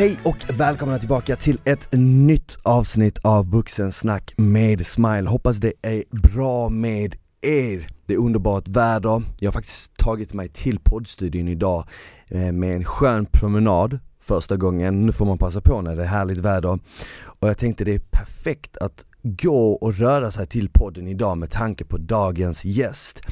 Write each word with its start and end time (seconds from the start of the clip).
Hej 0.00 0.18
och 0.24 0.36
välkomna 0.48 0.98
tillbaka 0.98 1.36
till 1.36 1.58
ett 1.64 1.88
nytt 1.92 2.58
avsnitt 2.62 3.18
av 3.18 3.50
Vuxensnack 3.50 4.34
med 4.36 4.86
Smile. 4.86 5.28
Hoppas 5.28 5.56
det 5.56 5.72
är 5.82 6.04
bra 6.10 6.68
med 6.68 7.16
er. 7.40 7.86
Det 8.06 8.14
är 8.14 8.18
underbart 8.18 8.68
väder. 8.68 9.22
Jag 9.38 9.48
har 9.48 9.52
faktiskt 9.52 9.96
tagit 9.96 10.34
mig 10.34 10.48
till 10.48 10.78
poddstudion 10.78 11.48
idag 11.48 11.88
eh, 12.30 12.52
med 12.52 12.76
en 12.76 12.84
skön 12.84 13.26
promenad 13.26 13.98
första 14.20 14.56
gången. 14.56 15.06
Nu 15.06 15.12
får 15.12 15.26
man 15.26 15.38
passa 15.38 15.60
på 15.60 15.80
när 15.80 15.96
det 15.96 16.02
är 16.02 16.06
härligt 16.06 16.40
väder. 16.40 16.78
Och 17.22 17.48
jag 17.48 17.58
tänkte 17.58 17.84
det 17.84 17.94
är 17.94 18.02
perfekt 18.10 18.76
att 18.76 19.04
gå 19.22 19.72
och 19.72 19.94
röra 19.94 20.30
sig 20.30 20.46
till 20.46 20.68
podden 20.68 21.08
idag 21.08 21.38
med 21.38 21.50
tanke 21.50 21.84
på 21.84 21.98
dagens 21.98 22.64
gäst. 22.64 23.22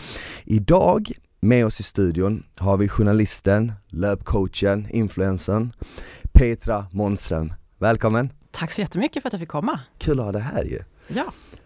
Idag 0.45 1.13
med 1.41 1.67
oss 1.67 1.81
i 1.81 1.83
studion 1.83 2.43
har 2.57 2.77
vi 2.77 2.89
journalisten, 2.89 3.73
löpcoachen, 3.89 4.87
influencern 4.91 5.73
Petra 6.39 6.87
Monström. 6.93 7.53
Välkommen! 7.79 8.33
Tack 8.51 8.73
så 8.73 8.81
jättemycket 8.81 9.23
för 9.23 9.29
att 9.29 9.33
jag 9.33 9.41
fick 9.41 9.49
komma. 9.49 9.81
Kul 9.99 10.19
att 10.19 10.25
ha 10.25 10.33
dig 10.33 10.43
här 10.43 10.65
ju. 10.65 10.79
Ja. 11.09 11.25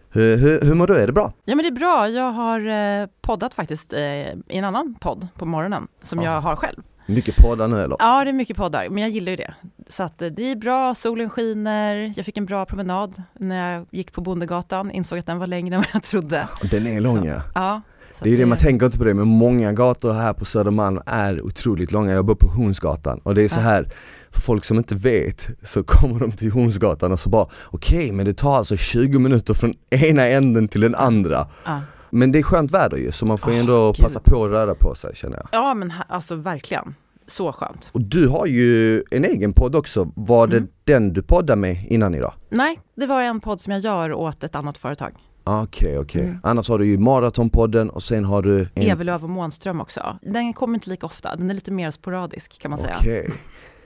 Hur, 0.09 0.37
hur, 0.37 0.61
hur 0.61 0.73
mår 0.75 0.87
du? 0.87 0.95
Är 0.95 1.07
det 1.07 1.13
bra? 1.13 1.33
Ja 1.45 1.55
men 1.55 1.63
det 1.63 1.69
är 1.69 1.71
bra. 1.71 2.09
Jag 2.09 2.31
har 2.31 2.67
eh, 3.01 3.07
poddat 3.21 3.53
faktiskt 3.53 3.93
eh, 3.93 3.99
i 4.01 4.41
en 4.47 4.63
annan 4.65 4.95
podd 4.99 5.27
på 5.37 5.45
morgonen 5.45 5.87
som 6.01 6.21
Ja. 6.21 6.33
jag 6.33 6.41
har 6.41 6.55
själv. 6.55 6.81
Mycket 7.05 7.35
poddar 7.35 7.67
nu 7.67 7.81
eller? 7.81 7.95
Ja, 7.99 8.23
det 8.23 8.29
är 8.29 8.33
mycket 8.33 8.57
poddar, 8.57 8.89
men 8.89 8.97
jag 8.97 9.09
gillar 9.09 9.29
ju 9.29 9.35
det. 9.35 9.53
Så 9.87 10.03
att 10.03 10.21
eh, 10.21 10.27
det 10.27 10.51
är 10.51 10.55
bra, 10.55 10.95
solen 10.95 11.29
skiner, 11.29 12.13
jag 12.15 12.25
fick 12.25 12.37
en 12.37 12.45
bra 12.45 12.65
promenad 12.65 13.23
när 13.33 13.73
jag 13.73 13.85
gick 13.91 14.11
på 14.11 14.21
Bondegatan, 14.21 14.91
insåg 14.91 15.19
att 15.19 15.25
den 15.25 15.39
var 15.39 15.47
längre 15.47 15.75
än 15.75 15.81
vad 15.81 15.89
jag 15.93 16.03
trodde. 16.03 16.47
Den 16.71 16.87
är 16.87 17.01
lång 17.01 17.21
Så, 17.21 17.41
ja. 17.55 17.81
Det 18.23 18.29
är 18.29 18.31
ju 18.31 18.37
det 18.37 18.45
man 18.45 18.57
tänker 18.57 18.85
inte 18.85 18.97
på 18.97 19.03
det, 19.03 19.13
men 19.13 19.27
många 19.27 19.73
gator 19.73 20.13
här 20.13 20.33
på 20.33 20.45
Södermalm 20.45 20.99
är 21.05 21.41
otroligt 21.41 21.91
långa. 21.91 22.11
Jag 22.13 22.25
bor 22.25 22.35
på 22.35 22.47
Hornsgatan 22.47 23.19
och 23.23 23.35
det 23.35 23.43
är 23.43 23.47
så 23.47 23.59
här 23.59 23.87
för 24.31 24.41
folk 24.41 24.65
som 24.65 24.77
inte 24.77 24.95
vet 24.95 25.49
så 25.63 25.83
kommer 25.83 26.19
de 26.19 26.31
till 26.31 26.51
Hornsgatan 26.51 27.11
och 27.11 27.19
så 27.19 27.29
bara 27.29 27.47
okej 27.65 28.11
men 28.11 28.25
det 28.25 28.33
tar 28.33 28.57
alltså 28.57 28.77
20 28.77 29.19
minuter 29.19 29.53
från 29.53 29.73
ena 29.89 30.25
änden 30.27 30.67
till 30.67 30.81
den 30.81 30.95
andra. 30.95 31.47
Ja. 31.65 31.81
Men 32.09 32.31
det 32.31 32.39
är 32.39 32.43
skönt 32.43 32.71
väder 32.71 32.97
ju 32.97 33.11
så 33.11 33.25
man 33.25 33.37
får 33.37 33.51
Åh, 33.51 33.59
ändå 33.59 33.91
gud. 33.91 34.03
passa 34.05 34.19
på 34.19 34.45
att 34.45 34.51
röra 34.51 34.75
på 34.75 34.95
sig 34.95 35.11
känner 35.15 35.37
jag. 35.37 35.47
ja, 35.51 35.73
men 35.73 35.93
alltså 36.07 36.35
verkligen. 36.35 36.95
Så 37.27 37.51
skönt. 37.51 37.89
Och 37.91 38.01
du 38.01 38.27
har 38.27 38.45
ju 38.45 39.03
en 39.11 39.25
egen 39.25 39.53
podd 39.53 39.75
också, 39.75 40.11
var 40.15 40.47
det 40.47 40.57
Mm. 40.57 40.69
den 40.83 41.13
du 41.13 41.21
poddade 41.21 41.61
med 41.61 41.85
innan 41.89 42.15
idag? 42.15 42.33
Nej, 42.49 42.79
det 42.95 43.05
var 43.05 43.21
en 43.21 43.39
podd 43.39 43.61
som 43.61 43.73
jag 43.73 43.81
gör 43.81 44.13
åt 44.13 44.43
ett 44.43 44.55
annat 44.55 44.77
företag. 44.77 45.11
Okej 45.43 45.99
okej, 45.99 46.23
Mm. 46.23 46.39
annars 46.43 46.69
har 46.69 46.79
du 46.79 46.85
ju 46.85 46.97
Maratonpodden 46.97 47.89
och 47.89 48.03
sen 48.03 48.25
har 48.25 48.41
du 48.41 48.59
en... 48.75 48.83
Evelöv 48.83 49.23
och 49.23 49.29
Månström 49.29 49.81
också. 49.81 50.17
Den 50.21 50.53
kommer 50.53 50.73
inte 50.73 50.89
lika 50.89 51.05
ofta, 51.05 51.35
den 51.35 51.49
är 51.49 51.53
lite 51.53 51.71
mer 51.71 51.91
sporadisk 51.91 52.61
kan 52.61 52.71
man 52.71 52.79
säga. 52.79 52.95
Okej. 52.99 53.29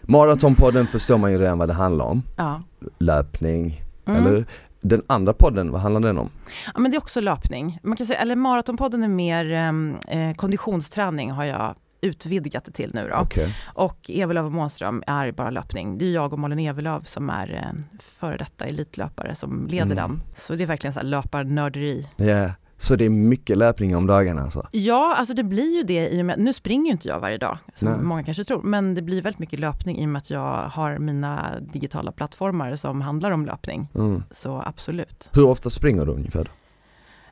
Maratonpodden 0.02 0.88
förstår 0.88 1.18
man 1.18 1.32
ju 1.32 1.38
redan 1.38 1.58
vad 1.58 1.70
det 1.70 1.74
handlar 1.74 2.06
om, 2.06 2.22
Ja. 2.38 2.62
löpning, 3.00 3.82
Mm. 4.06 4.22
eller 4.22 4.32
hur? 4.36 4.46
Den 4.82 5.02
andra 5.08 5.34
podden, 5.34 5.72
vad 5.72 5.82
handlar 5.82 6.02
den 6.02 6.18
om? 6.18 6.30
Ja, 6.74 6.80
men 6.80 6.92
det 6.92 6.98
är 6.98 7.02
också 7.02 7.22
löpning. 7.22 7.80
Man 7.84 7.98
kan 7.98 8.08
säga, 8.08 8.20
eller 8.20 8.36
maratonpodden 8.36 9.04
är 9.04 9.08
mer 9.08 9.52
ehm, 9.52 9.96
eh, 10.08 10.34
konditionsträning 10.36 11.32
har 11.32 11.46
jag 11.46 11.76
utvidgat 12.02 12.66
det 12.66 12.72
till 12.72 12.92
nu 12.94 13.08
då. 13.10 13.16
Okej. 13.16 13.56
Och 13.74 14.10
Evelöv 14.10 14.46
och 14.46 14.52
Månström 14.52 15.04
är 15.08 15.32
bara 15.32 15.50
löpning. 15.50 15.98
Det 15.98 16.06
är 16.06 16.14
jag 16.14 16.34
och 16.34 16.40
Malin 16.40 16.60
Evelöv 16.60 17.02
som 17.02 17.30
är 17.30 17.48
en 17.48 17.86
före 18.00 18.38
detta 18.38 18.66
elitlöpare 18.66 19.36
som 19.36 19.68
leder 19.68 19.84
Mm. 19.86 19.96
den. 19.98 20.22
Så 20.36 20.56
det 20.56 20.64
är 20.64 20.68
verkligen 20.68 20.94
så 20.94 21.00
här 21.00 21.08
löparnörderi. 21.08 22.08
Ja, 22.18 22.52
så 22.80 22.96
det 22.96 23.06
är 23.06 23.10
mycket 23.10 23.58
löpning 23.58 23.96
om 23.96 24.08
dagarna 24.08 24.42
alltså? 24.42 24.68
Ja, 24.72 25.16
alltså 25.18 25.34
det 25.34 25.44
blir 25.44 25.78
ju 25.78 25.84
det 25.84 26.10
i 26.10 26.22
och 26.22 26.26
med, 26.26 26.40
nu 26.40 26.54
springer 26.54 26.86
ju 26.86 26.92
inte 26.92 27.08
jag 27.08 27.20
varje 27.20 27.38
dag 27.38 27.58
som 27.76 27.88
Nej. 27.90 28.00
många 28.02 28.24
kanske 28.24 28.44
tror, 28.44 28.62
men 28.62 28.96
det 28.96 29.02
blir 29.02 29.22
väldigt 29.22 29.40
mycket 29.40 29.60
löpning 29.60 29.98
i 30.00 30.06
och 30.06 30.10
med 30.10 30.20
att 30.20 30.30
jag 30.30 30.64
har 30.70 30.98
mina 30.98 31.60
digitala 31.60 32.12
plattformar 32.12 32.76
som 32.76 33.02
handlar 33.02 33.32
om 33.32 33.46
löpning. 33.46 33.90
Mm. 33.96 34.24
Så 34.32 34.62
absolut. 34.66 35.30
Hur 35.34 35.48
ofta 35.48 35.70
springer 35.70 36.06
du 36.06 36.12
ungefär? 36.12 36.52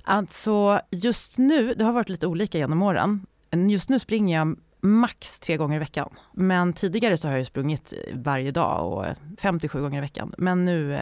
Alltså 0.03 0.79
just 0.91 1.37
nu, 1.37 1.73
det 1.73 1.83
har 1.83 1.93
varit 1.93 2.09
lite 2.09 2.27
olika 2.27 2.57
genom 2.57 2.81
åren. 2.81 3.25
Just 3.55 3.89
nu 3.89 3.99
springer 3.99 4.37
jag 4.37 4.57
max 4.81 5.39
tre 5.39 5.57
gånger 5.57 5.75
i 5.75 5.79
veckan. 5.79 6.09
Men 6.33 6.73
tidigare 6.73 7.17
så 7.17 7.27
har 7.27 7.37
jag 7.37 7.47
sprungit 7.47 7.93
varje 8.13 8.51
dag 8.51 8.93
och 8.93 9.05
57 9.37 9.81
gånger 9.81 9.97
i 9.97 10.01
veckan. 10.01 10.33
Men 10.37 10.65
nu 10.65 10.93
eh, 10.93 11.01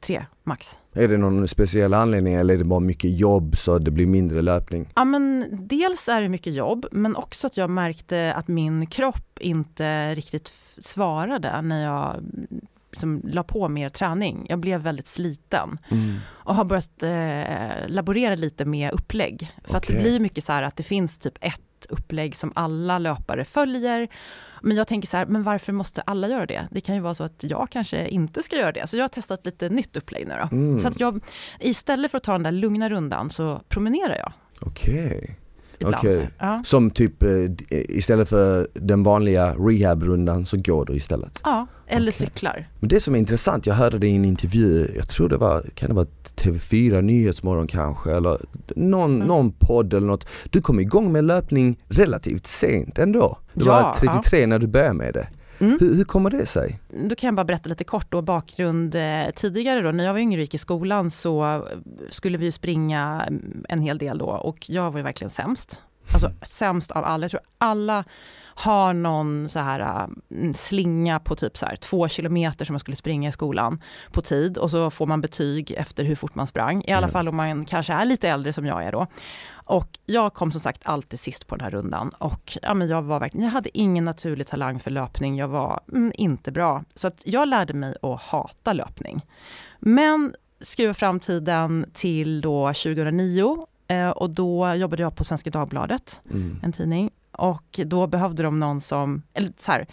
tre 0.00 0.26
max. 0.44 0.78
Är 0.92 1.08
det 1.08 1.16
någon 1.16 1.48
speciell 1.48 1.94
anledning 1.94 2.34
eller 2.34 2.54
är 2.54 2.58
det 2.58 2.64
bara 2.64 2.80
mycket 2.80 3.18
jobb 3.18 3.56
så 3.56 3.78
det 3.78 3.90
blir 3.90 4.06
mindre 4.06 4.42
löpning? 4.42 4.88
Ja 4.94 5.04
men 5.04 5.48
dels 5.50 6.08
är 6.08 6.20
det 6.20 6.28
mycket 6.28 6.54
jobb 6.54 6.86
men 6.92 7.16
också 7.16 7.46
att 7.46 7.56
jag 7.56 7.70
märkte 7.70 8.34
att 8.34 8.48
min 8.48 8.86
kropp 8.86 9.38
inte 9.40 10.14
riktigt 10.14 10.52
svarade 10.78 11.62
när 11.62 11.84
jag 11.84 12.16
liksom, 12.90 13.20
la 13.24 13.42
på 13.42 13.68
mer 13.68 13.88
träning. 13.88 14.46
Jag 14.48 14.58
blev 14.58 14.80
väldigt 14.80 15.06
sliten. 15.06 15.78
Mm. 15.90 16.16
och 16.28 16.54
har 16.54 16.64
börjat 16.64 17.02
eh, 17.02 17.88
laborera 17.88 18.34
lite 18.34 18.64
med 18.64 18.92
upplägg. 18.92 19.52
För 19.64 19.76
att 19.76 19.86
det 19.86 20.00
blir 20.00 20.20
mycket 20.20 20.44
så 20.44 20.52
här 20.52 20.62
att 20.62 20.76
det 20.76 20.82
finns 20.82 21.18
typ 21.18 21.38
ett 21.40 21.60
upplägg 21.86 22.36
som 22.36 22.52
alla 22.54 22.98
löpare 22.98 23.44
följer. 23.44 24.08
Men 24.62 24.76
jag 24.76 24.86
tänker 24.86 25.08
så 25.08 25.16
här, 25.16 25.26
men 25.26 25.42
varför 25.42 25.72
måste 25.72 26.00
alla 26.00 26.28
göra 26.28 26.46
det? 26.46 26.68
Det 26.70 26.80
kan 26.80 26.94
ju 26.94 27.00
vara 27.00 27.14
så 27.14 27.24
att 27.24 27.44
jag 27.44 27.68
kanske 27.70 28.08
inte 28.08 28.42
ska 28.42 28.56
göra 28.56 28.72
det. 28.72 28.86
Så 28.86 28.96
jag 28.96 29.04
har 29.04 29.08
testat 29.08 29.46
lite 29.46 29.68
nytt 29.68 29.96
upplägg 29.96 30.26
nu 30.26 30.34
då. 30.40 30.56
Mm. 30.56 30.78
Så 30.78 30.88
att 30.88 31.00
jag, 31.00 31.20
istället 31.60 32.10
för 32.10 32.18
att 32.18 32.24
ta 32.24 32.32
den 32.32 32.42
där 32.42 32.52
lugna 32.52 32.88
rundan 32.88 33.30
så 33.30 33.60
promenerar 33.68 34.16
jag 34.16 34.32
Okej. 34.60 35.38
ibland. 35.78 36.00
Så 36.00 36.20
här. 36.20 36.32
Ja. 36.38 36.62
Som 36.66 36.90
typ, 36.90 37.22
eh, 37.22 37.30
istället 37.70 38.28
för 38.28 38.68
den 38.74 39.02
vanliga 39.02 39.54
rehabrundan 39.54 40.46
så 40.46 40.56
går 40.56 40.84
du 40.84 40.94
istället? 40.94 41.40
ja, 41.44 41.66
eller 41.92 42.12
Okej. 42.12 42.26
cyklar. 42.26 42.68
Men 42.80 42.88
det 42.88 43.00
som 43.00 43.14
är 43.14 43.18
intressant, 43.18 43.66
jag 43.66 43.74
hörde 43.74 43.98
det 43.98 44.08
i 44.08 44.16
en 44.16 44.24
intervju, 44.24 44.92
jag 44.96 45.08
tror 45.08 45.28
det 45.28 45.36
var, 45.36 45.64
kan 45.74 45.88
det 45.88 45.94
vara 45.94 46.06
TV4 46.36 47.02
Nyhetsmorgon 47.02 47.66
kanske 47.66 48.12
eller 48.16 48.38
någon, 48.76 49.14
Mm. 49.14 49.26
någon 49.28 49.52
podd 49.52 49.94
eller 49.94 50.06
något. 50.06 50.26
Du 50.50 50.62
kom 50.62 50.80
igång 50.80 51.12
med 51.12 51.24
löpning 51.24 51.78
relativt 51.88 52.46
sent 52.46 52.98
ändå. 52.98 53.38
Du 53.54 53.64
Ja, 53.66 53.72
var 54.00 54.12
33 54.12 54.46
när 54.46 54.58
du 54.58 54.66
började 54.66 54.94
med 54.94 55.14
det. 55.14 55.28
Mm. 55.58 55.78
Hur, 55.80 55.94
hur 55.94 56.04
kommer 56.04 56.30
det 56.30 56.46
sig? 56.46 56.80
Då 57.08 57.14
kan 57.14 57.28
jag 57.28 57.34
bara 57.34 57.44
berätta 57.44 57.68
lite 57.68 57.84
kort 57.84 58.06
då 58.10 58.22
bakgrund. 58.22 58.94
Eh, 58.94 59.22
tidigare 59.36 59.80
då, 59.80 59.90
när 59.90 60.04
jag 60.04 60.12
var 60.12 60.20
yngre 60.20 60.38
och 60.38 60.42
gick 60.42 60.54
i 60.54 60.58
skolan 60.58 61.10
så 61.10 61.64
skulle 62.10 62.38
vi 62.38 62.52
springa 62.52 63.24
mm, 63.28 63.64
en 63.68 63.82
hel 63.82 63.98
del 63.98 64.18
då 64.18 64.26
och 64.26 64.70
jag 64.70 64.90
var 64.90 64.98
ju 64.98 65.04
verkligen 65.04 65.30
sämst. 65.30 65.82
Alltså 66.12 66.30
sämst 66.42 66.90
av 66.90 67.04
alla. 67.04 67.24
Jag 67.24 67.30
tror 67.30 67.40
alla 67.58 68.04
har 68.62 68.92
någon 68.92 69.48
så 69.48 69.58
här 69.58 70.08
mm, 70.30 70.54
slinga 70.54 71.20
på 71.20 71.36
typ 71.36 71.58
så 71.58 71.66
här 71.66 71.76
två 71.76 72.08
kilometer 72.08 72.64
som 72.64 72.72
man 72.72 72.80
skulle 72.80 72.96
springa 72.96 73.28
i 73.28 73.32
skolan 73.32 73.82
på 74.12 74.22
tid 74.22 74.58
och 74.58 74.70
så 74.70 74.90
får 74.90 75.06
man 75.06 75.20
betyg 75.20 75.70
efter 75.70 76.04
hur 76.04 76.14
fort 76.14 76.34
man 76.34 76.46
sprang. 76.46 76.84
I 76.86 76.92
alla 76.92 76.98
Mm. 77.06 77.12
fall 77.12 77.28
om 77.28 77.36
man 77.36 77.64
kanske 77.64 77.92
är 77.92 78.04
lite 78.04 78.28
äldre 78.28 78.52
som 78.52 78.66
jag 78.66 78.84
är 78.84 78.92
då. 78.92 79.06
Och 79.64 79.88
jag 80.06 80.34
kom 80.34 80.52
som 80.52 80.60
sagt 80.60 80.82
alltid 80.84 81.20
sist 81.20 81.46
på 81.46 81.56
den 81.56 81.64
här 81.64 81.70
rundan 81.70 82.08
och 82.18 82.58
ja, 82.62 82.74
men 82.74 82.88
jag 82.88 83.02
var 83.02 83.20
verkligen, 83.20 83.44
jag 83.44 83.52
hade 83.52 83.78
ingen 83.78 84.04
naturlig 84.04 84.46
talang 84.46 84.78
för 84.80 84.90
löpning. 84.90 85.36
Jag 85.38 85.48
var 85.48 85.80
mm, 85.92 86.12
inte 86.14 86.52
bra. 86.52 86.84
Så 86.94 87.08
att 87.08 87.22
jag 87.24 87.48
lärde 87.48 87.74
mig 87.74 87.94
att 88.02 88.20
hata 88.22 88.72
löpning. 88.72 89.26
Men 89.80 90.34
skruva 90.60 90.94
fram 90.94 91.20
tiden 91.20 91.90
till 91.94 92.40
då 92.40 92.66
2009 92.68 93.66
eh, 93.88 94.08
och 94.10 94.30
då 94.30 94.74
jobbade 94.74 95.02
jag 95.02 95.16
på 95.16 95.24
Svenska 95.24 95.50
Dagbladet 95.50 96.20
Mm. 96.30 96.60
en 96.62 96.72
tidning. 96.72 97.10
Och 97.32 97.80
då 97.86 98.06
behövde 98.06 98.42
de 98.42 98.58
någon 98.60 98.80
som, 98.80 99.22
eller 99.34 99.52
så 99.58 99.72
här, 99.72 99.86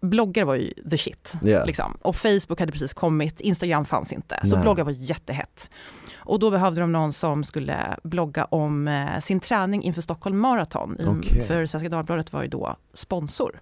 bloggar 0.00 0.44
var 0.44 0.54
ju 0.54 0.70
the 0.90 0.98
shit. 0.98 1.34
Ja. 1.42 1.64
Liksom. 1.64 1.98
Och 2.02 2.16
Facebook 2.16 2.60
hade 2.60 2.72
precis 2.72 2.94
kommit, 2.94 3.40
Instagram 3.40 3.84
fanns 3.84 4.12
inte. 4.12 4.40
Så 4.44 4.54
Nej. 4.54 4.62
bloggar 4.62 4.84
var 4.84 4.92
jättehett. 4.92 5.70
Och 6.16 6.38
då 6.38 6.50
behövde 6.50 6.80
de 6.80 6.92
någon 6.92 7.12
som 7.12 7.44
skulle 7.44 7.96
blogga 8.02 8.44
om 8.44 8.88
eh, 8.88 9.20
sin 9.20 9.40
träning 9.40 9.82
inför 9.82 10.02
Stockholm 10.02 10.38
Marathon. 10.38 10.96
Okej. 11.06 11.44
För 11.46 11.66
Svenska 11.66 11.88
Dagbladet 11.88 12.32
var 12.32 12.42
ju 12.42 12.48
då 12.48 12.76
sponsor. 12.94 13.60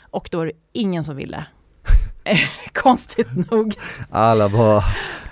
Och 0.00 0.28
då 0.32 0.40
är 0.40 0.46
det 0.46 0.52
ingen 0.72 1.04
som 1.04 1.16
ville. 1.16 1.46
konstigt 2.72 3.50
nog. 3.50 3.74
Alla 4.10 4.48
bara 4.48 4.82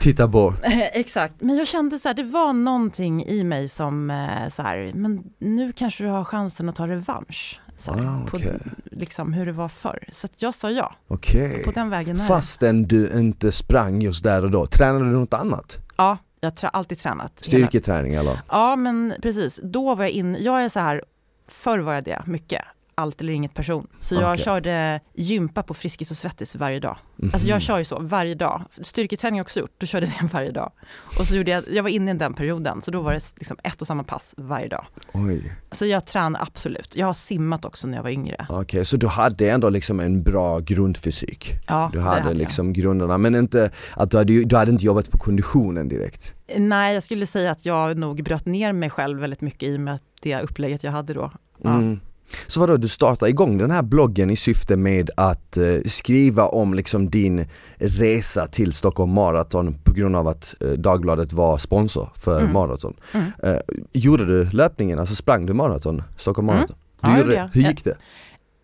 tittar 0.00 0.26
bort. 0.26 0.61
Exakt, 0.93 1.35
men 1.38 1.56
jag 1.56 1.67
kände 1.67 1.99
så 1.99 2.08
här, 2.08 2.14
det 2.14 2.23
var 2.23 2.52
någonting 2.52 3.25
i 3.25 3.44
mig 3.44 3.69
som 3.69 4.11
eh, 4.11 4.49
så 4.49 4.62
här, 4.62 4.93
men 4.94 5.23
nu 5.38 5.73
kanske 5.73 6.05
du 6.05 6.11
har 6.11 6.25
chansen 6.25 6.69
att 6.69 6.76
ta 6.76 6.88
revansch. 6.88 7.61
Så 7.79 7.93
här, 7.93 8.00
Ah, 8.06 8.26
på 8.31 8.37
okej. 8.37 8.58
liksom 8.91 9.32
hur 9.32 9.46
det 9.46 9.52
var 9.52 9.69
förr. 9.69 10.05
Så 10.12 10.29
jag 10.38 10.55
sa 10.55 10.70
ja, 10.70 10.94
Okej. 11.08 11.62
på 11.64 11.70
den 11.70 11.91
vägen 11.91 12.17
är 12.17 12.20
det. 12.20 12.26
Fastän 12.26 12.82
du 12.82 13.19
inte 13.19 13.52
sprang 13.52 14.02
just 14.02 14.25
där 14.25 14.44
och 14.44 14.50
då, 14.50 14.67
tränade 14.67 15.05
du 15.05 15.11
något 15.11 15.35
annat? 15.35 15.79
Ja, 15.96 16.19
jag 16.41 16.52
har 16.62 16.70
alltid 16.73 16.99
tränat. 16.99 17.32
Styrketräning 17.44 18.14
eller? 18.14 18.41
Ja, 18.49 18.76
men 18.76 19.14
precis. 19.23 19.61
Då 19.62 19.94
var 19.94 20.05
jag 20.05 20.11
in, 20.11 20.37
jag 20.41 20.64
är 20.64 20.69
så 20.69 20.81
här, 20.81 21.02
förr 21.49 21.79
var 21.79 21.94
jag 21.94 22.05
det 22.05 22.23
mycket, 22.26 22.62
allt 22.94 23.20
eller 23.20 23.32
inget 23.32 23.55
person. 23.55 23.87
Så 23.99 24.14
jag 24.14 24.32
Okej. 24.32 24.44
körde 24.44 25.00
gympa 25.14 25.62
på 25.62 25.75
Friskis 25.75 26.11
och 26.11 26.17
Svettis 26.17 26.55
varje 26.56 26.81
dag. 26.81 26.96
Alltså 27.32 27.49
jag 27.49 27.62
kör 27.62 27.79
ju 27.79 27.85
så 27.85 27.99
varje 28.00 28.35
dag. 28.35 28.62
Styrketräning 28.81 29.35
har 29.35 29.38
jag 29.38 29.44
också 29.44 29.61
gjort, 29.61 29.75
då 29.79 29.87
körde 29.87 30.06
jag 30.06 30.14
det 30.29 30.32
varje 30.32 30.50
dag. 30.52 30.73
Och 31.19 31.26
så 31.26 31.37
gjorde 31.37 31.50
jag, 31.50 31.64
jag 31.70 31.82
var 31.82 31.91
inne 31.91 32.11
i 32.11 32.14
den 32.14 32.35
perioden, 32.35 32.82
så 32.82 32.91
då 32.91 33.00
var 33.00 33.12
det 33.12 33.20
liksom 33.37 33.56
ett 33.62 33.81
och 33.81 33.87
samma 33.87 34.02
pass 34.02 34.35
varje 34.37 34.69
dag. 34.69 34.87
Oj. 35.12 35.52
Så 35.70 35.87
jag 35.87 36.06
tränar 36.06 36.43
absolut. 36.43 36.96
Jag 36.96 37.06
har 37.06 37.14
simmat 37.14 37.64
också 37.64 37.87
när 37.87 37.96
jag 37.96 38.02
var 38.02 38.11
yngre. 38.11 38.46
Okej, 38.49 38.85
så 38.85 38.96
du 38.96 39.06
hade 39.06 39.50
ändå 39.50 39.69
liksom 39.69 40.00
en 40.00 40.23
bra 40.23 40.58
grundfysik? 40.58 41.52
Ja, 41.67 41.91
Du 41.93 42.00
hade 42.00 42.29
jag. 42.29 42.37
liksom 42.37 42.73
grunderna, 42.73 43.19
men 43.19 43.35
inte 43.35 43.70
att 43.96 44.11
du 44.11 44.17
hade, 44.17 44.44
du 44.44 44.56
hade 44.56 44.70
inte 44.70 44.85
jobbat 44.85 45.11
på 45.11 45.19
konditionen 45.19 45.88
direkt? 45.88 46.35
Nej, 46.56 46.94
jag 46.94 47.02
skulle 47.02 47.26
säga 47.26 47.50
att 47.50 47.67
jag 47.67 47.99
nog 47.99 48.23
bröt 48.25 48.46
ner 48.46 48.73
mig 48.73 48.91
själv 48.91 49.19
väldigt 49.20 49.41
mycket 49.41 49.62
i 49.69 49.76
och 49.76 49.81
med 49.81 49.99
det 50.23 50.41
upplägget 50.41 50.85
jag 50.85 50.93
hade 50.93 51.14
då. 51.14 51.32
Ja. 51.62 51.70
Mm. 51.75 52.00
Så 52.46 52.60
vadå, 52.60 52.76
du 52.76 52.88
startade 52.88 53.31
igång 53.31 53.58
den 53.58 53.70
här 53.70 53.82
bloggen 53.82 54.31
i 54.31 54.36
syfte 54.36 54.76
med 54.76 55.10
att 55.16 55.56
eh, 55.56 55.64
skriva 55.86 56.46
om 56.48 56.75
liksom 56.75 57.10
din 57.10 57.46
resa 57.76 58.46
till 58.46 58.72
Stockholm 58.72 59.12
Marathon 59.12 59.75
på 59.84 59.92
grund 59.92 60.16
av 60.16 60.28
att 60.28 60.54
eh, 60.60 60.69
Dagbladet 60.69 61.32
var 61.32 61.58
sponsor 61.58 62.08
för 62.14 62.40
Mm. 62.40 62.52
maraton. 62.52 62.94
Mm. 63.12 63.31
Eh, 63.42 63.58
gjorde 63.92 64.25
du 64.26 64.44
löpningen, 64.50 64.98
alltså 64.98 65.14
sprang 65.14 65.46
du 65.46 65.52
maraton, 65.52 66.02
Stockholm 66.16 66.48
Mm. 66.48 66.56
Marathon? 66.58 66.76
Du 67.00 67.10
Ja, 67.10 67.19
gjorde. 67.19 67.50
Hur 67.54 67.62
gick 67.62 67.84
det? 67.84 67.96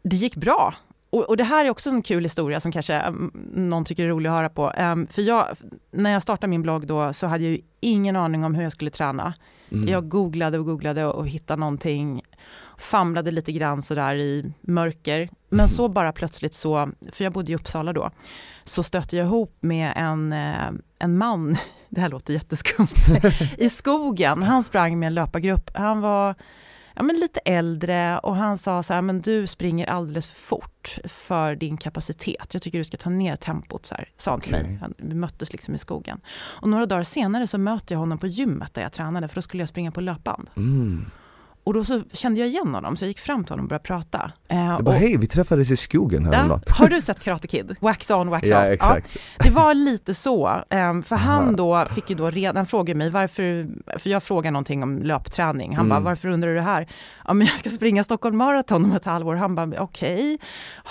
det 0.03 0.17
gick 0.17 0.37
bra. 0.37 0.75
Och, 1.11 1.29
och 1.29 1.37
det 1.37 1.45
här 1.45 1.65
är 1.65 1.71
också 1.71 1.91
en 1.91 2.03
kul 2.03 2.23
historia 2.25 2.61
som 2.61 2.73
kanske 2.73 2.95
mm, 2.95 3.31
någon 3.55 3.85
tycker 3.85 4.05
är 4.05 4.09
rolig 4.09 4.29
att 4.31 4.37
höra 4.37 4.49
på. 4.49 4.71
Ehm, 4.77 5.07
för 5.11 5.23
jag, 5.23 5.47
när 5.91 6.11
jag 6.11 6.23
startade 6.23 6.51
min 6.51 6.63
blogg 6.63 6.87
då 6.87 7.13
så 7.13 7.27
hade 7.27 7.45
jag 7.45 7.53
ju 7.53 7.61
ingen 7.81 8.17
aning 8.17 8.45
om 8.45 8.55
hur 8.55 8.63
jag 8.63 8.73
skulle 8.73 8.91
träna. 8.91 9.35
Mm. 9.73 9.89
Jag 9.89 10.09
googlade 10.09 10.59
och 10.59 10.65
googlade 10.65 11.05
och, 11.07 11.15
och 11.15 11.29
hittade 11.29 11.61
någonting. 11.61 12.23
Famlade 12.81 13.31
lite 13.31 13.53
grann 13.53 13.83
sådär 13.83 14.17
i 14.17 14.53
mörker. 14.61 15.29
Men 15.49 15.69
så 15.69 15.89
bara 15.89 16.13
plötsligt 16.13 16.55
så, 16.55 16.91
för 17.13 17.25
jag 17.25 17.33
bodde 17.33 17.53
i 17.53 17.55
Uppsala 17.55 17.93
då, 17.93 18.11
så 18.65 18.83
stötte 18.83 19.17
jag 19.17 19.27
ihop 19.27 19.57
med 19.61 19.93
en, 19.97 20.33
eh, 20.33 20.71
en 20.99 21.19
man, 21.19 21.57
det 21.89 22.01
här 22.01 22.09
låter 22.09 22.35
jätteskumt, 22.35 22.89
i 23.59 23.71
skogen. 23.71 24.43
Han 24.43 24.65
sprang 24.65 24.99
med 24.99 25.07
en 25.07 25.15
löpargrupp. 25.15 25.71
Han 25.75 26.01
var 26.01 26.35
ja, 26.95 27.03
men 27.03 27.17
lite 27.17 27.41
äldre 27.41 28.19
och 28.19 28.37
han 28.37 28.59
sa 28.59 28.83
så 28.83 28.95
här, 28.95 29.03
men 29.03 29.21
du 29.21 29.47
springer 29.47 29.87
alldeles 29.87 30.27
för 30.27 30.41
fort 30.41 30.99
för 31.05 31.57
din 31.57 31.77
kapacitet. 31.77 32.49
Jag 32.55 32.63
tycker 32.63 32.79
du 32.79 32.85
ska 32.85 32.97
ta 32.97 33.11
ner 33.11 33.37
tempot, 33.37 33.87
så 33.87 33.95
här, 33.95 34.09
sa 34.17 34.31
han 34.31 34.41
till 34.41 34.53
mig. 34.53 34.79
Han, 34.81 34.95
vi 34.97 35.15
möttes 35.15 35.53
liksom 35.53 35.75
i 35.75 35.79
skogen. 35.79 36.21
Och 36.61 36.69
några 36.69 36.87
dagar 36.87 37.05
senare 37.05 37.47
så 37.47 37.59
möter 37.59 37.95
jag 37.95 38.01
honom 38.01 38.19
på 38.19 38.27
gymmet 38.27 38.75
där 38.75 38.83
jag 38.83 38.93
tränade, 38.93 39.29
för 39.29 39.35
då 39.35 39.43
skulle 39.43 39.63
jag 39.63 39.69
springa 39.69 39.91
på 39.91 40.01
löpband. 40.01 40.51
Mm. 40.57 41.11
Och 41.65 41.75
då 41.75 41.85
så 41.85 42.03
kände 42.13 42.41
jag 42.41 42.49
igen 42.49 42.75
honom, 42.75 42.97
så 42.97 43.05
jag 43.05 43.09
gick 43.09 43.19
fram 43.19 43.45
till 43.45 43.53
honom 43.53 43.65
och 43.65 43.69
började 43.69 43.83
prata. 43.85 44.33
Eh, 44.49 44.65
Jag 44.67 44.85
bara, 44.85 44.95
och, 44.95 45.01
hej 45.01 45.17
vi 45.19 45.27
träffades 45.27 45.71
i 45.71 45.77
skogen 45.77 46.25
häromdagen. 46.27 46.63
ja, 46.67 46.75
har 46.75 46.89
du 46.89 47.01
sett 47.01 47.21
Karate 47.21 47.49
Kid? 47.49 47.77
Wax 47.81 48.11
on, 48.11 48.29
wax 48.31 48.49
Ja 48.49 48.59
off. 48.67 48.73
exakt. 48.73 49.09
Det 49.39 49.51
var 49.51 49.75
lite 49.75 50.15
så, 50.15 50.63
ehm, 50.71 51.03
för 51.03 51.17
han 51.17 51.57
då 51.57 51.87
fick 51.95 52.11
ju 52.11 52.17
då 52.17 52.31
redan 52.31 52.67
fråga 52.67 52.95
mig 52.95 53.11
varför, 53.11 53.67
för 53.99 54.11
jag 54.11 54.23
frågade 54.23 54.51
någonting 54.53 54.83
om 54.83 54.99
löpträning, 54.99 55.77
han 55.77 55.87
Mm. 55.87 55.89
bara 55.89 56.11
varför 56.11 56.29
undrar 56.29 56.49
du 56.49 56.55
det 56.55 56.61
här? 56.63 56.89
Ja 57.27 57.33
men 57.35 57.47
jag 57.47 57.59
ska 57.59 57.71
springa 57.71 58.05
Stockholm 58.05 58.37
Marathon 58.37 58.85
om 58.85 58.93
ett 58.93 59.05
halvår, 59.05 59.35
han 59.37 59.55
bara 59.55 59.71
okej, 59.83 60.39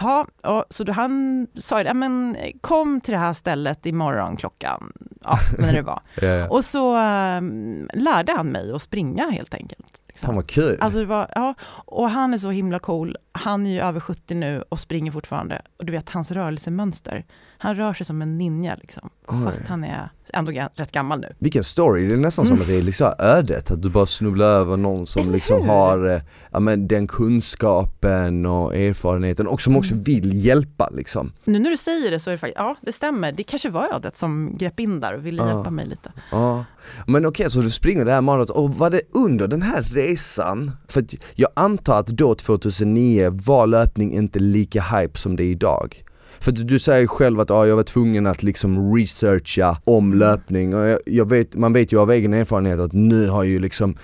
ja, 0.01 0.25
och, 0.44 0.63
så 0.69 0.83
då 0.83 0.92
han 0.94 1.48
sa 1.56 1.81
ja 1.81 1.94
men 1.94 2.38
kom 2.62 3.01
till 3.01 3.12
det 3.12 3.18
här 3.19 3.33
stället 3.33 3.86
imorgon 3.86 4.38
klockan, 4.38 4.94
ja 5.24 5.39
när 5.57 5.74
det 5.74 5.81
var. 5.81 6.00
Ja, 6.21 6.27
ja. 6.27 6.48
Och 6.50 6.66
så 6.66 6.95
ehm, 6.98 7.89
lärde 7.94 8.31
han 8.31 8.48
mig 8.48 8.71
att 8.74 8.81
springa 8.81 9.30
helt 9.30 9.54
enkelt. 9.54 10.01
Fan 10.19 10.36
vad 10.36 10.48
kul. 10.48 10.77
Alltså 10.80 11.00
det 11.00 11.06
var, 11.06 11.31
ja, 11.36 11.54
och 11.86 12.10
han 12.10 12.33
är 12.33 12.38
så 12.38 12.50
himla 12.50 12.80
cool. 12.80 13.18
Han 13.31 13.66
är 13.66 13.71
ju 13.71 13.80
över 13.80 14.00
70 14.00 14.36
nu 14.36 14.63
och 14.69 14.80
springer 14.80 15.12
fortfarande. 15.12 15.62
Och 15.77 15.86
du 15.86 15.92
vet 15.92 16.10
hans 16.10 16.31
rörelsemönster. 16.31 17.25
Han 17.62 17.76
rör 17.76 17.94
sig 17.94 18.06
som 18.06 18.22
en 18.22 18.38
ninja 18.38 18.76
liksom. 18.82 19.10
Oj. 19.28 19.44
Fast 19.46 19.68
han 19.68 19.84
är 19.84 20.10
ändå 20.34 20.52
rätt 20.76 20.92
gammal 20.92 21.20
nu. 21.20 21.34
Vilken 21.40 21.64
story, 21.64 22.08
det 22.08 22.14
är 22.14 22.18
nästan 22.18 22.46
som 22.46 22.54
Mm. 22.56 22.62
att 22.62 22.68
det 22.68 22.76
är 22.78 22.82
liksom 22.82 23.14
ödet, 23.20 23.72
att 23.72 23.82
du 23.82 23.90
bara 23.90 24.06
snubblar 24.06 24.46
över 24.46 24.78
någon 24.78 25.08
som 25.08 25.32
liksom 25.32 25.70
har 25.70 26.08
eh, 26.16 26.22
ja, 26.52 26.60
men 26.60 26.88
den 26.88 27.08
kunskapen 27.54 28.46
och 28.46 28.76
erfarenheten 28.76 29.48
och 29.48 29.62
som 29.62 29.76
också 29.78 29.92
Mm. 29.94 30.04
vill 30.04 30.46
hjälpa 30.46 30.90
liksom. 30.90 31.32
Nu 31.44 31.60
när 31.60 31.70
du 31.70 31.78
säger 31.78 32.12
det 32.12 32.20
så 32.20 32.30
är 32.30 32.32
det 32.32 32.38
faktiskt, 32.38 32.58
ja 32.58 32.76
det 32.82 32.92
stämmer. 32.92 33.32
Det 33.32 33.44
kanske 33.44 33.70
var 33.70 33.94
ödet 33.96 34.18
som 34.18 34.58
grepp 34.58 34.80
in 34.80 35.00
där 35.00 35.14
och 35.18 35.26
ville 35.26 35.42
Ja. 35.44 35.48
hjälpa 35.50 35.70
mig 35.70 35.86
lite. 35.88 36.12
Ja. 36.32 36.66
Men 37.08 37.26
okej, 37.26 37.52
så 37.52 37.62
du 37.62 37.70
springer 37.70 38.06
det 38.06 38.12
här 38.12 38.22
maraton, 38.22 38.56
och 38.64 38.76
var 38.76 38.90
det 38.90 39.02
under 39.14 39.48
den 39.48 39.62
här 39.62 39.82
resan, 39.82 40.72
för 40.88 41.06
jag 41.36 41.50
antar 41.56 42.00
att 42.00 42.08
då 42.08 42.36
2009 42.36 43.30
var 43.46 43.68
löpning 43.68 44.14
inte 44.14 44.40
lika 44.40 44.82
hype 44.82 45.18
som 45.20 45.36
det 45.36 45.44
är 45.44 45.48
idag. 45.52 46.04
För 46.40 46.52
du, 46.52 46.64
du 46.64 46.80
säger 46.80 47.08
själv 47.08 47.40
att 47.40 47.50
ja, 47.50 47.68
jag 47.68 47.76
var 47.76 47.84
tvungen 47.84 48.28
att 48.28 48.44
liksom 48.44 48.96
researcha 48.96 49.78
om 49.84 50.14
löpning. 50.14 50.76
Och 50.76 50.88
jag, 50.88 51.00
jag 51.06 51.30
vet, 51.30 51.56
man 51.56 51.74
vet 51.74 51.94
ju 51.94 52.00
av 52.00 52.12
egen 52.12 52.34
erfarenhet 52.34 52.80
att 52.80 52.94
nu 52.94 53.28
har 53.28 53.44
ju 53.44 53.60
liksom 53.60 53.98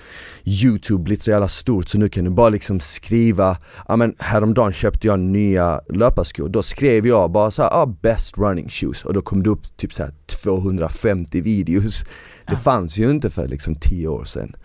Youtube 0.43 1.03
blivit 1.03 1.21
så 1.21 1.31
jävla 1.31 1.47
stort 1.47 1.89
så 1.89 1.97
nu 1.97 2.09
kan 2.09 2.23
du 2.23 2.29
bara 2.29 2.49
liksom 2.49 2.79
skriva, 2.79 3.57
ja 3.87 3.95
men 3.95 4.15
häromdagen 4.19 4.73
köpte 4.73 5.07
jag 5.07 5.19
nya 5.19 5.81
löparskor, 5.89 6.49
då 6.49 6.63
skrev 6.63 7.07
jag 7.07 7.31
bara 7.31 7.51
så 7.51 7.61
här, 7.61 7.69
ah, 7.73 7.85
best 7.85 8.37
running 8.37 8.69
shoes. 8.69 9.05
Och 9.05 9.13
då 9.13 9.21
kom 9.21 9.43
det 9.43 9.49
upp 9.49 9.77
typ 9.77 9.93
så 9.93 10.03
här 10.03 10.13
250 10.45 11.41
videos. 11.41 12.03
Det 12.47 12.53
Ja. 12.53 12.57
fanns 12.57 12.97
ju 12.97 13.09
inte 13.09 13.29
för 13.29 13.47
liksom 13.47 13.75
10 13.75 14.07
år 14.07 14.25
sedan. 14.25 14.55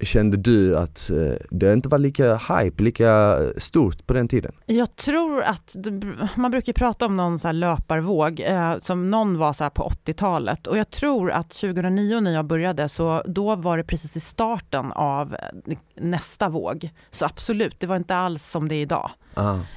Kände 0.00 0.36
du 0.36 0.76
att 0.76 1.10
eh, 1.10 1.32
det 1.50 1.72
inte 1.72 1.88
var 1.88 1.98
lika 1.98 2.36
hype, 2.36 2.82
lika 2.82 3.38
stort 3.58 4.06
på 4.06 4.12
den 4.14 4.28
tiden? 4.28 4.52
Jag 4.66 4.96
tror 4.96 5.42
att, 5.42 5.76
man 6.36 6.50
brukar 6.50 6.72
prata 6.72 7.06
om 7.06 7.16
någon 7.16 7.38
så 7.38 7.52
löparvåg, 7.52 8.40
eh, 8.40 8.78
som 8.78 9.10
någon 9.10 9.38
var 9.38 9.52
så 9.52 9.70
på 9.70 9.82
80-talet. 10.06 10.66
Och 10.66 10.78
jag 10.78 10.90
tror 10.90 11.30
att 11.30 11.50
2009 11.50 12.20
när 12.20 12.30
jag 12.34 12.44
började, 12.44 12.88
så 12.88 13.22
då 13.26 13.56
var 13.56 13.76
det 13.76 13.84
precis 13.84 14.16
i 14.16 14.20
starten 14.20 14.92
av 14.92 15.34
eh, 15.34 15.76
nästa 16.00 16.48
våg. 16.48 16.90
Så 17.10 17.24
absolut, 17.24 17.80
det 17.80 17.86
var 17.86 17.96
inte 17.96 18.16
alls 18.16 18.50
som 18.50 18.68
det 18.68 18.74
är 18.74 18.82
idag. 18.82 19.10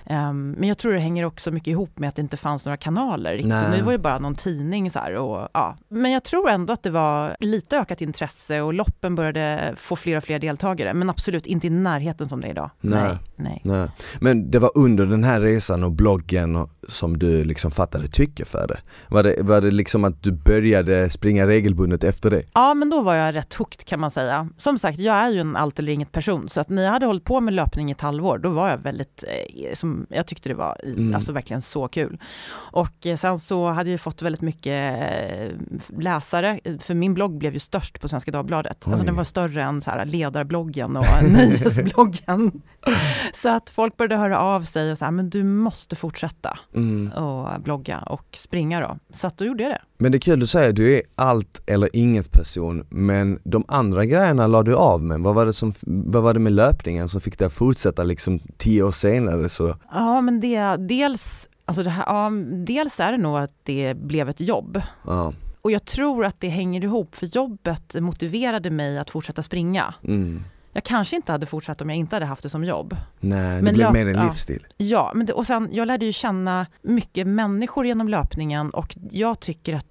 Ehm, 0.06 0.52
men 0.52 0.70
jag 0.70 0.78
tror 0.78 0.94
det 0.94 1.00
hänger 1.00 1.26
också 1.26 1.52
mycket 1.52 1.68
ihop 1.68 2.00
med 2.00 2.10
att 2.10 2.16
det 2.16 2.22
inte 2.22 2.38
fanns 2.38 2.66
några 2.66 2.78
kanaler. 2.78 3.32
Riktigt. 3.34 3.52
Det 3.52 3.82
var 3.82 3.92
ju 3.92 3.98
bara 3.98 4.20
någon 4.20 4.36
tidning. 4.36 4.92
Så 4.92 5.00
här, 5.00 5.16
och, 5.16 5.48
ja. 5.54 5.78
Men 5.90 6.12
jag 6.12 6.24
tror 6.24 6.50
ändå 6.50 6.74
att 6.74 6.84
det 6.84 6.90
var 6.90 7.36
lite 7.40 7.78
ökat 7.78 8.02
intresse 8.02 8.62
och 8.62 8.74
loppen 8.74 9.16
började 9.16 9.74
få 9.78 9.96
fler 9.96 10.18
och 10.18 10.24
fler 10.24 10.40
deltagare. 10.40 10.94
Men 10.94 11.10
absolut 11.10 11.46
inte 11.46 11.68
i 11.68 11.70
närheten 11.70 12.30
som 12.30 12.42
det 12.42 12.48
är 12.48 12.52
idag. 12.52 12.70
Nej. 12.82 13.18
Nej. 13.36 13.62
nej. 13.66 13.90
Men 14.20 14.52
det 14.52 14.60
var 14.60 14.72
under 14.76 15.06
den 15.06 15.24
här 15.24 15.42
resan 15.42 15.84
och 15.84 15.92
bloggen 15.92 16.68
som 16.88 17.18
du 17.18 17.44
liksom 17.44 17.72
fattade 17.72 18.08
tycke 18.08 18.46
för 18.46 18.68
det? 18.68 18.78
Var, 19.08 19.24
det? 19.24 19.36
var 19.42 19.62
det 19.62 19.72
liksom 19.72 20.04
att 20.04 20.24
du 20.24 20.32
började 20.32 21.10
springa 21.10 21.48
regelbundet 21.48 22.04
efter 22.04 22.30
det? 22.30 22.44
Ja, 22.54 22.74
men 22.74 22.90
då 22.90 23.02
var 23.02 23.16
jag 23.16 23.36
rätt 23.36 23.54
hooked 23.54 23.86
kan 23.86 24.00
man 24.00 24.12
säga. 24.12 24.50
Som 24.58 24.80
sagt, 24.80 25.00
jag 25.00 25.16
är 25.16 25.30
ju 25.30 25.40
en 25.40 25.56
allt 25.56 25.80
eller 25.80 25.92
inget 25.92 26.12
person, 26.12 26.50
så 26.50 26.62
att 26.62 26.70
när 26.70 26.84
jag 26.84 26.92
hade 26.92 27.06
hållit 27.06 27.24
på 27.24 27.40
med 27.42 27.54
löpning 27.54 27.90
i 27.90 27.92
ett 27.92 28.02
halvår, 28.02 28.38
då 28.38 28.50
var 28.50 28.70
jag 28.70 28.78
väldigt, 28.78 29.24
eh, 29.28 29.53
som, 29.74 30.06
jag 30.10 30.28
tyckte 30.28 30.50
det 30.50 30.56
var 30.56 30.78
Mm. 30.84 31.16
alltså 31.16 31.32
verkligen 31.32 31.62
så 31.62 31.88
kul. 31.88 32.18
Och 32.56 33.06
eh, 33.06 33.18
sen 33.18 33.40
så 33.40 33.70
hade 33.70 33.92
jag 33.92 34.02
fått 34.02 34.22
väldigt 34.22 34.42
mycket 34.42 35.02
eh, 35.02 36.00
läsare, 36.00 36.60
för 36.80 36.94
min 36.94 37.14
blogg 37.14 37.38
blev 37.38 37.54
ju 37.54 37.60
störst 37.60 38.02
på 38.02 38.08
Svenska 38.08 38.32
Dagbladet. 38.32 38.88
Alltså 38.88 39.02
Oj. 39.04 39.06
den 39.06 39.16
var 39.16 39.24
större 39.24 39.64
än 39.64 39.82
så 39.82 39.90
här 39.92 40.06
ledarbloggen 40.06 40.98
och 40.98 41.06
nöjesbloggen. 41.32 42.52
så 43.34 43.50
att 43.50 43.70
folk 43.70 43.98
började 43.98 44.16
höra 44.18 44.40
av 44.40 44.62
sig 44.64 44.92
och 44.92 44.98
så 44.98 45.06
här, 45.06 45.12
men 45.12 45.30
du 45.30 45.44
måste 45.44 45.96
fortsätta 45.96 46.60
Mm. 46.76 47.12
och 47.12 47.62
blogga 47.62 47.98
och 48.00 48.26
springa 48.32 48.80
då. 48.80 48.98
Så 49.14 49.28
att 49.28 49.38
då 49.38 49.46
gjorde 49.46 49.64
jag 49.64 49.72
det. 49.72 49.82
Men 49.98 50.12
det 50.12 50.18
är 50.18 50.20
kul, 50.20 50.40
du 50.40 50.48
säger 50.48 50.74
du 50.74 50.96
är 50.96 51.02
allt 51.16 51.62
eller 51.66 51.90
inget 51.96 52.32
person, 52.32 52.86
men 52.90 53.40
de 53.44 53.64
andra 53.68 54.06
grejerna 54.06 54.48
la 54.48 54.64
du 54.64 54.76
av 54.76 55.02
med. 55.04 55.20
Vad 55.20 55.36
var 55.36 55.46
det, 55.46 55.54
som, 55.54 55.74
vad 55.82 56.24
var 56.24 56.34
det 56.34 56.40
med 56.40 56.54
löpningen 56.54 57.10
som 57.10 57.22
fick 57.22 57.38
dig 57.40 57.46
att 57.46 57.54
fortsätta 57.54 58.04
liksom 58.04 58.40
tio 58.58 58.84
år 58.84 58.92
senare 58.92 59.33
så? 59.50 59.76
Ja, 59.92 60.22
men 60.22 60.40
det, 60.40 60.76
dels, 60.78 61.50
alltså 61.66 61.84
det 61.84 61.90
här, 61.90 62.04
ja, 62.08 62.32
dels 62.66 63.00
är 63.00 63.12
det 63.12 63.18
nog 63.18 63.38
att 63.38 63.52
det 63.64 63.94
blev 63.98 64.30
ett 64.30 64.40
jobb. 64.40 64.82
Ja. 65.06 65.34
Och 65.62 65.72
jag 65.72 65.86
tror 65.86 66.26
att 66.26 66.40
det 66.40 66.50
hänger 66.50 66.84
ihop, 66.84 67.16
för 67.16 67.26
jobbet 67.26 67.96
motiverade 68.02 68.70
mig 68.70 69.00
att 69.00 69.10
fortsätta 69.10 69.44
springa. 69.44 69.94
Mm. 70.04 70.44
Jag 70.74 70.84
kanske 70.84 71.16
inte 71.16 71.32
hade 71.32 71.46
fortsatt 71.46 71.82
om 71.82 71.90
jag 71.90 71.98
inte 71.98 72.16
hade 72.16 72.26
haft 72.26 72.44
det 72.44 72.50
som 72.50 72.64
jobb. 72.64 72.98
Nej, 73.20 73.56
det 73.58 73.62
Men 73.62 73.74
blev 73.74 73.88
löp- 73.88 73.94
mer 73.94 74.08
en 74.08 74.16
ja. 74.16 74.24
livsstil. 74.26 74.68
Ja, 74.78 75.12
men 75.16 75.26
det, 75.26 75.34
och 75.34 75.48
sen 75.48 75.70
jag 75.72 75.88
lärde 75.88 76.06
ju 76.06 76.14
känna 76.14 76.66
mycket 76.82 77.28
människor 77.28 77.86
genom 77.86 78.08
löpningen 78.10 78.70
och 78.70 78.96
jag 79.12 79.40
tycker 79.40 79.74
att 79.76 79.86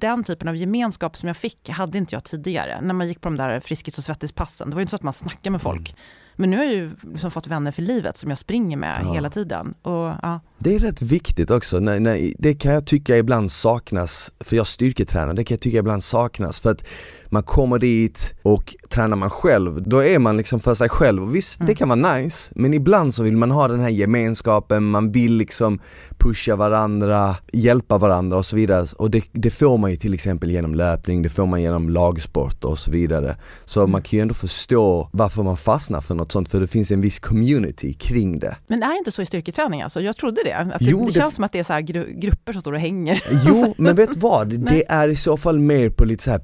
den 0.00 0.24
typen 0.24 0.48
av 0.48 0.56
gemenskap 0.56 1.16
som 1.16 1.26
jag 1.26 1.36
fick 1.36 1.68
hade 1.68 1.98
inte 1.98 2.14
jag 2.14 2.24
tidigare. 2.24 2.80
När 2.80 2.94
man 2.94 3.08
gick 3.08 3.20
på 3.20 3.28
de 3.28 3.36
där 3.36 3.60
Friskis 3.60 3.98
och 3.98 4.04
svettis-passen. 4.04 4.70
Det 4.70 4.74
var 4.76 4.80
ju 4.80 4.82
inte 4.82 4.90
så 4.90 4.96
att 4.96 5.02
man 5.02 5.12
snackade 5.12 5.50
med 5.50 5.62
folk. 5.62 5.96
Men 6.40 6.50
nu 6.50 6.56
har 6.56 6.64
jag 6.64 6.74
ju 6.74 6.90
liksom 7.12 7.30
fått 7.30 7.46
vänner 7.46 7.70
för 7.70 7.82
livet 7.82 8.16
som 8.16 8.30
jag 8.30 8.38
springer 8.38 8.76
med 8.76 8.98
Ja. 9.04 9.12
hela 9.12 9.30
tiden. 9.30 9.74
Och, 9.82 9.92
ja. 10.22 10.40
Det 10.58 10.74
är 10.74 10.78
rätt 10.78 11.02
viktigt 11.02 11.50
också, 11.50 11.78
nej, 11.78 12.00
nej, 12.00 12.34
det 12.38 12.54
kan 12.54 12.72
jag 12.72 12.86
tycka 12.86 13.16
ibland 13.16 13.52
saknas, 13.52 14.32
för 14.40 14.56
jag 14.56 14.66
styrketränar, 14.66 15.34
det 15.34 15.44
kan 15.44 15.54
jag 15.54 15.60
tycka 15.60 15.78
ibland 15.78 16.04
saknas 16.04 16.60
för 16.60 16.70
att 16.70 16.84
man 17.30 17.42
kommer 17.42 17.78
dit 17.78 18.34
och 18.42 18.74
tränar 18.88 19.16
man 19.16 19.30
själv, 19.30 19.82
då 19.88 20.04
är 20.04 20.18
man 20.18 20.36
liksom 20.36 20.60
för 20.60 20.74
sig 20.74 20.88
själv 20.88 21.22
och 21.22 21.34
visst, 21.34 21.58
det 21.58 21.64
Mm. 21.64 21.74
kan 21.76 21.88
vara 21.88 22.14
nice, 22.16 22.52
men 22.56 22.74
ibland 22.74 23.14
så 23.14 23.22
vill 23.22 23.36
man 23.36 23.50
ha 23.50 23.68
den 23.68 23.80
här 23.80 23.88
gemenskapen, 23.88 24.84
man 24.84 25.12
vill 25.12 25.34
liksom 25.36 25.78
pusha 26.18 26.56
varandra, 26.56 27.36
hjälpa 27.52 27.98
varandra 27.98 28.38
och 28.38 28.46
så 28.46 28.56
vidare 28.56 28.86
och 28.96 29.10
det, 29.10 29.24
det 29.32 29.50
får 29.50 29.78
man 29.78 29.90
ju 29.90 29.96
till 29.96 30.14
exempel 30.14 30.50
genom 30.50 30.74
löpning, 30.74 31.22
det 31.22 31.28
får 31.28 31.46
man 31.46 31.62
genom 31.62 31.90
lagsport 31.90 32.64
och 32.64 32.78
så 32.78 32.90
vidare. 32.90 33.36
Så 33.64 33.80
Mm. 33.80 33.90
man 33.92 34.02
kan 34.02 34.16
ju 34.16 34.22
ändå 34.22 34.34
förstå 34.34 35.08
varför 35.12 35.42
man 35.42 35.56
fastnar 35.56 36.00
för 36.00 36.14
något 36.14 36.32
sånt, 36.32 36.48
för 36.48 36.60
det 36.60 36.66
finns 36.66 36.90
en 36.90 37.00
viss 37.00 37.18
community 37.18 37.94
kring 37.94 38.38
det. 38.38 38.56
Men 38.66 38.82
är 38.82 38.88
det 38.92 38.98
inte 38.98 39.10
så 39.10 39.22
i 39.22 39.26
styrketräning? 39.26 39.82
Alltså? 39.82 40.00
Jag 40.00 40.16
trodde 40.16 40.40
det. 40.44 40.52
Att 40.56 40.76
Jo, 40.80 40.98
det, 40.98 41.04
det 41.04 41.10
det- 41.10 41.12
känns 41.20 41.34
som 41.34 41.44
att 41.44 41.52
det 41.52 41.58
är 41.58 41.64
så 41.64 41.72
här 41.72 41.80
gru- 41.80 42.20
grupper 42.20 42.52
som 42.52 42.60
står 42.60 42.72
och 42.72 42.80
hänger. 42.80 43.22
Jo, 43.46 43.74
men 43.78 43.96
vet 43.96 44.16
vad? 44.16 44.48
Nej. 44.48 44.58
Det 44.58 44.88
är 44.92 45.08
i 45.08 45.16
så 45.16 45.36
fall 45.36 45.58
mer 45.58 45.90
på 45.90 46.04
lite 46.04 46.24
så 46.24 46.30
här 46.30 46.38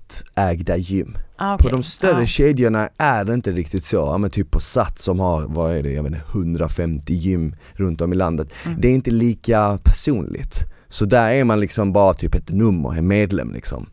privatägda 0.00 0.76
gym. 0.76 1.16
Ah, 1.38 1.56
På 1.58 1.62
okej. 1.64 1.70
de 1.70 1.82
större 1.82 2.20
Ja. 2.20 2.26
kedjorna 2.26 2.88
är 2.98 3.24
det 3.24 3.34
inte 3.34 3.52
riktigt 3.52 3.84
så, 3.84 3.96
ja, 3.96 4.18
men 4.18 4.30
typ 4.30 4.50
på 4.50 4.60
Sats 4.60 5.04
som 5.04 5.20
har, 5.20 5.42
vad 5.48 5.72
är 5.76 5.82
det, 5.82 5.92
jag 5.92 6.02
vet 6.02 6.12
inte, 6.12 6.24
150 6.32 7.12
gym 7.14 7.54
runt 7.74 8.00
om 8.00 8.12
i 8.12 8.16
landet. 8.16 8.48
Mm. 8.66 8.80
Det 8.80 8.88
är 8.88 8.92
inte 8.92 9.10
lika 9.10 9.78
personligt. 9.84 10.64
Så 10.88 11.04
där 11.04 11.30
är 11.30 11.44
man 11.44 11.60
liksom 11.60 11.92
bara 11.92 12.14
typ 12.14 12.34
ett 12.34 12.50
nummer, 12.50 12.98
en 12.98 13.06
medlem 13.06 13.52
liksom. 13.52 13.86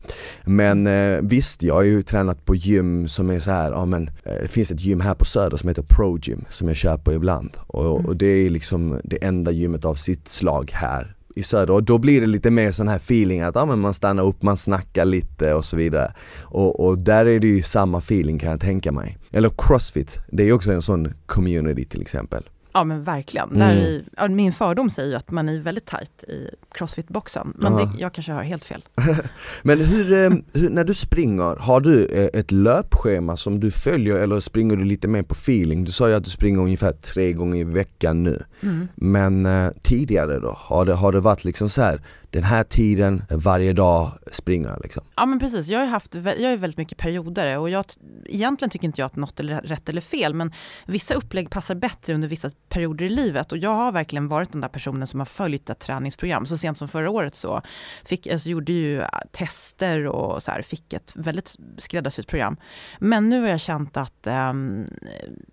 Men 0.46 0.88
eh, 0.88 1.20
visst, 1.22 1.64
jag 1.64 1.74
har 1.76 1.82
ju 1.84 2.02
tränat 2.02 2.46
på 2.46 2.56
gym 2.56 3.08
som 3.08 3.30
är 3.30 3.40
så 3.40 3.52
här, 3.52 3.72
ja 3.72 3.86
men 3.86 4.10
eh, 4.24 4.34
det 4.42 4.48
finns 4.48 4.72
ett 4.72 4.82
gym 4.82 5.02
här 5.02 5.14
på 5.14 5.26
Söder 5.26 5.58
som 5.58 5.70
heter 5.70 5.84
Pro 5.84 6.18
Gym 6.22 6.46
som 6.50 6.74
jag 6.84 7.04
på 7.04 7.14
ibland. 7.14 7.50
Och, 7.68 7.84
Mm. 8.00 8.06
och 8.06 8.18
det 8.18 8.26
är 8.26 8.50
liksom 8.50 9.00
det 9.04 9.24
enda 9.24 9.52
gymmet 9.52 9.86
av 9.86 9.96
sitt 9.96 10.28
slag 10.28 10.72
här 10.74 11.16
i 11.36 11.44
söder 11.44 11.74
och 11.74 11.84
då 11.84 11.98
blir 11.98 12.22
det 12.22 12.28
lite 12.28 12.52
mer 12.52 12.72
sån 12.72 12.88
här 12.88 12.96
feeling 12.96 13.42
att 13.42 13.56
ah, 13.56 13.66
men 13.66 13.80
man 13.80 13.94
stannar 13.94 14.24
upp, 14.24 14.44
man 14.44 14.58
snackar 14.58 15.06
lite 15.06 15.54
och 15.54 15.66
så 15.66 15.78
vidare. 15.78 16.14
Och, 16.42 16.86
och 16.86 16.98
där 16.98 17.26
är 17.26 17.40
det 17.40 17.48
ju 17.48 17.62
samma 17.62 17.98
feeling 17.98 18.40
kan 18.40 18.52
jag 18.52 18.60
tänka 18.60 18.92
mig. 18.92 19.18
Eller 19.32 19.52
Crossfit, 19.58 20.20
det 20.32 20.44
är 20.44 20.48
ju 20.48 20.54
också 20.54 20.72
en 20.72 20.82
sån 20.82 21.14
community 21.26 21.86
till 21.86 22.02
exempel. 22.02 22.44
Ja 22.74 22.84
men 22.84 23.04
verkligen. 23.04 23.50
Mm. 23.50 23.60
Där 23.60 23.76
i, 23.76 24.04
ja, 24.18 24.28
min 24.28 24.54
fördom 24.54 24.90
säger 24.90 25.10
ju 25.10 25.16
att 25.16 25.32
man 25.32 25.50
är 25.50 25.60
väldigt 25.60 25.86
tajt 25.86 26.24
i 26.24 26.50
crossfit-boxen. 26.72 27.54
Men 27.56 27.76
det, 27.76 27.90
jag 27.98 28.14
kanske 28.14 28.32
har 28.32 28.44
helt 28.44 28.64
fel. 28.64 28.86
Men 29.62 29.80
hur, 29.80 30.14
eh, 30.14 30.32
hur, 30.54 30.70
när 30.70 30.84
du 30.84 30.94
springer, 30.94 31.56
har 31.56 31.80
du 31.80 32.06
eh, 32.06 32.40
ett 32.40 32.52
löpschema 32.52 33.38
som 33.38 33.60
du 33.60 33.72
följer 33.72 34.16
eller 34.16 34.40
springer 34.40 34.76
du 34.76 34.84
lite 34.84 35.08
mer 35.08 35.24
på 35.24 35.34
feeling? 35.34 35.84
Du 35.84 35.92
sa 35.92 36.10
ju 36.10 36.16
att 36.16 36.24
du 36.24 36.30
springer 36.30 36.60
ungefär 36.60 36.92
tre 36.92 37.34
gånger 37.34 37.62
i 37.62 37.64
veckan 37.64 38.24
nu. 38.24 38.44
Mm. 38.62 38.88
Men 38.96 39.46
eh, 39.46 39.72
tidigare 39.82 40.40
då? 40.40 40.56
Har 40.58 40.86
det, 40.86 40.94
har 40.94 41.12
det 41.12 41.20
varit 41.20 41.44
liksom 41.44 41.70
så 41.70 41.82
här 41.82 42.02
den 42.34 42.44
här 42.44 42.64
tiden, 42.64 43.24
varje 43.30 43.74
dag 43.74 44.12
springer 44.32 44.70
jag 44.70 44.80
liksom? 44.84 45.04
Ja 45.16 45.26
men 45.26 45.40
precis, 45.40 45.68
jag 45.68 45.80
har 45.80 45.86
ju 45.86 45.92
haft 45.92 46.16
jag 46.16 46.50
har 46.50 46.58
väldigt 46.58 46.78
mycket 46.78 46.98
perioder 46.98 47.58
och 47.60 47.70
jag, 47.70 47.86
egentligen 48.26 48.70
tycker 48.70 48.86
inte 48.86 49.02
jag 49.02 49.06
att 49.06 49.16
något 49.16 49.40
är 49.40 49.44
rätt 49.44 49.90
eller 49.90 50.02
fel 50.02 50.34
men 50.34 50.52
vissa 50.86 51.14
upplägg 51.14 51.50
passar 51.50 51.76
bättre 51.76 52.14
under 52.14 52.28
vissa 52.28 52.52
perioder 52.70 53.06
i 53.06 53.10
livet 53.10 53.52
och 53.52 53.58
jag 53.58 53.76
har 53.76 53.92
verkligen 53.92 54.28
varit 54.28 54.52
den 54.52 54.62
där 54.62 54.68
personen 54.68 55.08
som 55.08 55.20
har 55.20 55.26
följt 55.26 55.70
ett 55.70 55.80
träningsprogram. 55.80 56.46
Så 56.46 56.58
sent 56.58 56.78
som 56.78 56.88
förra 56.88 57.10
året 57.10 57.36
så 57.36 57.62
fick, 58.06 58.28
alltså, 58.28 58.50
gjorde 58.50 58.74
ju 58.74 59.02
eh, 59.02 59.08
tester 59.32 60.08
och 60.08 60.44
så 60.44 60.52
här, 60.52 60.62
fick 60.62 60.94
ett 60.94 61.12
väldigt 61.16 61.56
skräddarsytt 61.78 62.28
program. 62.28 62.58
Men 63.00 63.30
nu 63.30 63.42
har 63.42 63.48
jag 63.48 63.60
känt 63.60 63.98
att 63.98 64.28
ehm, 64.28 64.86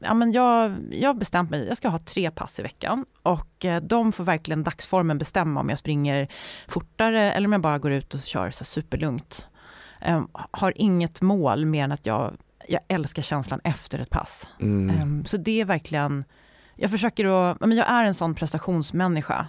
ja, 0.00 0.14
men 0.14 0.32
jag, 0.32 0.74
jag 0.90 1.08
har 1.08 1.14
bestämt 1.14 1.50
mig, 1.50 1.66
jag 1.68 1.76
ska 1.76 1.88
ha 1.88 1.98
tre 1.98 2.30
pass 2.30 2.58
i 2.58 2.62
veckan 2.62 3.04
och 3.22 3.64
eh, 3.64 3.82
de 3.82 4.12
får 4.12 4.24
verkligen 4.24 4.62
dagsformen 4.62 5.18
bestämma 5.18 5.60
om 5.60 5.68
jag 5.68 5.78
springer 5.78 6.28
fortare 6.70 7.32
eller 7.32 7.48
om 7.48 7.52
jag 7.52 7.60
bara 7.60 7.78
går 7.78 7.92
ut 7.92 8.14
och 8.14 8.20
kör 8.20 8.50
så 8.50 8.64
superlugnt. 8.64 9.48
Ehm, 10.00 10.28
har 10.50 10.72
inget 10.76 11.20
mål 11.20 11.64
mer 11.64 11.84
än 11.84 11.92
att 11.92 12.06
jag, 12.06 12.36
jag 12.68 12.80
älskar 12.88 13.22
känslan 13.22 13.60
efter 13.64 13.98
ett 13.98 14.10
pass. 14.10 14.48
Mm. 14.60 14.96
Ehm, 14.96 15.24
så 15.24 15.36
det 15.36 15.60
är 15.60 15.64
verkligen, 15.64 16.24
jag 16.76 16.90
försöker 16.90 17.24
att, 17.24 17.60
men 17.60 17.76
jag 17.76 17.90
är 17.90 18.04
en 18.04 18.14
sån 18.14 18.34
prestationsmänniska. 18.34 19.46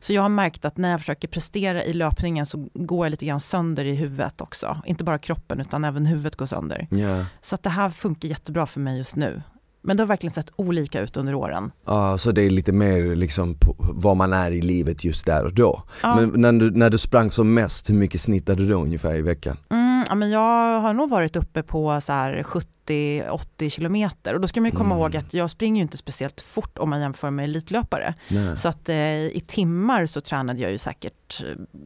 Så 0.00 0.12
jag 0.12 0.22
har 0.22 0.28
märkt 0.28 0.64
att 0.64 0.76
när 0.76 0.90
jag 0.90 1.00
försöker 1.00 1.28
prestera 1.28 1.84
i 1.84 1.92
löpningen 1.92 2.46
så 2.46 2.68
går 2.74 3.06
jag 3.06 3.10
lite 3.10 3.26
grann 3.26 3.40
sönder 3.40 3.84
i 3.84 3.94
huvudet 3.94 4.40
också. 4.40 4.82
Inte 4.86 5.04
bara 5.04 5.18
kroppen 5.18 5.60
utan 5.60 5.84
även 5.84 6.06
huvudet 6.06 6.36
går 6.36 6.46
sönder. 6.46 6.86
Ja. 6.90 7.26
Så 7.40 7.54
att 7.54 7.62
det 7.62 7.70
här 7.70 7.90
funkar 7.90 8.28
jättebra 8.28 8.66
för 8.66 8.80
mig 8.80 8.98
just 8.98 9.16
nu. 9.16 9.42
Men 9.86 9.96
det 9.96 10.02
har 10.02 10.08
verkligen 10.08 10.32
sett 10.32 10.50
olika 10.56 11.00
ut 11.00 11.16
under 11.16 11.34
åren. 11.34 11.70
Ja, 11.86 12.18
så 12.18 12.32
det 12.32 12.42
är 12.42 12.50
lite 12.50 12.72
mer 12.72 13.16
liksom 13.16 13.56
var 13.78 14.14
man 14.14 14.32
är 14.32 14.50
i 14.50 14.60
livet 14.60 15.04
just 15.04 15.26
där 15.26 15.44
och 15.44 15.54
då. 15.54 15.82
Ja. 16.02 16.20
Men 16.20 16.40
när 16.40 16.52
du, 16.52 16.70
när 16.70 16.90
du 16.90 16.98
sprang 16.98 17.30
som 17.30 17.54
mest, 17.54 17.90
hur 17.90 17.94
mycket 17.94 18.20
snittade 18.20 18.62
du 18.62 18.68
då 18.68 18.74
ungefär 18.74 19.14
i 19.14 19.22
veckan? 19.22 19.56
Mm, 19.70 19.83
ja, 20.08 20.14
men 20.14 20.30
jag 20.30 20.80
har 20.80 20.92
nog 20.92 21.10
varit 21.10 21.36
uppe 21.36 21.62
på 21.62 22.00
så 22.00 22.12
här 22.12 22.42
70-80 22.42 23.68
kilometer 23.70 24.34
och 24.34 24.40
då 24.40 24.46
ska 24.48 24.60
man 24.60 24.70
komma 24.70 24.84
Mm. 24.94 24.98
ihåg 24.98 25.16
att 25.16 25.34
jag 25.34 25.50
springer 25.50 25.82
inte 25.82 25.96
speciellt 25.96 26.40
fort 26.40 26.78
om 26.78 26.90
man 26.90 27.00
jämför 27.00 27.30
med 27.30 27.44
elitlöpare. 27.44 28.14
Nej. 28.28 28.56
Så 28.56 28.68
att 28.68 28.88
eh, 28.88 28.96
i 29.26 29.44
timmar 29.46 30.06
så 30.06 30.20
tränade 30.20 30.58
jag 30.60 30.72
ju 30.72 30.78
säkert 30.78 31.42
eh, 31.42 31.80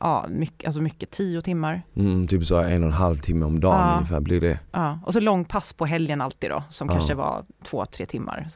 ja, 0.00 0.26
mycket, 0.28 0.66
alltså 0.66 0.80
mycket, 0.80 1.10
tio 1.10 1.42
timmar. 1.42 1.82
Mm, 1.96 2.28
typ 2.28 2.46
så 2.46 2.56
en 2.58 2.82
och 2.82 2.88
en 2.88 2.94
halv 2.94 3.18
timme 3.18 3.44
om 3.46 3.60
dagen 3.60 3.88
Ja. 3.88 3.94
ungefär 3.96 4.20
blir 4.20 4.40
det. 4.40 4.60
Ja. 4.72 4.98
Och 5.06 5.12
så 5.12 5.20
långpass 5.20 5.72
på 5.72 5.86
helgen 5.86 6.20
alltid 6.20 6.50
då, 6.50 6.62
som 6.70 6.88
Ja. 6.88 6.94
kanske 6.94 7.14
var 7.14 7.44
två, 7.64 7.86
tre 7.86 8.06
timmar. 8.06 8.48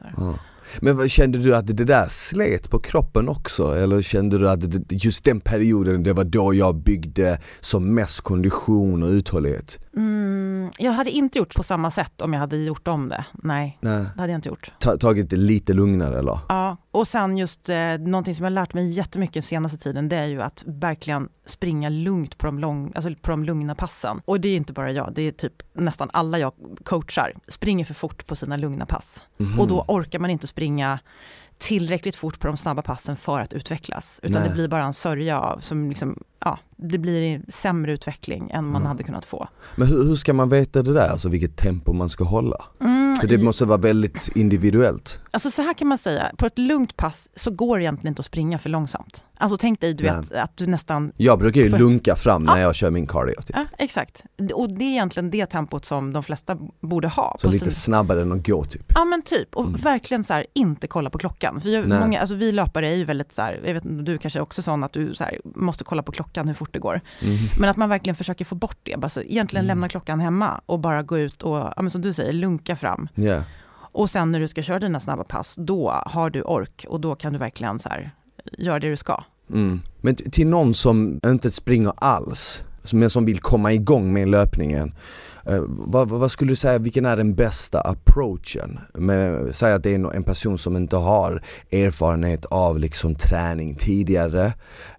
Men 0.81 1.09
kände 1.09 1.39
du 1.39 1.57
att 1.57 1.67
det 1.67 1.85
där 1.85 2.07
slet 2.09 2.71
på 2.71 2.79
kroppen 2.79 3.29
också? 3.29 3.77
Eller 3.77 4.03
kände 4.03 4.39
du 4.39 4.49
att 4.51 4.61
just 4.89 5.25
den 5.25 5.41
perioden, 5.41 6.03
det 6.03 6.13
var 6.13 6.25
då 6.25 6.55
jag 6.55 6.75
byggde 6.77 7.39
som 7.61 7.95
mest 7.95 8.21
kondition 8.21 9.03
och 9.03 9.09
uthållighet? 9.09 9.79
Mm, 9.97 10.71
jag 10.79 10.93
hade 10.93 11.11
inte 11.11 11.39
gjort 11.39 11.55
på 11.55 11.63
samma 11.63 11.91
sätt 11.91 12.21
om 12.21 12.33
jag 12.33 12.41
hade 12.41 12.57
gjort 12.57 12.89
om 12.89 13.09
det. 13.09 13.25
Nej, 13.33 13.79
Nej. 13.81 14.05
det 14.15 14.21
hade 14.21 14.33
jag 14.33 14.39
inte 14.39 14.49
gjort. 14.49 14.73
Ta, 14.79 14.97
tagit 14.97 15.31
det 15.31 15.37
lite 15.37 15.73
lugnare 15.73 16.19
eller? 16.19 16.39
Ja, 16.49 16.77
och 16.95 17.09
sen 17.09 17.39
just 17.39 17.69
eh, 17.69 17.99
någonting 17.99 18.35
som 18.35 18.45
jag 18.45 18.51
har 18.51 18.55
lärt 18.55 18.75
mig 18.75 18.93
jättemycket 18.93 19.35
den 19.35 19.43
senaste 19.43 19.79
tiden 19.79 20.09
det 20.09 20.17
är 20.17 20.27
ju 20.27 20.43
att 20.43 20.63
verkligen 20.67 21.29
springa 21.47 21.89
lugnt 21.89 22.39
på 22.39 22.47
de, 22.47 22.59
lång, 22.59 22.93
alltså 22.95 23.15
på 23.23 23.31
de 23.31 23.45
lugna 23.45 23.75
passen. 23.75 24.21
Och 24.25 24.41
det 24.41 24.49
är 24.49 24.57
inte 24.57 24.73
bara 24.73 24.93
jag, 24.93 25.13
det 25.15 25.23
är 25.23 25.33
typ 25.33 25.63
nästan 25.73 26.11
alla 26.13 26.39
jag 26.39 26.53
coachar 26.85 27.33
springer 27.49 27.85
för 27.85 27.95
fort 27.95 28.27
på 28.27 28.37
sina 28.37 28.57
lugna 28.57 28.87
pass. 28.87 29.23
Mhm. 29.37 29.61
Och 29.61 29.69
då 29.69 29.85
orkar 29.89 30.19
man 30.19 30.31
inte 30.31 30.47
springa 30.47 30.99
tillräckligt 31.59 32.17
fort 32.17 32.41
på 32.41 32.47
de 32.47 32.57
snabba 32.57 32.83
passen 32.83 33.17
för 33.17 33.41
att 33.41 33.53
utvecklas. 33.53 34.21
Utan 34.23 34.41
Nej. 34.41 34.49
det 34.49 34.55
blir 34.55 34.69
bara 34.69 34.85
en 34.85 34.95
sörja 34.95 35.41
av 35.41 35.59
som 35.59 35.89
liksom, 35.89 36.23
ja, 36.39 36.59
det 36.77 36.99
blir 36.99 37.43
sämre 37.49 37.93
utveckling 37.93 38.51
än 38.51 38.65
man 38.65 38.77
Mm. 38.83 38.87
hade 38.89 39.03
kunnat 39.03 39.25
få. 39.25 39.49
Men 39.77 39.89
hur, 39.89 40.05
hur 40.05 40.15
ska 40.17 40.33
man 40.33 40.49
veta 40.49 40.83
det 40.83 40.93
där, 40.93 41.09
alltså 41.09 41.29
vilket 41.29 41.57
tempo 41.57 41.93
man 41.93 42.09
ska 42.09 42.25
hålla? 42.25 42.57
Mm, 42.81 43.17
För 43.21 43.27
det 43.29 43.39
måste 43.43 43.65
vara 43.65 43.79
väldigt 43.79 44.29
individuellt. 44.35 45.21
Alltså 45.31 45.51
så 45.51 45.63
här 45.63 45.75
kan 45.75 45.89
man 45.89 45.99
säga, 45.99 46.31
på 46.39 46.47
ett 46.47 46.59
lugnt 46.59 46.97
pass 46.97 47.29
så 47.37 47.51
går 47.51 47.79
det 47.79 47.85
egentligen 47.85 48.09
inte 48.13 48.21
att 48.21 48.27
springa 48.27 48.59
för 48.59 48.71
långsamt. 48.71 49.25
Alltså 49.39 49.57
tänk 49.57 49.81
dig 49.81 49.95
du 49.95 50.05
vet, 50.05 50.33
att 50.33 50.57
du 50.57 50.67
nästan 50.67 51.13
Jag 51.17 51.39
brukar 51.39 51.61
ju 51.61 51.69
lunka 51.69 52.17
fram 52.17 52.45
när 52.45 52.57
Ja. 52.57 52.63
jag 52.63 52.75
kör 52.75 52.91
min 52.91 53.07
cardio 53.07 53.35
typ. 53.43 53.57
Ja, 53.57 53.65
exakt. 53.79 54.23
Och 54.55 54.71
det 54.71 54.85
är 54.85 54.91
egentligen 54.91 55.31
det 55.31 55.47
tempot 55.47 55.85
som 55.85 56.13
de 56.13 56.23
flesta 56.23 56.57
borde 56.81 57.09
ha. 57.09 57.37
Så 57.39 57.49
lite 57.51 57.65
sin- 57.65 57.73
snabbare 57.73 58.23
än 58.23 58.33
att 58.33 58.47
gå 58.47 58.65
typ. 58.65 58.93
Ja 58.95 59.05
men 59.05 59.23
typ, 59.23 59.55
och 59.57 59.67
Mm. 59.67 59.81
verkligen 59.81 60.25
så 60.25 60.33
här, 60.33 60.47
inte 60.55 60.87
kolla 60.87 61.11
på 61.11 61.19
klockan. 61.19 61.61
För 61.61 61.69
jag, 61.69 61.89
många, 61.89 62.21
alltså 62.21 62.35
vi 62.35 62.53
löpare 62.53 62.89
är 62.93 62.97
ju 62.97 63.05
väldigt 63.05 63.35
så 63.35 63.43
här, 63.43 63.61
jag 63.67 63.75
vet 63.75 63.83
du 64.07 64.19
kanske 64.19 64.39
är 64.39 64.43
också 64.43 64.63
sån 64.63 64.85
att 64.85 64.93
du 64.93 65.15
så 65.15 65.25
här, 65.25 65.41
måste 65.45 65.85
kolla 65.85 66.03
på 66.03 66.13
klockan 66.13 66.47
hur 66.49 66.55
fort 66.55 66.64
det 66.73 66.79
går. 66.79 67.01
Mhm. 67.23 67.39
Men 67.61 67.71
att 67.71 67.77
man 67.77 67.89
verkligen 67.89 68.17
försöker 68.17 68.45
få 68.45 68.55
bort 68.55 68.79
det. 68.83 68.95
Alltså, 68.95 69.23
egentligen 69.23 69.65
Mm. 69.65 69.69
lämna 69.77 69.89
klockan 69.89 70.21
hemma 70.21 70.61
och 70.67 70.79
bara 70.81 71.03
gå 71.03 71.19
ut 71.19 71.43
och, 71.43 71.73
ja, 71.77 71.91
som 71.91 72.03
du 72.03 72.13
säger, 72.13 72.33
lunka 72.33 72.77
fram. 72.77 73.09
Ja. 73.15 73.43
Och 73.75 74.11
sen 74.11 74.33
när 74.33 74.41
du 74.41 74.49
ska 74.49 74.63
köra 74.63 74.79
dina 74.79 75.01
snabba 75.01 75.25
pass, 75.25 75.55
då 75.59 75.91
har 76.07 76.31
du 76.31 76.43
ork 76.43 76.85
och 76.89 77.01
då 77.01 77.15
kan 77.15 77.33
du 77.33 77.39
verkligen 77.39 77.79
så 77.79 77.89
här, 77.89 78.11
göra 78.59 78.79
det 78.79 78.91
du 78.91 78.97
ska. 78.97 79.25
Mm. 79.51 79.81
Men 80.01 80.15
till 80.15 80.47
någon 80.47 80.75
som 80.75 81.21
inte 81.27 81.51
springer 81.51 81.93
alls, 81.97 82.63
men 82.93 83.11
som 83.11 83.25
vill 83.25 83.41
komma 83.41 83.73
igång 83.73 84.13
med 84.13 84.29
löpningen 84.29 84.95
eh, 85.47 85.63
vad, 85.69 86.09
vad 86.09 86.31
skulle 86.31 86.53
du 86.53 86.57
säga, 86.57 86.79
vilken 86.79 87.07
är 87.07 87.17
den 87.17 87.35
bästa 87.35 87.81
approachen? 87.81 88.79
Med, 88.95 89.55
säg 89.55 89.73
att 89.73 89.83
det 89.83 89.95
är 89.95 90.15
en 90.15 90.23
person 90.23 90.59
som 90.59 90.77
inte 90.77 90.97
har 90.97 91.43
erfarenhet 91.71 92.45
av 92.45 92.79
liksom 92.79 93.15
träning 93.15 93.75
tidigare 93.75 94.53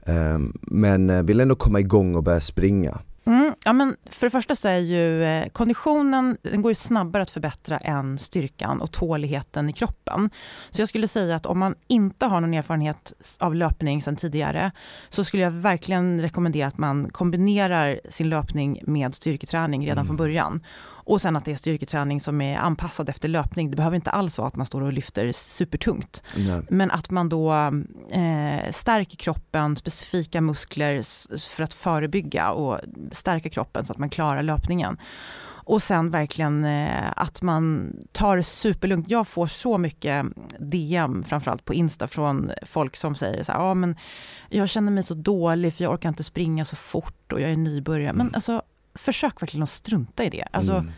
eh, 0.06 0.40
Men 0.62 1.10
eh, 1.10 1.24
vill 1.24 1.40
ändå 1.40 1.56
komma 1.56 1.80
igång 1.80 2.16
och 2.16 2.24
börja 2.24 2.42
springa 2.42 3.00
Mm, 3.28 3.54
ja, 3.66 3.74
men 3.74 3.96
för 4.10 4.28
det 4.28 4.32
första 4.32 4.56
så 4.56 4.68
är 4.68 4.78
ju 4.78 5.24
eh, 5.24 5.48
konditionen 5.50 6.38
den 6.42 6.62
går 6.62 6.72
ju 6.72 6.76
snabbare 6.76 7.24
att 7.24 7.32
förbättra 7.32 7.78
än 7.78 8.18
styrkan 8.18 8.82
och 8.82 8.92
tåligheten 8.92 9.70
i 9.70 9.74
kroppen. 9.74 10.30
Så 10.70 10.82
jag 10.82 10.90
skulle 10.90 11.08
säga 11.08 11.36
att 11.36 11.46
om 11.46 11.60
man 11.60 11.76
inte 11.88 12.26
har 12.26 12.42
någon 12.42 12.54
erfarenhet 12.54 13.14
av 13.40 13.56
löpning 13.56 14.02
sedan 14.02 14.16
tidigare 14.16 14.72
så 15.10 15.24
skulle 15.24 15.44
jag 15.44 15.52
verkligen 15.52 16.22
rekommendera 16.22 16.68
att 16.68 16.78
man 16.78 17.10
kombinerar 17.12 18.00
sin 18.10 18.30
löpning 18.30 18.82
med 18.84 19.16
styrketräning 19.16 19.82
redan 19.82 19.98
mm. 19.98 20.08
från 20.08 20.18
början. 20.18 20.62
Och 21.06 21.22
sen 21.22 21.36
att 21.36 21.46
det 21.46 21.52
är 21.52 21.56
styrketräning 21.56 22.22
som 22.22 22.42
är 22.42 22.58
anpassad 22.58 23.10
efter 23.10 23.28
löpning. 23.28 23.72
Det 23.72 23.78
behöver 23.78 23.96
inte 23.96 24.10
alls 24.10 24.38
vara 24.38 24.48
att 24.48 24.56
man 24.56 24.66
står 24.66 24.82
och 24.82 24.94
lyfter 24.94 25.32
supertungt. 25.32 26.24
Nej. 26.36 26.62
Men 26.70 26.92
att 26.92 27.12
man 27.12 27.30
då 27.30 27.54
eh, 28.10 28.72
stärker 28.72 29.18
kroppen, 29.18 29.76
specifika 29.76 30.42
muskler 30.42 31.04
för 31.56 31.64
att 31.64 31.74
förebygga 31.74 32.52
och 32.52 32.80
stärka 33.12 33.50
kroppen 33.50 33.86
så 33.86 33.94
att 33.94 34.00
man 34.00 34.10
klarar 34.10 34.44
löpningen. 34.44 34.98
Och 35.68 35.82
sen 35.82 36.12
verkligen 36.12 36.66
eh, 36.66 37.12
att 37.16 37.42
man 37.42 37.94
tar 38.12 38.38
det 38.38 38.44
superlugnt. 38.44 39.10
Jag 39.10 39.28
får 39.28 39.48
så 39.48 39.78
mycket 39.78 40.26
DM, 40.60 41.24
framförallt 41.24 41.66
på 41.66 41.74
Insta, 41.74 42.08
från 42.08 42.52
folk 42.66 42.96
som 42.96 43.16
säger 43.16 43.44
så 43.44 43.52
här, 43.52 43.60
ja 43.60 43.74
men 43.74 43.96
jag 44.50 44.70
känner 44.70 44.92
mig 44.92 45.04
så 45.04 45.14
dålig 45.14 45.74
för 45.74 45.84
jag 45.84 45.94
orkar 45.94 46.10
inte 46.10 46.24
springa 46.24 46.66
så 46.66 46.76
fort 46.76 47.32
och 47.32 47.42
jag 47.42 47.52
är 47.52 47.58
nybörjare. 47.58 48.14
Men 48.14 48.22
mm. 48.22 48.36
alltså 48.36 48.62
försök 48.96 49.42
verkligen 49.42 49.64
att 49.64 49.70
strunta 49.70 50.24
i 50.24 50.30
det. 50.30 50.48
Alltså, 50.52 50.74
mm. 50.74 50.92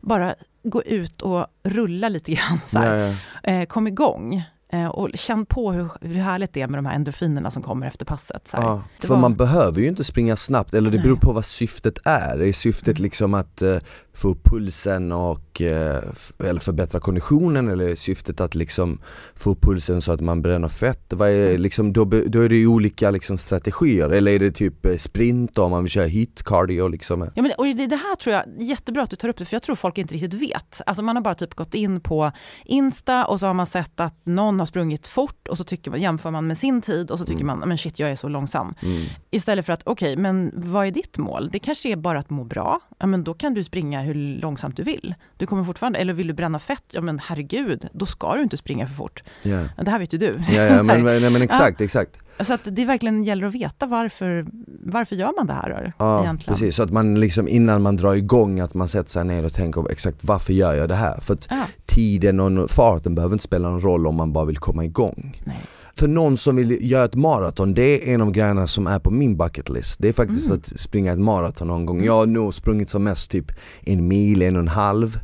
Bara 0.00 0.34
gå 0.62 0.82
ut 0.82 1.22
och 1.22 1.46
rulla 1.62 2.08
lite 2.08 2.32
grann. 2.32 2.60
Så 2.66 2.76
ja, 2.76 2.96
ja. 2.96 3.14
Eh, 3.42 3.66
kom 3.66 3.86
igång. 3.86 4.44
Eh, 4.74 4.86
och 4.86 5.10
känn 5.14 5.46
på 5.46 5.72
hur, 5.72 5.90
hur 6.00 6.14
härligt 6.14 6.52
det 6.52 6.60
är 6.60 6.66
med 6.66 6.78
de 6.78 6.86
här 6.86 6.94
endorfinerna 6.94 7.50
som 7.50 7.62
kommer 7.62 7.86
efter 7.86 8.04
passet. 8.04 8.48
Så 8.48 8.56
ja, 8.56 8.82
för 8.98 9.08
var... 9.08 9.16
man 9.16 9.34
behöver 9.34 9.80
ju 9.80 9.88
inte 9.88 10.04
springa 10.04 10.36
snabbt, 10.36 10.74
eller 10.74 10.90
det 10.90 10.98
beror 10.98 11.16
på 11.16 11.32
vad 11.32 11.44
syftet 11.44 11.98
är. 12.04 12.42
Är 12.42 12.52
syftet 12.52 12.98
mm. 12.98 13.02
liksom 13.02 13.34
att 13.34 13.62
uh, 13.62 13.78
få 14.14 14.28
upp 14.28 14.44
pulsen 14.44 15.12
och, 15.12 15.60
uh, 15.60 16.48
eller 16.48 16.60
förbättra 16.60 17.00
konditionen 17.00 17.68
eller 17.68 17.88
är 17.88 17.94
syftet 17.94 18.40
att 18.40 18.54
liksom 18.54 18.98
få 19.34 19.50
upp 19.50 19.62
pulsen 19.62 20.02
så 20.02 20.12
att 20.12 20.20
man 20.20 20.42
bränner 20.42 20.68
fett? 20.68 21.12
Vad 21.12 21.28
är, 21.28 21.48
mm. 21.48 21.60
liksom, 21.60 21.92
då, 21.92 22.04
då 22.04 22.40
är 22.40 22.48
det 22.48 22.56
ju 22.56 22.66
olika 22.66 23.10
liksom, 23.10 23.38
strategier, 23.38 24.08
eller 24.08 24.32
är 24.32 24.38
det 24.38 24.50
typ 24.50 24.86
sprint 24.98 25.58
om 25.58 25.70
man 25.70 25.82
vill 25.82 25.90
köra 25.90 26.06
hit, 26.06 26.42
cardio 26.44 26.88
liksom? 26.88 27.30
Ja, 27.34 27.42
men, 27.42 27.52
och 27.58 27.64
det, 27.64 27.86
det 27.86 27.96
här 27.96 28.16
tror 28.16 28.34
jag, 28.34 28.44
jättebra 28.58 29.02
att 29.02 29.10
du 29.10 29.16
tar 29.16 29.28
upp 29.28 29.38
det, 29.38 29.44
för 29.44 29.54
jag 29.54 29.62
tror 29.62 29.76
folk 29.76 29.98
inte 29.98 30.14
riktigt 30.14 30.34
vet. 30.34 30.80
Alltså 30.86 31.02
man 31.02 31.16
har 31.16 31.22
bara 31.22 31.34
typ 31.34 31.54
gått 31.54 31.74
in 31.74 32.00
på 32.00 32.32
Insta 32.64 33.24
och 33.24 33.40
så 33.40 33.46
har 33.46 33.54
man 33.54 33.66
sett 33.66 34.00
att 34.00 34.16
någon 34.24 34.61
har 34.62 34.66
sprungit 34.66 35.08
fort 35.08 35.48
och 35.48 35.58
så 35.58 35.64
tycker 35.64 35.90
man, 35.90 36.00
jämför 36.00 36.30
man 36.30 36.46
med 36.46 36.58
sin 36.58 36.82
tid 36.82 37.10
och 37.10 37.18
så 37.18 37.24
tycker 37.24 37.42
mm. 37.42 37.58
man, 37.58 37.68
men 37.68 37.78
shit 37.78 37.98
jag 37.98 38.10
är 38.10 38.16
så 38.16 38.28
långsam. 38.28 38.74
Mm. 38.82 39.06
Istället 39.30 39.66
för 39.66 39.72
att, 39.72 39.82
okej, 39.86 40.12
okay, 40.12 40.22
men 40.22 40.52
vad 40.54 40.86
är 40.86 40.90
ditt 40.90 41.18
mål? 41.18 41.50
Det 41.52 41.58
kanske 41.58 41.88
är 41.88 41.96
bara 41.96 42.18
att 42.18 42.30
må 42.30 42.44
bra. 42.44 42.80
Ja, 42.98 43.06
men 43.06 43.24
då 43.24 43.34
kan 43.34 43.54
du 43.54 43.64
springa 43.64 44.02
hur 44.02 44.14
långsamt 44.14 44.76
du 44.76 44.82
vill. 44.82 45.14
Du 45.36 45.46
kommer 45.46 45.64
fortfarande, 45.64 45.98
eller 45.98 46.12
vill 46.12 46.26
du 46.26 46.34
bränna 46.34 46.58
fett? 46.58 46.84
Ja 46.90 47.00
men 47.00 47.18
herregud, 47.18 47.88
då 47.92 48.06
ska 48.06 48.34
du 48.34 48.42
inte 48.42 48.56
springa 48.56 48.86
för 48.86 48.94
fort. 48.94 49.22
Yeah. 49.44 49.66
Det 49.84 49.90
här 49.90 49.98
vet 49.98 50.14
ju 50.14 50.18
du. 50.18 50.40
Ja, 50.48 50.62
ja 50.62 50.82
men, 50.82 51.04
nej, 51.04 51.30
men 51.30 51.42
exakt, 51.42 51.80
exakt. 51.80 52.18
Så 52.44 52.54
att 52.54 52.60
det 52.64 52.84
verkligen 52.84 53.24
gäller 53.24 53.46
att 53.46 53.54
veta 53.54 53.86
varför, 53.86 54.46
varför 54.84 55.16
gör 55.16 55.32
man 55.36 55.46
det 55.46 55.52
här 55.52 55.92
Ja, 55.98 56.22
egentligen? 56.22 56.54
precis. 56.54 56.76
Så 56.76 56.82
att 56.82 56.90
man 56.90 57.20
liksom 57.20 57.48
innan 57.48 57.82
man 57.82 57.96
drar 57.96 58.14
igång 58.14 58.60
att 58.60 58.74
man 58.74 58.88
sätter 58.88 59.10
sig 59.10 59.24
ner 59.24 59.44
och 59.44 59.52
tänker 59.52 59.90
exakt 59.90 60.24
varför 60.24 60.52
gör 60.52 60.74
jag 60.74 60.88
det 60.88 60.94
här? 60.94 61.20
För 61.20 61.34
att 61.34 61.46
ja. 61.50 61.64
tiden 61.86 62.40
och 62.40 62.70
farten 62.70 63.14
behöver 63.14 63.34
inte 63.34 63.44
spela 63.44 63.70
någon 63.70 63.80
roll 63.80 64.06
om 64.06 64.14
man 64.14 64.32
bara 64.32 64.44
vill 64.44 64.58
komma 64.58 64.84
igång. 64.84 65.42
Nej. 65.44 65.60
För 65.98 66.08
någon 66.08 66.36
som 66.36 66.56
vill 66.56 66.90
göra 66.90 67.04
ett 67.04 67.14
maraton, 67.14 67.74
det 67.74 68.10
är 68.10 68.14
en 68.14 68.20
av 68.20 68.30
grejerna 68.30 68.66
som 68.66 68.86
är 68.86 68.98
på 68.98 69.10
min 69.10 69.36
bucket 69.36 69.68
list. 69.68 69.96
Det 69.98 70.08
är 70.08 70.12
faktiskt 70.12 70.46
mm. 70.46 70.58
att 70.58 70.66
springa 70.80 71.12
ett 71.12 71.18
maraton 71.18 71.68
någon 71.68 71.86
gång. 71.86 72.04
Jag 72.04 72.16
har 72.16 72.26
nog 72.26 72.54
sprungit 72.54 72.90
som 72.90 73.04
mest 73.04 73.30
typ 73.30 73.52
en 73.80 74.08
mil, 74.08 74.42
en 74.42 74.56
och 74.56 74.62
en 74.62 74.68
halv. 74.68 75.18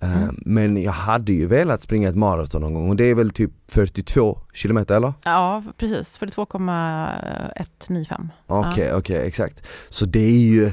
Eh, 0.00 0.22
mm. 0.22 0.34
Men 0.38 0.82
jag 0.82 0.92
hade 0.92 1.32
ju 1.32 1.46
velat 1.46 1.82
springa 1.82 2.08
ett 2.08 2.16
maraton 2.16 2.62
någon 2.62 2.74
gång 2.74 2.90
och 2.90 2.96
det 2.96 3.04
är 3.04 3.14
väl 3.14 3.30
typ 3.30 3.50
42 3.68 4.38
kilometer 4.52 4.96
eller? 4.96 5.12
Ja 5.24 5.62
precis, 5.76 6.18
42,195 6.18 8.28
Okej, 8.46 8.70
okay, 8.70 8.72
okej 8.72 8.96
okay, 8.96 9.16
exakt. 9.16 9.66
Så 9.88 10.04
det 10.04 10.20
är 10.20 10.40
ju 10.40 10.72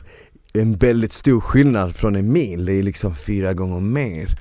en 0.54 0.78
väldigt 0.78 1.14
stor 1.14 1.40
skillnad 1.40 1.96
från 1.96 2.16
en 2.16 2.34
mil, 2.34 2.66
det 2.66 2.74
är 2.74 2.84
liksom 2.84 3.16
fyra 3.16 3.54
gånger 3.54 3.80
mer. 3.80 4.40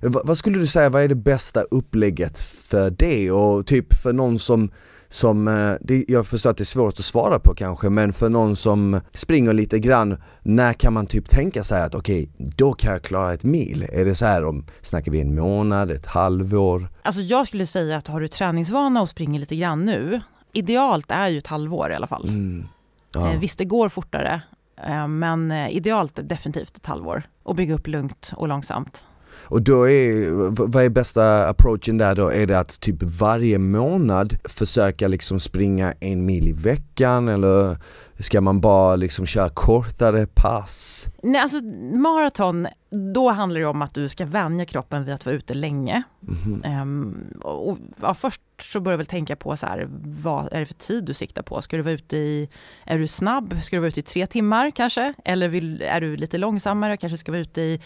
Vad 0.00 0.38
skulle 0.38 0.58
du 0.58 0.66
säga, 0.66 0.90
vad 0.90 1.02
är 1.02 1.08
det 1.08 1.14
bästa 1.14 1.60
upplägget 1.60 2.40
för 2.40 2.90
det 2.90 3.30
och 3.30 3.66
typ 3.66 3.94
för 3.94 4.12
någon 4.12 4.38
som 4.38 4.70
som, 5.08 5.48
eh, 5.48 5.74
det, 5.80 6.04
jag 6.08 6.26
förstår 6.26 6.50
att 6.50 6.56
det 6.56 6.62
är 6.62 6.64
svårt 6.64 6.98
att 6.98 7.04
svara 7.04 7.38
på 7.38 7.54
kanske, 7.54 7.88
men 7.88 8.12
för 8.12 8.28
någon 8.28 8.56
som 8.56 9.00
springer 9.12 9.52
lite 9.52 9.78
grann, 9.78 10.22
när 10.42 10.72
kan 10.72 10.92
man 10.92 11.06
typ 11.06 11.28
tänka 11.28 11.64
sig 11.64 11.82
att 11.82 11.94
okej, 11.94 12.30
okay, 12.34 12.50
då 12.56 12.72
kan 12.72 12.92
jag 12.92 13.02
klara 13.02 13.34
ett 13.34 13.44
mil? 13.44 13.86
Är 13.92 14.04
det 14.04 14.14
så 14.14 14.26
här 14.26 14.44
om, 14.44 14.66
snackar 14.82 15.12
vi 15.12 15.20
en 15.20 15.34
månad, 15.34 15.90
ett 15.90 16.06
halvår? 16.06 16.88
Alltså 17.02 17.20
jag 17.20 17.46
skulle 17.46 17.66
säga 17.66 17.96
att 17.96 18.08
har 18.08 18.20
du 18.20 18.28
träningsvana 18.28 19.02
och 19.02 19.08
springer 19.08 19.40
lite 19.40 19.56
grann 19.56 19.84
nu, 19.84 20.20
idealt 20.52 21.10
är 21.10 21.28
ju 21.28 21.38
ett 21.38 21.46
halvår 21.46 21.92
i 21.92 21.94
alla 21.94 22.06
fall. 22.06 22.28
Mm. 22.28 22.68
Ja. 23.12 23.32
Eh, 23.32 23.40
visst, 23.40 23.58
det 23.58 23.64
går 23.64 23.88
fortare, 23.88 24.42
eh, 24.86 25.08
men 25.08 25.52
idealt 25.52 26.18
är 26.18 26.22
definitivt 26.22 26.76
ett 26.76 26.86
halvår 26.86 27.22
och 27.42 27.54
bygga 27.54 27.74
upp 27.74 27.86
lugnt 27.86 28.32
och 28.36 28.48
långsamt. 28.48 29.04
Och 29.42 29.62
då 29.62 29.90
är, 29.90 30.30
vad 30.66 30.84
är 30.84 30.88
bästa 30.88 31.48
approachen 31.48 31.98
där 31.98 32.14
då? 32.14 32.28
Är 32.28 32.46
det 32.46 32.58
att 32.58 32.80
typ 32.80 33.02
varje 33.02 33.58
månad 33.58 34.36
försöka 34.44 35.08
liksom 35.08 35.40
springa 35.40 35.94
en 36.00 36.26
mil 36.26 36.48
i 36.48 36.52
veckan 36.52 37.28
eller 37.28 37.76
ska 38.18 38.40
man 38.40 38.60
bara 38.60 38.96
liksom 38.96 39.26
köra 39.26 39.48
kortare 39.48 40.26
pass? 40.26 41.06
Nej 41.22 41.40
alltså 41.40 41.60
maraton, 41.96 42.66
då 43.14 43.30
handlar 43.30 43.60
det 43.60 43.66
om 43.66 43.82
att 43.82 43.94
du 43.94 44.08
ska 44.08 44.26
vänja 44.26 44.64
kroppen 44.64 45.04
vid 45.04 45.14
att 45.14 45.26
vara 45.26 45.36
ute 45.36 45.54
länge. 45.54 46.02
Mm 46.28 46.62
-hmm. 46.62 46.82
um, 46.82 47.40
och, 47.42 47.78
ja, 48.02 48.14
först 48.14 48.40
så 48.62 48.80
börjar 48.80 48.98
du 48.98 49.00
väl 49.00 49.06
tänka 49.06 49.36
på 49.36 49.56
så 49.56 49.66
här, 49.66 49.88
vad 50.04 50.52
är 50.52 50.60
det 50.60 50.66
för 50.66 50.74
tid 50.74 51.04
du 51.04 51.14
siktar 51.14 51.42
på? 51.42 51.62
Ska 51.62 51.76
du 51.76 51.82
vara 51.82 51.94
ute 51.94 52.16
i, 52.16 52.48
är 52.84 52.98
du 52.98 53.06
snabb? 53.06 53.62
Ska 53.62 53.76
du 53.76 53.80
vara 53.80 53.88
ute 53.88 54.00
i 54.00 54.02
tre 54.02 54.26
timmar 54.26 54.70
kanske? 54.70 55.14
Eller 55.24 55.48
vill, 55.48 55.82
är 55.82 56.00
du 56.00 56.16
lite 56.16 56.38
långsammare? 56.38 56.96
Kanske 56.96 57.18
ska 57.18 57.32
vara 57.32 57.40
ute 57.40 57.60
i 57.60 57.80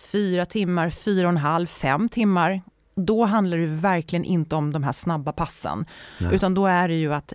fyra 0.00 0.46
timmar, 0.46 0.90
fyra 0.90 1.26
och 1.26 1.32
en 1.32 1.36
halv, 1.36 1.66
fem 1.66 2.08
timmar 2.08 2.62
då 3.06 3.24
handlar 3.24 3.58
det 3.58 3.66
verkligen 3.66 4.24
inte 4.24 4.56
om 4.56 4.72
de 4.72 4.82
här 4.82 4.92
snabba 4.92 5.32
passen. 5.32 5.84
Nej. 6.18 6.34
Utan 6.34 6.54
då 6.54 6.66
är 6.66 6.88
det 6.88 6.94
ju 6.94 7.14
att 7.14 7.32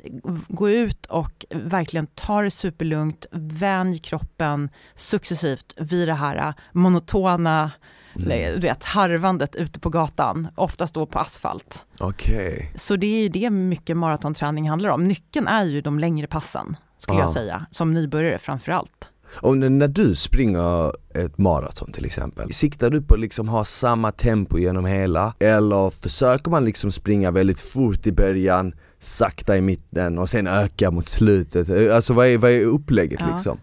gå 0.48 0.70
ut 0.70 1.06
och 1.06 1.46
verkligen 1.50 2.08
ta 2.08 2.42
det 2.42 2.52
superlugnt, 2.52 3.26
vänj 3.32 4.00
kroppen 4.00 4.70
successivt 4.96 5.74
vid 5.78 6.08
det 6.08 6.14
här 6.14 6.54
monotona 6.72 7.72
mm. 8.16 8.54
du 8.56 8.68
vet, 8.68 8.84
harvandet 8.84 9.56
ute 9.56 9.80
på 9.80 9.90
gatan, 9.90 10.48
oftast 10.56 10.94
då 10.94 11.06
på 11.06 11.20
asfalt. 11.20 11.86
Okay. 12.00 12.66
Så 12.76 12.96
det 12.96 13.08
är 13.08 13.22
ju 13.22 13.30
det 13.30 13.50
mycket 13.50 13.98
maratonträning 13.98 14.70
handlar 14.70 14.90
om. 14.90 15.08
Nyckeln 15.08 15.48
är 15.48 15.64
ju 15.64 15.82
de 15.82 16.00
längre 16.00 16.28
passen, 16.28 16.78
skulle 16.98 17.18
ah. 17.18 17.22
jag 17.22 17.30
säga, 17.30 17.66
som 17.72 17.94
nybörjare 17.94 18.38
framför 18.38 18.72
allt. 18.72 19.10
Och 19.30 19.58
när 19.58 19.88
du 19.88 20.16
springer 20.16 20.92
ett 21.14 21.38
maraton 21.38 21.92
till 21.92 22.06
exempel, 22.06 22.54
siktar 22.54 22.90
du 22.90 23.02
på 23.02 23.14
att 23.14 23.20
liksom 23.20 23.48
ha 23.48 23.66
samma 23.66 24.12
tempo 24.12 24.58
genom 24.58 24.86
hela? 24.86 25.34
Eller 25.40 25.90
försöker 25.90 26.52
man 26.52 26.66
liksom 26.66 26.92
springa 26.92 27.32
väldigt 27.32 27.60
fort 27.60 28.08
i 28.08 28.12
början, 28.12 28.74
sakta 29.00 29.58
i 29.58 29.62
mitten 29.62 30.18
och 30.18 30.30
sen 30.30 30.48
öka 30.48 30.92
mot 30.92 31.08
slutet? 31.08 31.92
Alltså 31.92 32.14
vad 32.14 32.28
är, 32.28 32.38
vad 32.38 32.52
är 32.52 32.62
upplägget 32.62 33.20
ja. 33.22 33.34
liksom? 33.34 33.58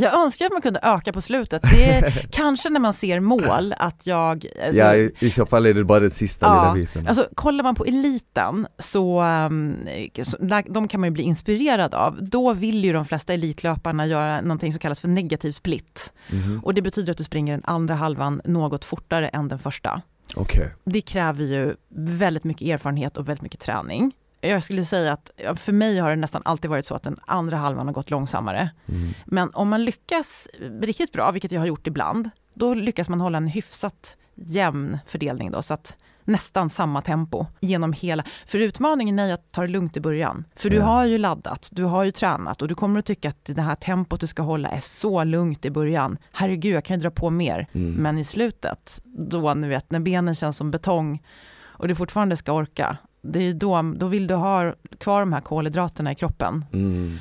Jag 0.00 0.24
önskar 0.24 0.46
att 0.46 0.52
man 0.52 0.62
kunde 0.62 0.80
öka 0.82 1.12
på 1.12 1.20
slutet. 1.20 1.62
Det 1.62 1.84
är 1.84 2.26
kanske 2.30 2.70
när 2.70 2.80
man 2.80 2.92
ser 2.92 3.20
mål 3.20 3.74
att 3.78 4.06
jag... 4.06 4.46
Alltså, 4.66 4.82
ja, 4.82 4.94
i, 4.94 5.12
i 5.18 5.30
så 5.30 5.46
fall 5.46 5.66
är 5.66 5.74
det 5.74 5.84
bara 5.84 6.00
den 6.00 6.10
sista 6.10 6.46
ja, 6.46 6.62
lilla 6.62 6.74
biten. 6.74 7.08
Alltså, 7.08 7.28
kollar 7.34 7.64
man 7.64 7.74
på 7.74 7.84
eliten 7.84 8.66
så, 8.78 9.22
um, 9.22 9.76
så 10.22 10.36
de 10.68 10.88
kan 10.88 11.00
man 11.00 11.08
ju 11.08 11.12
bli 11.12 11.22
inspirerad 11.22 11.94
av. 11.94 12.18
Då 12.22 12.52
vill 12.52 12.84
ju 12.84 12.92
de 12.92 13.04
flesta 13.04 13.34
elitlöparna 13.34 14.06
göra 14.06 14.40
någonting 14.40 14.72
som 14.72 14.78
kallas 14.78 15.00
för 15.00 15.08
negativ 15.08 15.52
split. 15.52 16.12
Mm. 16.30 16.60
Och 16.64 16.74
det 16.74 16.82
betyder 16.82 17.10
att 17.10 17.18
du 17.18 17.24
springer 17.24 17.52
den 17.52 17.64
andra 17.64 17.94
halvan 17.94 18.40
något 18.44 18.84
fortare 18.84 19.28
än 19.28 19.48
den 19.48 19.58
första. 19.58 20.02
Okay. 20.36 20.66
Det 20.84 21.00
kräver 21.00 21.44
ju 21.44 21.74
väldigt 21.94 22.44
mycket 22.44 22.68
erfarenhet 22.68 23.16
och 23.16 23.28
väldigt 23.28 23.42
mycket 23.42 23.60
träning 23.60 24.12
jag 24.40 24.62
skulle 24.62 24.84
säga 24.84 25.12
att 25.12 25.30
för 25.56 25.72
mig 25.72 25.98
har 25.98 26.10
det 26.10 26.16
nästan 26.16 26.42
alltid 26.44 26.70
varit 26.70 26.86
så 26.86 26.94
att 26.94 27.02
den 27.02 27.18
andra 27.26 27.56
halvan 27.56 27.86
har 27.86 27.94
gått 27.94 28.10
långsammare. 28.10 28.70
Mm. 28.88 29.14
Men 29.26 29.50
om 29.54 29.68
man 29.68 29.84
lyckas 29.84 30.48
riktigt 30.80 31.12
bra, 31.12 31.30
vilket 31.30 31.52
jag 31.52 31.60
har 31.60 31.66
gjort 31.66 31.86
ibland, 31.86 32.30
då 32.54 32.74
lyckas 32.74 33.08
man 33.08 33.20
hålla 33.20 33.38
en 33.38 33.46
hyfsat 33.46 34.16
jämn 34.34 34.98
fördelning 35.06 35.50
då, 35.50 35.62
så 35.62 35.74
att 35.74 35.96
nästan 36.24 36.70
samma 36.70 37.02
tempo 37.02 37.46
genom 37.60 37.92
hela... 37.92 38.24
För 38.46 38.58
utmaningen 38.58 39.18
är 39.18 39.34
att 39.34 39.52
ta 39.52 39.62
det 39.62 39.68
lugnt 39.68 39.96
i 39.96 40.00
början. 40.00 40.44
För 40.56 40.70
du 40.70 40.80
har 40.80 41.04
ju 41.04 41.18
laddat, 41.18 41.68
du 41.72 41.84
har 41.84 42.04
ju 42.04 42.10
tränat 42.10 42.62
och 42.62 42.68
du 42.68 42.74
kommer 42.74 42.98
att 42.98 43.06
tycka 43.06 43.28
att 43.28 43.44
det 43.44 43.62
här 43.62 43.74
tempot 43.74 44.20
du 44.20 44.26
ska 44.26 44.42
hålla 44.42 44.68
är 44.68 44.80
så 44.80 45.24
lugnt 45.24 45.64
i 45.64 45.70
början. 45.70 46.18
Herregud, 46.32 46.74
jag 46.74 46.84
kan 46.84 46.96
ju 46.96 47.02
dra 47.02 47.10
på 47.10 47.30
mer. 47.30 47.66
Mm. 47.72 47.92
Men 47.92 48.18
i 48.18 48.24
slutet, 48.24 49.00
då 49.04 49.54
ni 49.54 49.68
vet, 49.68 49.90
när 49.90 50.00
benen 50.00 50.34
känns 50.34 50.56
som 50.56 50.70
betong 50.70 51.22
och 51.60 51.88
du 51.88 51.94
fortfarande 51.94 52.36
ska 52.36 52.52
orka, 52.52 52.96
det 53.22 53.38
är 53.48 53.54
då, 53.54 53.94
då 53.96 54.06
vill 54.06 54.26
du 54.26 54.34
ha 54.34 54.74
kvar 55.00 55.20
de 55.20 55.32
här 55.32 55.40
kolhydraterna 55.40 56.12
i 56.12 56.14
kroppen. 56.14 56.64
Mm. 56.72 57.18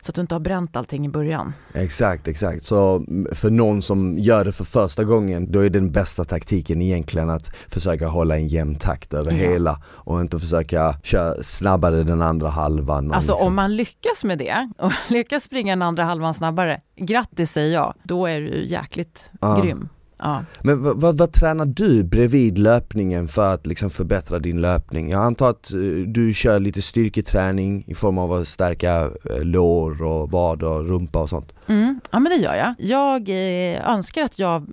Så 0.00 0.10
att 0.10 0.14
du 0.14 0.20
inte 0.20 0.34
har 0.34 0.40
bränt 0.40 0.76
allting 0.76 1.06
i 1.06 1.08
början. 1.08 1.52
Exakt, 1.74 2.28
exakt. 2.28 2.62
Så 2.62 3.04
för 3.32 3.50
någon 3.50 3.82
som 3.82 4.18
gör 4.18 4.44
det 4.44 4.52
för 4.52 4.64
första 4.64 5.04
gången, 5.04 5.52
då 5.52 5.60
är 5.60 5.70
den 5.70 5.92
bästa 5.92 6.24
taktiken 6.24 6.82
egentligen 6.82 7.30
att 7.30 7.56
försöka 7.68 8.06
hålla 8.08 8.36
en 8.36 8.46
jämn 8.48 8.74
takt 8.78 9.14
över 9.14 9.32
Ja. 9.32 9.36
hela 9.50 9.82
och 9.86 10.20
inte 10.20 10.38
försöka 10.38 10.96
köra 11.02 11.42
snabbare 11.42 12.02
den 12.02 12.22
andra 12.22 12.48
halvan. 12.48 13.12
Alltså 13.12 13.32
liksom- 13.32 13.46
om 13.48 13.54
man 13.54 13.76
lyckas 13.76 14.24
med 14.24 14.38
det 14.38 14.70
och 14.78 14.92
lyckas 15.08 15.42
springa 15.44 15.72
den 15.72 15.82
andra 15.82 16.04
halvan 16.04 16.34
snabbare, 16.34 16.80
grattis 16.96 17.52
säger 17.52 17.74
jag, 17.74 17.94
då 18.02 18.26
är 18.26 18.40
du 18.40 18.64
jäkligt 18.64 19.30
Ja. 19.40 19.60
grym. 19.62 19.88
Ja. 20.18 20.44
Men 20.62 20.82
vad, 20.82 21.00
vad, 21.00 21.18
vad 21.18 21.32
tränar 21.32 21.66
du 21.66 22.04
bredvid 22.04 22.58
löpningen 22.58 23.28
för 23.28 23.54
att 23.54 23.66
liksom 23.66 23.90
förbättra 23.90 24.38
din 24.38 24.60
löpning? 24.60 25.10
Jag 25.10 25.22
antar 25.22 25.50
att 25.50 25.72
eh, 25.72 25.78
du 26.06 26.34
kör 26.34 26.60
lite 26.60 26.82
styrketräning 26.82 27.84
i 27.86 27.94
form 27.94 28.18
av 28.18 28.32
att 28.32 28.48
stärka 28.48 29.10
eh, 29.30 29.40
lår 29.40 30.02
och 30.02 30.30
vader 30.30 30.66
och 30.66 30.88
rumpa 30.88 31.22
och 31.22 31.28
sånt. 31.28 31.52
Mm, 31.66 32.00
ja 32.10 32.20
men 32.20 32.32
det 32.32 32.44
gör 32.44 32.54
jag. 32.54 32.74
Jag 32.78 33.28
eh, 33.28 33.90
önskar 33.90 34.24
att 34.24 34.38
jag 34.38 34.66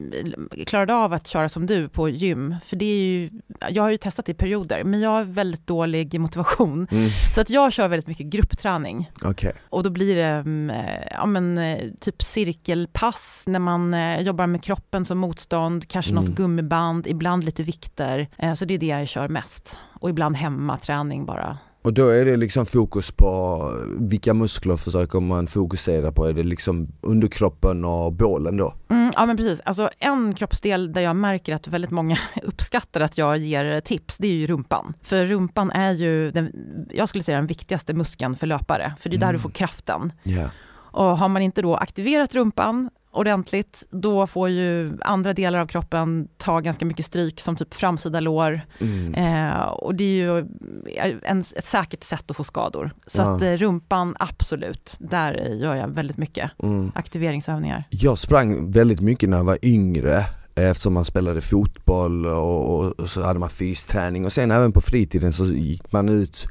klarade 0.65 0.95
av 0.95 1.13
att 1.13 1.27
köra 1.27 1.49
som 1.49 1.67
du 1.67 1.89
på 1.89 2.09
gym, 2.09 2.55
för 2.65 2.75
det 2.75 2.85
är 2.85 3.03
ju, 3.03 3.29
jag 3.69 3.83
har 3.83 3.89
ju 3.89 3.97
testat 3.97 4.29
i 4.29 4.33
perioder, 4.33 4.83
men 4.83 4.99
jag 4.99 5.09
har 5.09 5.23
väldigt 5.23 5.67
dålig 5.67 6.19
motivation. 6.19 6.87
Mm. 6.91 7.09
Så 7.35 7.41
att 7.41 7.49
jag 7.49 7.73
kör 7.73 7.87
väldigt 7.87 8.07
mycket 8.07 8.25
gruppträning 8.25 9.11
Okej. 9.23 9.53
och 9.69 9.83
då 9.83 9.89
blir 9.89 10.15
det 10.15 10.23
mm, 10.23 10.75
ja, 11.11 11.25
men, 11.25 11.59
typ 11.99 12.23
cirkelpass 12.23 13.43
när 13.47 13.59
man 13.59 13.95
jobbar 14.23 14.47
med 14.47 14.63
kroppen 14.63 15.05
som 15.05 15.23
motstånd, 15.45 15.87
kanske 15.87 16.11
Mm. 16.11 16.23
något 16.23 16.35
gummiband, 16.35 17.07
ibland 17.07 17.43
lite 17.43 17.63
vikter. 17.63 18.27
Eh, 18.37 18.53
så 18.53 18.65
det 18.65 18.73
är 18.73 18.77
det 18.77 18.85
jag 18.85 19.07
kör 19.07 19.27
mest. 19.29 19.79
Och 19.99 20.09
ibland 20.09 20.35
hemmaträning 20.35 21.25
bara. 21.25 21.57
Och 21.83 21.93
då 21.93 22.09
är 22.09 22.25
det 22.25 22.37
liksom 22.37 22.65
fokus 22.65 23.11
på 23.11 23.59
vilka 23.99 24.33
muskler 24.33 24.75
försöker 24.75 25.19
man 25.19 25.47
fokusera 25.47 26.11
på? 26.11 26.25
Är 26.25 26.33
det 26.33 26.43
liksom 26.43 26.87
underkroppen 27.01 27.85
och 27.85 28.13
bålen 28.13 28.57
då? 28.57 28.73
Mm, 28.89 29.11
ja 29.15 29.25
men 29.25 29.37
precis, 29.37 29.59
alltså 29.65 29.89
en 29.99 30.33
kroppsdel 30.33 30.91
där 30.93 31.01
jag 31.01 31.15
märker 31.15 31.55
att 31.55 31.67
väldigt 31.67 31.91
många 31.91 32.17
uppskattar 32.43 33.01
att 33.01 33.17
jag 33.17 33.37
ger 33.37 33.81
tips, 33.81 34.17
det 34.17 34.27
är 34.27 34.33
ju 34.33 34.47
rumpan. 34.47 34.93
För 35.01 35.25
rumpan 35.25 35.71
är 35.71 35.91
ju, 35.91 36.31
den, 36.31 36.51
jag 36.93 37.09
skulle 37.09 37.23
säga 37.23 37.37
den 37.37 37.47
viktigaste 37.47 37.93
muskeln 37.93 38.35
för 38.35 38.47
löpare, 38.47 38.93
för 38.99 39.09
det 39.09 39.15
är 39.15 39.19
där 39.19 39.27
Mm. 39.29 39.35
du 39.35 39.41
får 39.41 39.49
kraften. 39.51 40.13
Ja. 40.23 40.49
Och 40.93 41.17
har 41.17 41.27
man 41.27 41.41
inte 41.41 41.61
då 41.61 41.75
aktiverat 41.75 42.35
rumpan 42.35 42.89
ordentligt, 43.11 43.83
då 43.89 44.27
får 44.27 44.49
ju 44.49 44.97
andra 45.01 45.33
delar 45.33 45.59
av 45.59 45.67
kroppen 45.67 46.27
ta 46.37 46.59
ganska 46.59 46.85
mycket 46.85 47.05
stryk 47.05 47.39
som 47.39 47.55
typ 47.55 47.73
framsida 47.73 48.19
lår. 48.19 48.61
Mm. 48.79 49.13
Eh, 49.15 49.61
och 49.61 49.95
det 49.95 50.03
är 50.03 50.07
ju 50.07 51.19
en, 51.23 51.39
ett 51.39 51.65
säkert 51.65 52.03
sätt 52.03 52.31
att 52.31 52.37
få 52.37 52.43
skador. 52.43 52.91
Så 53.07 53.21
Ja. 53.21 53.35
att 53.35 53.41
eh, 53.41 53.51
rumpan, 53.51 54.15
absolut, 54.19 54.95
där 54.99 55.33
gör 55.33 55.75
jag 55.75 55.87
väldigt 55.87 56.17
mycket 56.17 56.51
Mm. 56.63 56.91
aktiveringsövningar. 56.95 57.83
Jag 57.89 58.17
sprang 58.19 58.71
väldigt 58.71 59.01
mycket 59.01 59.29
när 59.29 59.37
jag 59.37 59.43
var 59.43 59.57
yngre 59.61 60.25
eftersom 60.55 60.93
man 60.93 61.05
spelade 61.05 61.41
fotboll 61.41 62.25
och, 62.25 62.79
och, 62.79 62.99
och 62.99 63.09
så 63.09 63.23
hade 63.23 63.39
man 63.39 63.49
fysträning 63.49 64.25
och 64.25 64.33
sen 64.33 64.51
även 64.51 64.71
på 64.71 64.81
fritiden 64.81 65.33
så 65.33 65.45
gick 65.45 65.91
man 65.91 66.09
ut 66.09 66.47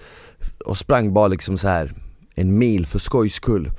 och 0.66 0.78
sprang 0.78 1.12
bara 1.12 1.28
liksom 1.28 1.58
så 1.58 1.68
här 1.68 1.92
en 2.34 2.58
mil 2.58 2.86
för 2.86 2.98
skojs 2.98 3.34
skull. 3.34 3.70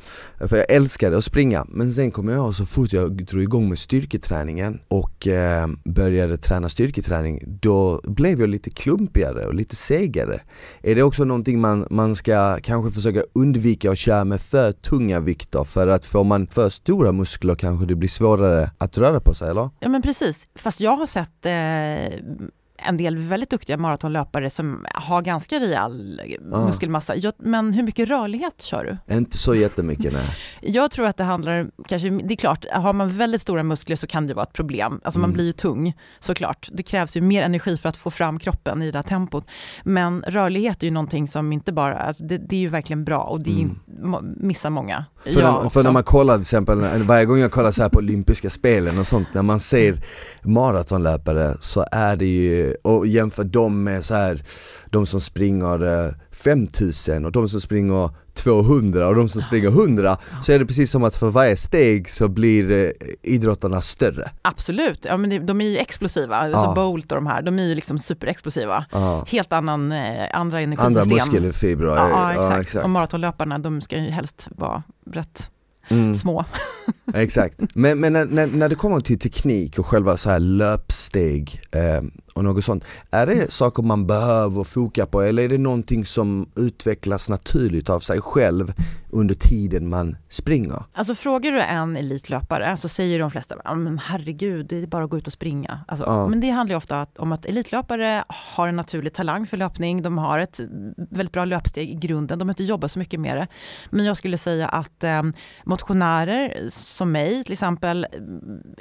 För 0.48 0.58
jag 0.58 0.72
älskade 0.72 1.18
att 1.18 1.24
springa 1.24 1.66
men 1.70 1.94
sen 1.94 2.12
kom 2.12 2.30
jag 2.30 2.38
ihåg 2.38 2.56
så 2.56 2.66
fort 2.66 2.94
jag 2.94 3.26
drog 3.26 3.44
igång 3.44 3.70
med 3.70 3.80
styrketräningen 3.80 4.80
och 4.88 5.28
eh, 5.28 5.68
började 5.86 6.38
träna 6.38 6.70
styrketräning 6.70 7.44
då 7.62 8.02
blev 8.04 8.40
jag 8.40 8.50
lite 8.50 8.70
klumpigare 8.70 9.46
och 9.46 9.56
lite 9.56 9.76
segare. 9.76 10.42
Är 10.82 10.96
det 10.96 11.04
också 11.04 11.24
någonting 11.24 11.60
man, 11.60 11.88
man 11.90 12.16
ska 12.16 12.60
kanske 12.64 12.92
försöka 12.92 13.24
undvika 13.34 13.92
att 13.92 13.98
köra 13.98 14.24
med 14.24 14.42
för 14.42 14.72
tunga 14.72 15.20
vikter 15.20 15.64
för 15.64 15.88
att 15.88 16.06
får 16.06 16.24
man 16.24 16.48
för 16.48 16.70
stora 16.70 17.12
muskler 17.12 17.56
kanske 17.56 17.86
det 17.86 17.96
blir 17.96 18.10
svårare 18.10 18.72
att 18.78 18.98
röra 18.98 19.20
på 19.20 19.36
sig 19.36 19.50
eller? 19.50 19.70
Ja 19.80 19.90
men 19.90 20.02
precis, 20.02 20.50
fast 20.56 20.80
jag 20.80 20.98
har 20.98 21.08
sett 21.08 21.46
eh, 21.46 22.52
en 22.88 22.98
del 22.98 23.18
väldigt 23.18 23.50
duktiga 23.50 23.78
maratonlöpare 23.78 24.50
som 24.50 24.86
har 24.94 25.22
ganska 25.22 25.60
rejäl 25.60 26.22
Ah. 26.54 26.66
muskelmassa. 26.66 27.16
Jag, 27.16 27.34
men 27.38 27.74
hur 27.74 27.84
mycket 27.84 28.10
rörlighet 28.10 28.62
kör 28.62 28.98
du? 29.08 29.16
Inte 29.16 29.38
så 29.38 29.56
jättemycket 29.56 30.14
nej. 30.14 30.38
Jag 30.62 30.92
tror 30.92 31.08
att 31.08 31.18
det 31.18 31.24
handlar, 31.24 31.68
kanske, 31.88 32.10
det 32.10 32.34
är 32.34 32.36
klart, 32.36 32.66
har 32.74 32.94
man 32.94 33.18
väldigt 33.18 33.42
stora 33.42 33.64
muskler 33.64 33.96
så 33.96 34.08
kan 34.08 34.28
det 34.28 34.34
vara 34.34 34.44
ett 34.46 34.54
problem. 34.54 35.02
Alltså 35.04 35.20
man 35.20 35.30
Mm. 35.30 35.34
blir 35.34 35.46
ju 35.46 35.52
tung 35.54 35.94
såklart. 36.20 36.70
Det 36.74 36.84
krävs 36.84 37.18
ju 37.18 37.22
mer 37.22 37.44
energi 37.44 37.78
för 37.78 37.90
att 37.90 37.98
få 37.98 38.12
fram 38.12 38.40
kroppen 38.40 38.82
i 38.82 38.86
det 38.86 38.92
där 38.92 39.04
tempot. 39.04 39.46
Men 39.84 40.24
rörlighet 40.28 40.84
är 40.84 40.88
ju 40.88 40.92
någonting 40.94 41.28
som 41.28 41.54
inte 41.54 41.72
bara, 41.74 42.00
alltså 42.00 42.24
det, 42.24 42.38
det 42.38 42.56
är 42.56 42.60
ju 42.60 42.70
verkligen 42.70 43.04
bra 43.06 43.24
och 43.24 43.44
det 43.44 43.52
Mm. 43.52 44.36
missar 44.38 44.70
många. 44.70 45.06
För, 45.24 45.32
när, 45.42 45.70
för 45.70 45.84
när 45.84 45.92
man 45.92 46.04
kollar 46.04 46.34
till 46.36 46.42
exempel, 46.42 46.80
varje 47.04 47.26
gång 47.26 47.38
jag 47.40 47.52
kollar 47.52 47.72
så 47.72 47.82
här 47.82 47.90
på 47.90 47.98
olympiska 47.98 48.50
spelen 48.50 49.00
och 49.00 49.08
sånt, 49.08 49.28
när 49.34 49.42
man 49.42 49.60
ser 49.60 49.96
maratonlöpare 50.44 51.58
så 51.60 51.86
är 51.92 52.16
det 52.16 52.26
ju, 52.26 52.71
och 52.82 53.08
jämför 53.08 53.44
dem 53.44 53.84
med 53.84 54.06
så 54.06 54.14
här 54.16 54.44
de 54.90 55.06
som 55.06 55.22
springer 55.22 56.06
eh, 56.06 56.14
5000 56.32 57.26
och 57.26 57.32
de 57.32 57.50
som 57.50 57.62
springer 57.62 58.10
200 58.34 59.08
och 59.08 59.16
de 59.16 59.30
som 59.30 59.42
springer 59.42 59.68
100 59.68 60.18
så 60.44 60.52
är 60.52 60.60
det 60.60 60.66
precis 60.66 60.92
som 60.92 61.04
att 61.04 61.16
för 61.16 61.30
varje 61.30 61.58
steg 61.58 62.10
så 62.10 62.28
blir 62.28 62.72
eh, 62.72 62.90
idrottarna 63.24 63.82
större. 63.82 64.32
Absolut, 64.42 65.06
ja, 65.06 65.18
men 65.18 65.46
de 65.46 65.62
är 65.62 65.70
ju 65.70 65.78
explosiva. 65.78 66.36
Alltså 66.38 66.66
Ja. 66.66 66.74
Bolt 66.76 67.12
och 67.12 67.16
de 67.16 67.28
här, 67.28 67.42
de 67.42 67.60
är 67.60 67.64
ju 67.64 67.76
liksom 67.76 68.00
superexplosiva. 68.00 68.86
Ja. 68.92 69.26
Helt 69.28 69.54
annan, 69.54 69.92
eh, 69.92 69.98
andra 70.00 70.34
Andra 70.34 70.60
energisystem. 70.60 71.18
muskelfibrer. 71.18 71.88
Ja, 71.96 72.10
ja, 72.10 72.34
ja, 72.34 72.62
exakt. 72.62 72.84
Och 72.84 72.90
maratonlöparna, 72.90 73.60
de 73.60 73.82
ska 73.82 73.98
ju 73.98 74.10
helst 74.10 74.48
vara 74.52 74.84
rätt 75.12 75.50
Mm. 75.90 76.16
små. 76.16 76.46
Exakt, 77.14 77.60
men, 77.76 78.00
men 78.00 78.14
när, 78.14 78.26
när, 78.26 78.48
när 78.48 78.70
det 78.70 78.76
kommer 78.76 79.00
till 79.02 79.20
teknik 79.20 79.80
och 79.80 79.86
själva 79.86 80.18
så 80.18 80.30
här 80.30 80.40
löpsteg 80.40 81.62
eh, 81.72 82.02
och 82.48 82.56
något 82.56 82.66
sånt, 82.66 82.84
är 83.12 83.28
det 83.28 83.52
saker 83.52 83.84
man 83.84 84.08
behöver 84.08 84.64
foka 84.64 85.06
på 85.06 85.22
eller 85.22 85.44
är 85.44 85.50
det 85.50 85.58
någonting 85.58 86.06
som 86.06 86.50
utvecklas 86.56 87.30
naturligt 87.30 87.90
av 87.90 88.00
sig 88.00 88.22
själv 88.22 88.74
under 89.12 89.36
tiden 89.36 89.90
man 89.90 90.18
springer? 90.30 90.84
Alltså 90.94 91.16
frågar 91.16 91.52
du 91.52 91.62
en 91.62 91.98
elitlöpare 91.98 92.78
så 92.78 92.90
säger 92.90 93.20
de 93.20 93.32
flesta, 93.32 93.56
"Ja, 93.64 93.76
men 93.76 93.98
herregud, 94.00 94.66
det 94.66 94.84
är 94.84 94.88
bara 94.88 95.04
att 95.04 95.10
gå 95.10 95.18
ut 95.18 95.28
och 95.28 95.34
springa. 95.34 95.80
Alltså, 95.88 96.06
Ja. 96.06 96.28
Men 96.28 96.40
det 96.42 96.50
handlar 96.50 96.74
ju 96.74 96.78
ofta 96.78 97.08
om 97.18 97.32
att 97.32 97.46
elitlöpare 97.46 98.24
har 98.28 98.68
en 98.68 98.76
naturlig 98.76 99.14
talang 99.14 99.48
för 99.48 99.58
löpning, 99.58 100.02
de 100.02 100.18
har 100.18 100.40
ett 100.40 100.60
väldigt 100.98 101.32
bra 101.34 101.46
löpsteg 101.46 101.90
i 101.90 101.94
grunden, 101.96 102.40
de 102.40 102.48
har 102.48 102.52
inte 102.52 102.64
jobbat 102.64 102.92
så 102.92 103.00
mycket 103.00 103.20
med 103.20 103.38
det. 103.38 103.48
Men 103.90 104.06
jag 104.06 104.18
skulle 104.18 104.38
säga 104.38 104.68
att 104.68 105.04
eh, 105.04 105.22
motionärer 105.66 106.66
som 106.70 107.12
mig 107.12 107.44
till 107.44 107.54
exempel 107.54 108.08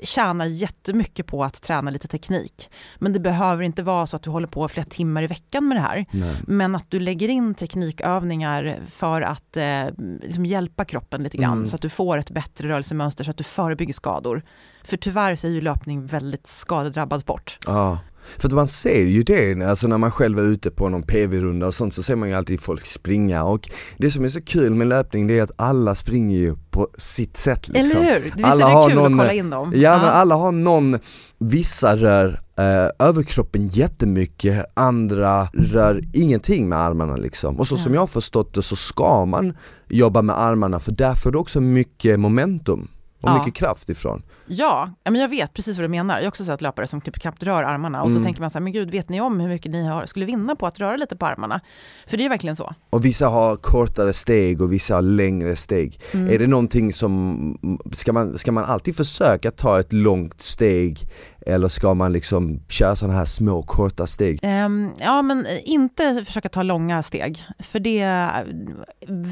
tjänar 0.02 0.44
jättemycket 0.46 1.26
på 1.26 1.44
att 1.44 1.62
träna 1.62 1.90
lite 1.90 2.08
teknik. 2.08 2.70
Men 2.98 3.12
det 3.12 3.20
behöver 3.20 3.62
inte 3.62 3.82
vara 3.82 4.06
så 4.06 4.16
att 4.16 4.22
du 4.22 4.30
håller 4.30 4.48
på 4.48 4.68
flera 4.68 4.86
timmar 4.86 5.22
i 5.22 5.26
veckan 5.26 5.68
med 5.68 5.76
det 5.76 5.80
här. 5.80 6.06
Nej. 6.10 6.36
Men 6.46 6.74
att 6.74 6.90
du 6.90 7.00
lägger 7.00 7.28
in 7.28 7.54
teknikövningar 7.54 8.80
för 8.86 9.22
att 9.22 9.56
eh, 9.56 9.84
liksom 10.22 10.46
hjälpa 10.46 10.84
kroppen 10.84 11.22
lite 11.22 11.36
grann 11.36 11.52
Mm. 11.58 11.68
så 11.68 11.76
att 11.76 11.82
du 11.82 11.88
får 11.88 12.18
ett 12.18 12.30
bättre 12.30 12.68
rörelsemönster 12.68 13.24
så 13.24 13.30
att 13.30 13.36
du 13.36 13.44
förebygger 13.44 13.92
skador. 13.94 14.42
För 14.84 14.96
tyvärr 14.96 15.36
så 15.36 15.46
är 15.46 15.50
ju 15.50 15.60
löpning 15.60 16.06
väldigt 16.06 16.46
skadedrabbad 16.46 17.20
sport. 17.20 17.58
Ja, 17.66 17.98
för 18.38 18.48
att 18.48 18.54
man 18.54 18.68
ser 18.68 19.04
ju 19.04 19.22
det, 19.22 19.62
alltså 19.62 19.88
när 19.88 19.98
man 19.98 20.10
själv 20.10 20.38
är 20.38 20.42
ute 20.42 20.70
på 20.70 20.88
någon 20.88 21.02
PV-runda 21.02 21.66
och 21.66 21.74
sånt 21.74 21.94
så 21.94 22.02
ser 22.02 22.16
man 22.16 22.28
ju 22.28 22.34
alltid 22.34 22.60
folk 22.60 22.86
springa 22.86 23.44
och 23.44 23.70
det 23.98 24.10
som 24.10 24.24
är 24.24 24.28
så 24.28 24.40
kul 24.40 24.74
med 24.74 24.86
löpning 24.86 25.26
det 25.26 25.38
är 25.38 25.42
att 25.42 25.50
alla 25.56 25.94
springer 25.94 26.38
ju 26.38 26.56
på 26.70 26.88
sitt 26.98 27.36
sätt 27.36 27.68
liksom. 27.68 28.00
Eller 28.00 28.12
hur? 28.14 28.20
Visst 28.20 28.44
Alla 28.44 28.64
är 28.64 28.68
det 28.68 28.74
har 28.74 28.88
kul 28.88 28.96
någon- 28.98 29.12
att 29.14 29.18
kolla 29.20 29.32
in 29.32 29.50
dem? 29.50 29.72
Ja 29.76 29.98
men 29.98 30.08
alla 30.08 30.34
har 30.34 30.52
någon, 30.52 30.98
vissa 31.38 31.96
rör 31.96 32.40
eh, 32.58 33.06
överkroppen 33.08 33.68
jättemycket, 33.68 34.64
andra 34.74 35.48
rör 35.52 36.02
ingenting 36.12 36.68
med 36.68 36.78
armarna 36.78 37.16
liksom. 37.16 37.58
Och 37.60 37.68
så 37.68 37.74
Ja. 37.74 37.78
som 37.78 37.94
jag 37.94 38.00
har 38.00 38.06
förstått 38.06 38.54
det 38.54 38.62
så 38.62 38.76
ska 38.76 39.24
man 39.24 39.56
jobba 39.88 40.22
med 40.22 40.38
armarna 40.40 40.80
för 40.80 40.92
där 40.92 41.14
får 41.14 41.30
du 41.32 41.38
också 41.38 41.60
mycket 41.60 42.20
momentum 42.20 42.88
och 43.20 43.28
Ja. 43.28 43.38
mycket 43.38 43.54
kraft 43.54 43.88
ifrån. 43.88 44.22
Ja, 44.46 44.90
men 45.04 45.14
jag 45.14 45.28
vet 45.28 45.54
precis 45.54 45.76
vad 45.76 45.84
du 45.84 45.88
menar. 45.88 46.14
Jag 46.16 46.22
har 46.24 46.28
också 46.28 46.44
sett 46.44 46.60
löpare 46.60 46.86
som 46.86 47.00
knappt 47.00 47.42
rör 47.42 47.62
armarna 47.62 48.02
och 48.02 48.08
Mm. 48.08 48.18
så 48.18 48.24
tänker 48.24 48.40
man 48.40 48.50
så 48.50 48.58
här, 48.58 48.62
men 48.62 48.72
gud, 48.72 48.90
vet 48.90 49.08
ni 49.08 49.20
om 49.20 49.40
hur 49.40 49.48
mycket 49.48 49.72
ni 49.72 49.86
har, 49.86 50.06
skulle 50.06 50.26
vinna 50.26 50.56
på 50.56 50.66
att 50.66 50.78
röra 50.78 50.96
lite 50.96 51.16
på 51.16 51.26
armarna? 51.26 51.60
För 52.06 52.16
det 52.16 52.24
är 52.24 52.28
verkligen 52.28 52.56
så. 52.56 52.74
Och 52.90 53.04
vissa 53.04 53.28
har 53.28 53.56
kortare 53.56 54.12
steg 54.12 54.62
och 54.62 54.72
vissa 54.72 54.94
har 54.94 55.02
längre 55.02 55.56
steg. 55.56 56.00
Mm. 56.12 56.28
Är 56.34 56.38
det 56.38 56.46
någonting 56.46 56.92
som, 56.92 57.80
ska 57.92 58.12
man, 58.12 58.38
ska 58.38 58.52
man 58.52 58.64
alltid 58.64 58.96
försöka 58.96 59.50
ta 59.50 59.80
ett 59.80 59.92
långt 59.92 60.40
steg 60.40 60.98
eller 61.46 61.68
ska 61.68 61.94
man 61.94 62.12
liksom 62.12 62.60
köra 62.68 62.96
sådana 62.96 63.18
här 63.18 63.24
små 63.24 63.62
korta 63.62 64.06
steg? 64.06 64.40
Ehm, 64.42 64.90
ja, 64.98 65.22
men 65.22 65.46
inte 65.64 66.24
försöka 66.24 66.48
ta 66.48 66.62
långa 66.62 67.02
steg, 67.02 67.44
för 67.58 67.80
det 67.80 68.00
är 68.00 68.46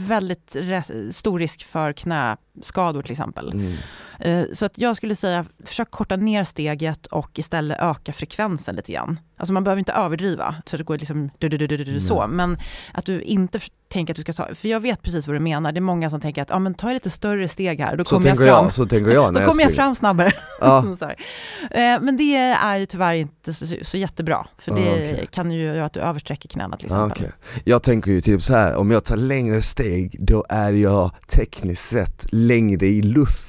väldigt 0.08 0.56
stor 1.10 1.38
risk 1.38 1.64
för 1.64 1.92
knäskador 1.92 3.02
till 3.02 3.12
exempel. 3.12 3.52
Mm. 3.52 3.74
Eh, 4.18 4.44
så 4.52 4.66
att 4.66 4.78
jag 4.78 4.96
skulle 4.96 5.14
säga, 5.14 5.44
försök 5.64 5.90
korta 5.90 6.16
ner 6.16 6.44
steget 6.44 7.06
och 7.06 7.38
istället 7.38 7.78
öka 7.80 8.12
frekvensen 8.12 8.74
lite 8.76 8.92
grann. 8.92 9.20
Alltså 9.38 9.52
man 9.52 9.64
behöver 9.64 9.78
inte 9.78 9.92
överdriva 9.92 10.54
så 10.66 10.76
det 10.76 10.82
går 10.82 10.98
liksom 10.98 11.30
du, 11.38 11.48
du, 11.48 11.66
du, 11.66 12.00
så, 12.00 12.26
men 12.26 12.58
att 12.94 13.04
du 13.04 13.20
inte 13.22 13.60
tänker 13.88 14.12
att 14.12 14.16
du 14.16 14.22
ska 14.22 14.32
ta, 14.32 14.54
för 14.54 14.68
jag 14.68 14.80
vet 14.80 15.02
precis 15.02 15.26
vad 15.26 15.36
du 15.36 15.40
menar, 15.40 15.72
det 15.72 15.78
är 15.78 15.80
många 15.80 16.10
som 16.10 16.20
tänker 16.20 16.42
att 16.42 16.50
ja 16.50 16.58
men 16.58 16.74
ta 16.74 16.92
lite 16.92 17.10
större 17.10 17.48
steg 17.48 17.80
här, 17.80 17.96
då 17.96 18.04
Så 18.04 18.14
kommer 18.16 18.28
jag 18.28 18.36
fram. 18.36 18.46
jag, 18.46 18.74
så 18.74 18.86
tänker 18.86 19.10
jag 19.10 19.34
då 19.34 19.40
jag 19.40 19.48
kommer 19.48 19.62
jag 19.62 19.70
springer. 19.70 19.82
fram 19.84 19.94
snabbare. 19.94 20.32
Ja. 20.60 20.84
Eh, 21.70 22.00
Men 22.00 22.16
det 22.16 22.36
är 22.36 22.76
ju 22.76 22.86
tyvärr 22.86 23.14
inte 23.14 23.54
så, 23.54 23.66
så 23.82 23.96
jättebra, 23.96 24.46
för 24.58 24.74
det 24.74 24.80
Ah, 24.88 24.92
okej. 24.94 25.28
kan 25.32 25.50
ju 25.52 25.62
göra 25.62 25.84
att 25.84 25.92
du 25.92 26.00
översträcker 26.00 26.48
knäna 26.48 26.76
till 26.76 26.92
Ah, 26.92 27.06
exempel. 27.06 27.18
okej. 27.26 27.62
Jag 27.64 27.82
tänker 27.82 28.10
ju 28.10 28.20
typ 28.20 28.42
så 28.42 28.52
här, 28.54 28.74
om 28.76 28.90
jag 28.90 29.04
tar 29.04 29.16
längre 29.16 29.62
steg 29.62 30.16
då 30.20 30.44
är 30.48 30.72
jag 30.72 31.10
tekniskt 31.28 31.88
sett 31.88 32.26
längre 32.32 32.86
i 32.86 33.02
luften 33.02 33.48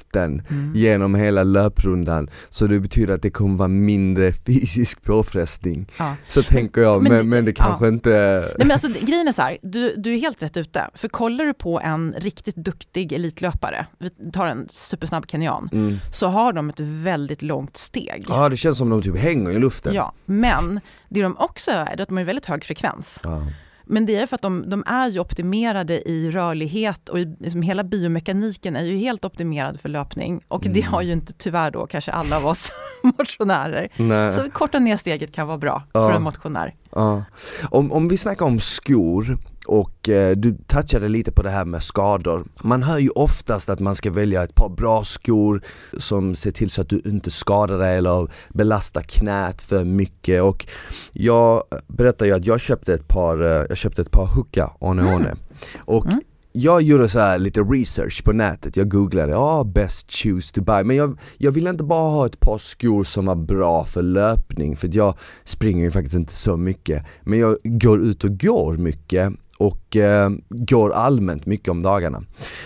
Mm. 0.50 0.72
genom 0.74 1.14
hela 1.14 1.42
löprundan 1.42 2.30
Så 2.48 2.66
det 2.66 2.80
betyder 2.80 3.14
att 3.14 3.22
det 3.22 3.30
kommer 3.30 3.56
vara 3.56 3.68
mindre 3.68 4.32
fysisk 4.46 5.02
påfrestning 5.04 5.79
Ja. 5.98 6.16
Så 6.28 6.42
tänker 6.42 6.80
jag, 6.80 7.02
men 7.02 7.12
men, 7.12 7.28
men, 7.28 7.44
det 7.44 7.52
kanske 7.52 7.88
inte 7.88 8.10
Nej, 8.58 8.66
men 8.66 8.70
alltså, 8.70 8.88
grejen 8.88 9.28
är 9.28 9.32
så 9.32 9.42
här, 9.42 9.58
du, 9.62 9.96
du 9.96 10.14
är 10.14 10.18
helt 10.18 10.42
rätt 10.42 10.56
ute. 10.56 10.90
För 10.94 11.08
kollar 11.08 11.44
du 11.44 11.54
på 11.54 11.80
en 11.80 12.14
riktigt 12.18 12.56
duktig 12.56 13.12
elitlöpare, 13.12 13.86
vi 13.98 14.30
tar 14.32 14.46
en 14.46 14.68
supersnabb 14.70 15.30
kenyan, 15.30 15.68
mm. 15.72 15.98
så 16.12 16.26
har 16.26 16.52
de 16.52 16.70
ett 16.70 16.80
väldigt 16.80 17.42
långt 17.42 17.76
steg. 17.76 18.24
Ja 18.28 18.48
det 18.48 18.56
känns 18.56 18.78
som 18.78 18.90
de 18.90 19.02
typ 19.02 19.16
hänger 19.16 19.50
i 19.50 19.58
luften 19.58 19.94
Ja, 19.94 20.12
men 20.24 20.80
det 21.08 21.22
de 21.22 21.36
också 21.38 21.70
är, 21.70 21.84
det 21.84 21.90
är 21.90 22.02
att 22.02 22.08
de 22.08 22.16
har 22.16 22.24
väldigt 22.24 22.46
hög 22.46 22.64
frekvens. 22.64 23.20
Ja. 23.24 23.46
Men 23.90 24.06
det 24.06 24.16
är 24.16 24.26
för 24.26 24.34
att 24.36 24.42
de, 24.42 24.70
de 24.70 24.82
är 24.86 25.08
ju 25.08 25.20
optimerade 25.20 26.08
i 26.10 26.30
rörlighet 26.30 27.08
och 27.08 27.18
i, 27.18 27.36
liksom 27.40 27.62
hela 27.62 27.84
biomekaniken 27.84 28.76
är 28.76 28.84
ju 28.84 28.96
helt 28.96 29.24
optimerad 29.24 29.80
för 29.80 29.88
löpning. 29.88 30.40
Och 30.48 30.62
det 30.62 30.80
Mm. 30.80 30.92
har 30.92 31.02
ju 31.02 31.12
inte 31.12 31.32
tyvärr 31.32 31.70
då 31.70 31.86
kanske 31.86 32.12
alla 32.12 32.36
av 32.36 32.46
oss 32.46 32.72
motionärer. 33.18 33.88
Nej. 33.96 34.32
Så 34.32 34.50
korta 34.50 34.78
ner 34.78 34.96
steget 34.96 35.32
kan 35.34 35.46
vara 35.46 35.58
bra 35.58 35.82
Ja. 35.92 36.08
för 36.08 36.16
en 36.16 36.22
motionär. 36.22 36.74
Ja. 36.92 37.24
Om, 37.70 37.92
om 37.92 38.08
vi 38.08 38.16
snackar 38.18 38.46
om 38.46 38.60
skor 38.60 39.38
och 39.66 40.08
eh, 40.08 40.36
du 40.36 40.58
touchade 40.66 41.08
lite 41.08 41.32
på 41.32 41.42
det 41.42 41.50
här 41.50 41.64
med 41.64 41.82
skador. 41.82 42.44
Man 42.62 42.82
hör 42.82 42.98
ju 42.98 43.08
oftast 43.08 43.68
att 43.68 43.80
man 43.80 43.94
ska 43.94 44.10
välja 44.10 44.42
ett 44.44 44.54
par 44.54 44.68
bra 44.68 45.04
skor 45.04 45.62
som 45.98 46.34
ser 46.34 46.50
till 46.50 46.70
så 46.70 46.80
att 46.80 46.88
du 46.88 47.02
inte 47.04 47.30
skadar 47.30 47.78
dig 47.78 47.96
eller 47.98 48.28
belastar 48.48 49.02
knät 49.02 49.62
för 49.62 49.84
mycket 49.84 50.42
och 50.42 50.66
jag 51.12 51.62
berättar 51.88 52.26
ju 52.26 52.32
att 52.32 52.44
jag 52.46 52.60
köpte 52.60 52.94
ett 52.94 53.08
par, 53.08 53.42
eh, 53.42 53.66
jag 53.68 53.76
köpte 53.76 54.02
ett 54.02 54.10
par 54.10 54.26
Hoka 54.26 54.70
One 54.78 55.02
Mm. 55.02 55.14
One 55.14 55.34
och 55.78 56.06
Mm. 56.06 56.20
jag 56.52 56.82
gjorde 56.82 57.08
så 57.08 57.18
här 57.18 57.38
lite 57.38 57.60
research 57.60 58.24
på 58.24 58.32
nätet, 58.32 58.76
jag 58.76 58.88
googlade, 58.90 59.32
ja 59.32 59.64
best 59.64 60.12
shoes 60.12 60.52
to 60.52 60.62
buy, 60.62 60.84
men 60.84 60.96
jag, 60.96 61.18
jag 61.38 61.50
ville 61.52 61.70
inte 61.70 61.84
bara 61.84 62.10
ha 62.10 62.26
ett 62.26 62.40
par 62.40 62.58
skor 62.58 63.04
som 63.04 63.26
var 63.26 63.34
bra 63.36 63.84
för 63.84 64.02
löpning, 64.02 64.76
för 64.76 64.88
jag 64.92 65.14
springer 65.44 65.84
ju 65.84 65.90
faktiskt 65.90 66.16
inte 66.16 66.34
så 66.34 66.56
mycket, 66.56 67.04
men 67.22 67.38
jag 67.38 67.56
går 67.64 68.00
ut 68.02 68.24
och 68.24 68.40
går 68.40 68.76
mycket 68.76 69.32
och 69.60 69.96
eh, 69.96 70.30
går 70.48 70.92
allmänt 70.92 71.46
mycket 71.46 71.68
om 71.68 71.82
dagarna. 71.82 72.22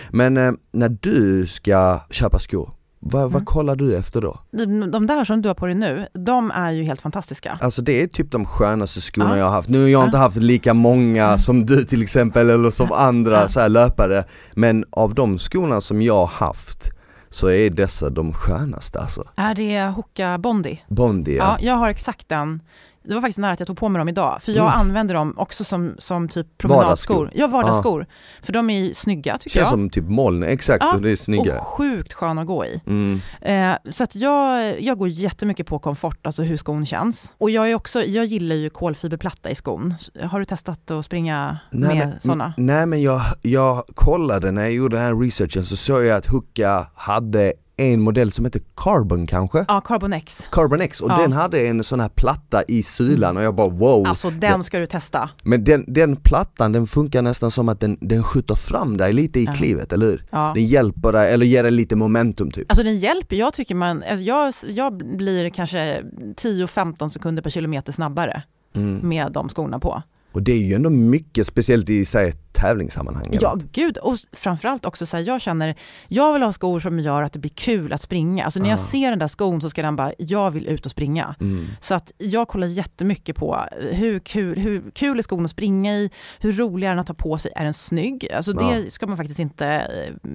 Men 0.09 0.37
eh, 0.37 0.51
när 0.71 0.89
du 1.01 1.47
ska 1.47 1.99
köpa 2.11 2.39
skor, 2.39 2.69
vad, 2.99 3.21
vad 3.21 3.31
Mm. 3.33 3.45
kollar 3.45 3.75
du 3.75 3.95
efter 3.95 4.21
då? 4.21 4.39
De, 4.51 4.91
de 4.91 5.07
där 5.07 5.25
som 5.25 5.41
du 5.41 5.49
har 5.49 5.55
på 5.55 5.65
dig 5.65 5.75
nu, 5.75 6.07
de 6.13 6.51
är 6.51 6.71
ju 6.71 6.83
helt 6.83 7.01
fantastiska. 7.01 7.59
Alltså 7.61 7.81
det 7.81 8.01
är 8.01 8.07
typ 8.07 8.31
de 8.31 8.45
skönaste 8.45 9.01
skorna 9.01 9.29
Ja. 9.29 9.37
jag 9.37 9.45
har 9.45 9.51
haft. 9.51 9.69
Nu 9.69 9.81
har 9.81 9.87
jag 9.87 10.05
inte 10.05 10.17
haft 10.17 10.37
lika 10.37 10.73
många 10.73 11.25
Mm. 11.25 11.39
som 11.39 11.65
du 11.65 11.83
till 11.83 12.01
exempel 12.03 12.49
eller 12.49 12.69
som 12.69 12.91
andra 12.91 13.49
så 13.49 13.59
här 13.59 13.69
löpare 13.69 14.23
Men 14.55 14.85
av 14.91 15.13
de 15.15 15.37
skorna 15.37 15.81
som 15.81 16.01
jag 16.01 16.13
har 16.19 16.47
haft 16.47 16.91
så 17.29 17.49
är 17.49 17.69
dessa 17.69 18.09
de 18.09 18.33
skönaste 18.33 18.99
alltså 18.99 19.23
Är 19.35 19.55
det 19.55 19.81
Hoka 19.95 20.37
Bondi? 20.37 20.81
Bondi 20.87 21.37
Ja, 21.37 21.57
ja. 21.59 21.67
jag 21.67 21.75
har 21.75 21.89
exakt 21.89 22.29
den. 22.29 22.61
Det 23.07 23.13
var 23.13 23.21
faktiskt 23.21 23.37
nära 23.39 23.51
att 23.51 23.59
jag 23.59 23.67
tog 23.67 23.77
på 23.77 23.89
mig 23.89 23.99
dem 23.99 24.09
idag, 24.09 24.37
för 24.41 24.51
jag 24.51 24.65
Mm. 24.67 24.79
använder 24.79 25.13
dem 25.15 25.33
också 25.37 25.63
som, 25.63 25.95
som 25.97 26.29
typ 26.29 26.57
promenadskor. 26.57 27.15
Vardagsskor. 27.15 27.31
Ja, 27.41 27.47
vardagsskor. 27.47 28.05
För 28.41 28.53
de 28.53 28.69
är 28.69 28.93
snygga 28.93 29.37
tycker 29.37 29.49
Känns 29.49 29.61
jag. 29.61 29.69
som 29.69 29.89
typ 29.89 30.03
moln, 30.09 30.43
exakt 30.43 30.83
Ja, 30.91 30.97
det 30.97 31.11
är 31.11 31.15
snygga 31.15 31.59
och 31.59 31.67
sjukt 31.67 32.13
sköna 32.13 32.41
att 32.41 32.47
gå 32.47 32.65
i. 32.65 32.81
mm. 32.87 33.19
Eh, 33.41 33.91
så 33.91 34.03
att 34.03 34.15
jag, 34.15 34.81
jag 34.81 34.97
går 34.97 35.07
jättemycket 35.07 35.67
på 35.67 35.79
komfort, 35.79 36.25
alltså 36.25 36.43
hur 36.43 36.57
skon 36.57 36.85
känns. 36.85 37.33
Och 37.37 37.49
jag, 37.49 37.71
är 37.71 37.75
också, 37.75 38.03
jag 38.03 38.25
gillar 38.25 38.55
ju 38.55 38.69
kolfiberplatta 38.69 39.49
i 39.49 39.55
skon. 39.55 39.93
Har 40.23 40.39
du 40.39 40.45
testat 40.45 40.91
att 40.91 41.05
springa 41.05 41.57
nej, 41.71 41.97
med 41.97 42.17
sådana? 42.21 42.53
nej 42.57 42.85
men 42.85 43.01
jag, 43.01 43.21
jag 43.41 43.83
kollade 43.95 44.51
när 44.51 44.61
jag 44.61 44.71
gjorde 44.71 44.97
den 44.97 45.05
här 45.05 45.15
researchen 45.21 45.65
så 45.65 45.75
såg 45.75 46.05
jag 46.05 46.17
att 46.17 46.25
Hoka 46.25 46.87
hade 46.95 47.53
en 47.77 48.01
modell 48.01 48.31
som 48.31 48.45
heter 48.45 48.61
Carbon 48.75 49.27
kanske? 49.27 49.65
Ja, 49.67 49.81
Carbon 49.81 50.13
X. 50.13 50.47
Carbon 50.51 50.81
X 50.81 51.01
och 51.01 51.11
Ja. 51.11 51.17
den 51.17 51.31
hade 51.33 51.67
en 51.67 51.83
sån 51.83 51.99
här 51.99 52.09
platta 52.09 52.63
i 52.67 52.83
sylan 52.83 53.37
och 53.37 53.43
jag 53.43 53.55
bara 53.55 53.69
wow 53.69 54.07
Alltså 54.07 54.29
den 54.29 54.63
ska 54.63 54.79
du 54.79 54.87
testa. 54.87 55.29
Men 55.43 55.63
den, 55.63 55.85
den 55.87 56.15
plattan 56.15 56.71
den 56.71 56.87
funkar 56.87 57.21
nästan 57.21 57.51
som 57.51 57.69
att 57.69 57.79
den, 57.79 57.97
den 58.01 58.23
skjuter 58.23 58.55
fram 58.55 58.97
dig 58.97 59.13
lite 59.13 59.39
i 59.39 59.43
Ja. 59.43 59.53
klivet, 59.53 59.93
eller 59.93 60.05
hur? 60.05 60.25
Ja. 60.31 60.51
Den 60.55 60.65
hjälper 60.65 61.11
dig, 61.11 61.33
eller 61.33 61.45
ger 61.45 61.63
dig 61.63 61.71
lite 61.71 61.95
momentum 61.95 62.51
typ 62.51 62.71
Alltså 62.71 62.83
den 62.83 62.97
hjälper, 62.97 63.35
jag 63.35 63.53
tycker 63.53 63.75
man, 63.75 64.03
alltså, 64.03 64.23
jag, 64.25 64.53
jag 64.67 64.97
blir 65.17 65.49
kanske 65.49 66.01
10-15 66.01 67.09
sekunder 67.09 67.43
per 67.43 67.49
kilometer 67.49 67.91
snabbare 67.91 68.43
mm. 68.75 69.09
med 69.09 69.31
de 69.31 69.49
skorna 69.49 69.79
på. 69.79 70.01
Och 70.31 70.43
det 70.43 70.51
är 70.51 70.57
ju 70.57 70.73
ändå 70.73 70.89
mycket, 70.89 71.47
speciellt 71.47 71.89
i 71.89 72.05
säg, 72.05 72.33
tävlingssammanhang 72.55 73.27
Ja, 73.41 73.53
något. 73.53 73.63
gud. 73.71 73.97
Och 73.97 74.17
framförallt 74.33 74.85
också 74.85 75.05
så 75.05 75.17
här, 75.17 75.23
jag 75.23 75.41
känner, 75.41 75.75
jag 76.07 76.33
vill 76.33 76.41
ha 76.43 76.53
skor 76.53 76.79
som 76.79 76.99
gör 76.99 77.21
att 77.23 77.33
det 77.33 77.39
blir 77.39 77.51
kul 77.55 77.93
att 77.93 78.01
springa. 78.01 78.45
Alltså 78.45 78.59
när 78.59 78.69
jag 78.69 78.79
Ah. 78.79 78.83
ser 78.91 79.09
den 79.09 79.19
där 79.19 79.27
skon 79.27 79.61
så 79.61 79.69
ska 79.69 79.81
den 79.81 79.95
bara, 79.95 80.13
jag 80.17 80.51
vill 80.51 80.67
ut 80.67 80.85
och 80.85 80.91
springa. 80.91 81.35
mm. 81.41 81.65
Så 81.79 81.95
att 81.95 82.11
jag 82.17 82.47
kollar 82.47 82.67
jättemycket 82.67 83.35
på 83.35 83.59
hur 83.91 84.19
kul, 84.19 84.59
hur 84.59 84.83
kul 84.93 85.17
är 85.19 85.23
skon 85.23 85.45
att 85.45 85.51
springa 85.51 85.93
i, 85.95 86.09
hur 86.39 86.53
rolig 86.53 86.87
är 86.87 86.91
den 86.91 86.99
att 86.99 87.07
ta 87.07 87.13
på 87.13 87.37
sig, 87.37 87.51
är 87.55 87.63
den 87.63 87.73
snygg? 87.73 88.31
Alltså 88.33 88.51
Ja. 88.59 88.71
det 88.73 88.91
ska 88.93 89.07
man 89.07 89.17
faktiskt 89.17 89.39
inte 89.39 89.65
eh, 89.67 90.29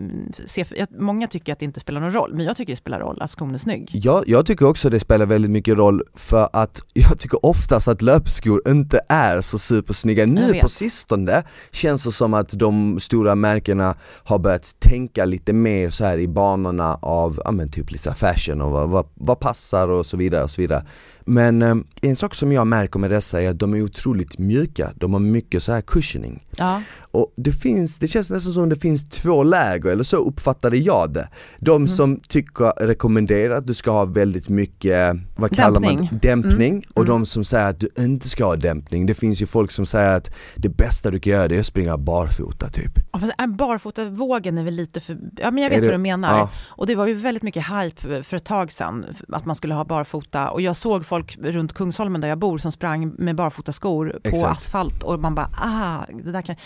se, 0.47 0.65
jag- 0.77 1.01
många 1.01 1.27
tycker 1.27 1.53
att 1.53 1.59
det 1.59 1.65
inte 1.65 1.81
spelar 1.81 2.01
någon 2.01 2.13
roll, 2.13 2.35
men 2.35 2.45
jag 2.47 2.57
tycker 2.57 2.73
det 2.73 2.77
spelar 2.77 3.01
roll 3.01 3.23
att 3.23 3.31
skon 3.31 3.55
är 3.55 3.59
snygg. 3.59 3.91
jag, 3.93 4.29
jag 4.29 4.47
tycker 4.47 4.67
också 4.67 4.91
det 4.91 5.01
spelar 5.01 5.27
väldigt 5.27 5.51
mycket 5.51 5.77
roll 5.77 6.03
för 6.15 6.49
att 6.53 6.81
jag 6.93 7.19
tycker 7.19 7.47
oftast 7.47 7.89
att 7.89 8.03
löpskor 8.03 8.63
inte 8.69 9.01
är 9.09 9.41
så 9.41 9.59
supersnygga. 9.59 10.23
Jag 10.23 10.29
Nu 10.31 10.61
på 10.61 10.69
sistone 10.69 11.43
känns 11.73 12.05
det 12.05 12.10
Alltså 12.11 12.25
som 12.25 12.35
att 12.35 12.49
de 12.59 13.01
stora 13.01 13.35
märkena 13.35 13.94
har 14.25 14.38
börjat 14.38 14.77
tänka 14.79 15.25
lite 15.25 15.53
mer 15.53 15.90
så 15.90 16.05
här 16.05 16.18
i 16.18 16.29
banorna 16.29 16.99
av, 17.03 17.40
ja 17.44 17.51
men 17.51 17.70
typ 17.70 17.90
lite 17.90 18.14
fashion 18.14 18.61
och 18.61 18.70
vad, 18.70 18.88
vad, 18.88 19.07
vad 19.14 19.40
passar 19.40 19.88
och 19.88 20.07
så 20.07 20.16
vidare 20.16 20.42
och 20.42 20.51
så 20.51 20.61
vidare. 20.61 20.85
Men 21.31 21.62
eh, 21.62 21.75
en 22.03 22.16
sak 22.16 22.35
som 22.35 22.53
jag 22.53 22.66
märker 22.66 22.99
med 22.99 23.11
dessa 23.11 23.43
är 23.43 23.51
att 23.51 23.59
de 23.59 23.75
är 23.75 23.83
otroligt 23.83 24.38
mjuka, 24.38 24.93
de 24.97 25.12
har 25.12 25.21
mycket 25.21 25.62
så 25.62 25.73
här 25.73 25.81
cushioning. 25.81 26.47
Ja, 26.57 26.83
Och 27.12 27.33
det 27.37 27.53
finns, 27.53 27.99
det 27.99 28.09
känns 28.09 28.31
nästan 28.31 28.53
som 28.53 28.69
det 28.69 28.77
finns 28.77 29.09
två 29.09 29.43
läger, 29.43 29.90
eller 29.90 30.05
så 30.05 30.16
uppfattade 30.16 30.77
jag 30.77 31.12
det. 31.12 31.29
De 31.59 31.77
Mm. 31.77 31.88
som 31.88 32.21
tycker, 32.29 32.87
rekommenderar 32.87 33.55
att 33.55 33.66
du 33.66 33.75
ska 33.75 33.90
ha 33.90 34.05
väldigt 34.05 34.49
mycket, 34.49 35.16
vad 35.37 35.57
kallar 35.57 35.81
man 35.81 35.83
Dämpning. 35.97 36.09
det? 36.23 36.29
Dämpning. 36.29 36.73
Mm. 36.73 36.83
Och 36.95 37.03
Mm. 37.05 37.09
de 37.11 37.27
som 37.27 37.45
säger 37.45 37.66
att 37.66 37.81
du 37.81 37.88
inte 37.99 38.29
ska 38.29 38.45
ha 38.45 38.57
dämpning. 38.57 39.07
Det 39.07 39.14
finns 39.14 39.43
ju 39.43 39.47
folk 39.47 39.71
som 39.71 39.87
säger 39.87 40.16
att 40.16 40.31
det 40.57 40.69
bästa 40.69 41.11
du 41.11 41.21
kan 41.21 41.33
göra 41.33 41.49
det 41.49 41.57
är 41.57 41.61
att 41.61 41.66
springa 41.66 41.99
barfota 41.99 42.69
typ. 42.69 42.93
Ja, 43.12 43.19
fast 43.19 43.33
barfotavågen 43.59 44.59
är 44.59 44.64
väl 44.64 44.75
lite 44.75 45.01
för... 45.01 45.19
Ja, 45.37 45.51
men 45.51 45.62
jag 45.62 45.71
vet 45.71 45.85
vad 45.85 45.95
du 45.95 45.99
menar. 45.99 46.38
Ja. 46.38 46.51
Och 46.69 46.87
det 46.87 46.95
var 46.95 47.07
ju 47.07 47.14
väldigt 47.14 47.43
mycket 47.43 47.64
hype 47.66 48.23
för 48.23 48.37
ett 48.37 48.45
tag 48.45 48.73
sedan 48.73 49.05
att 49.29 49.45
man 49.47 49.57
skulle 49.57 49.75
ha 49.75 49.85
barfota. 49.85 50.51
Och 50.51 50.61
jag 50.61 50.77
såg 50.77 51.07
folk 51.07 51.20
runt 51.23 51.73
Kungsholmen 51.73 52.21
där 52.21 52.29
jag 52.29 52.39
bor 52.39 52.59
som 52.59 52.73
sprang 52.73 53.15
med 53.19 53.37
barfotaskor 53.37 54.21
på 54.25 54.29
Exakt. 54.29 54.53
asfalt 54.57 55.03
och 55.03 55.21
man 55.21 55.35
bara, 55.35 55.51
ah, 55.61 56.05
det 56.25 56.33
där 56.33 56.43
kan... 56.43 56.57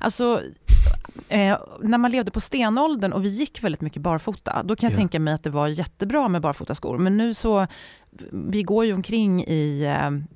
Alltså, 0.00 0.40
eh, 1.28 1.56
när 1.82 1.98
man 1.98 2.10
levde 2.10 2.30
på 2.30 2.40
stenåldern 2.40 3.12
och 3.12 3.24
vi 3.24 3.28
gick 3.28 3.62
väldigt 3.62 3.80
mycket 3.80 4.02
barfota, 4.02 4.62
då 4.62 4.76
kan 4.76 4.86
jag 4.86 4.92
Ja. 4.94 4.98
tänka 4.98 5.20
mig 5.20 5.34
att 5.34 5.42
det 5.42 5.50
var 5.50 5.68
jättebra 5.68 6.28
med 6.28 6.42
barfotaskor. 6.42 6.98
Men 6.98 7.16
nu 7.16 7.34
så, 7.34 7.66
vi 8.32 8.62
går 8.62 8.84
ju 8.84 8.92
omkring 8.92 9.44
i, 9.44 9.84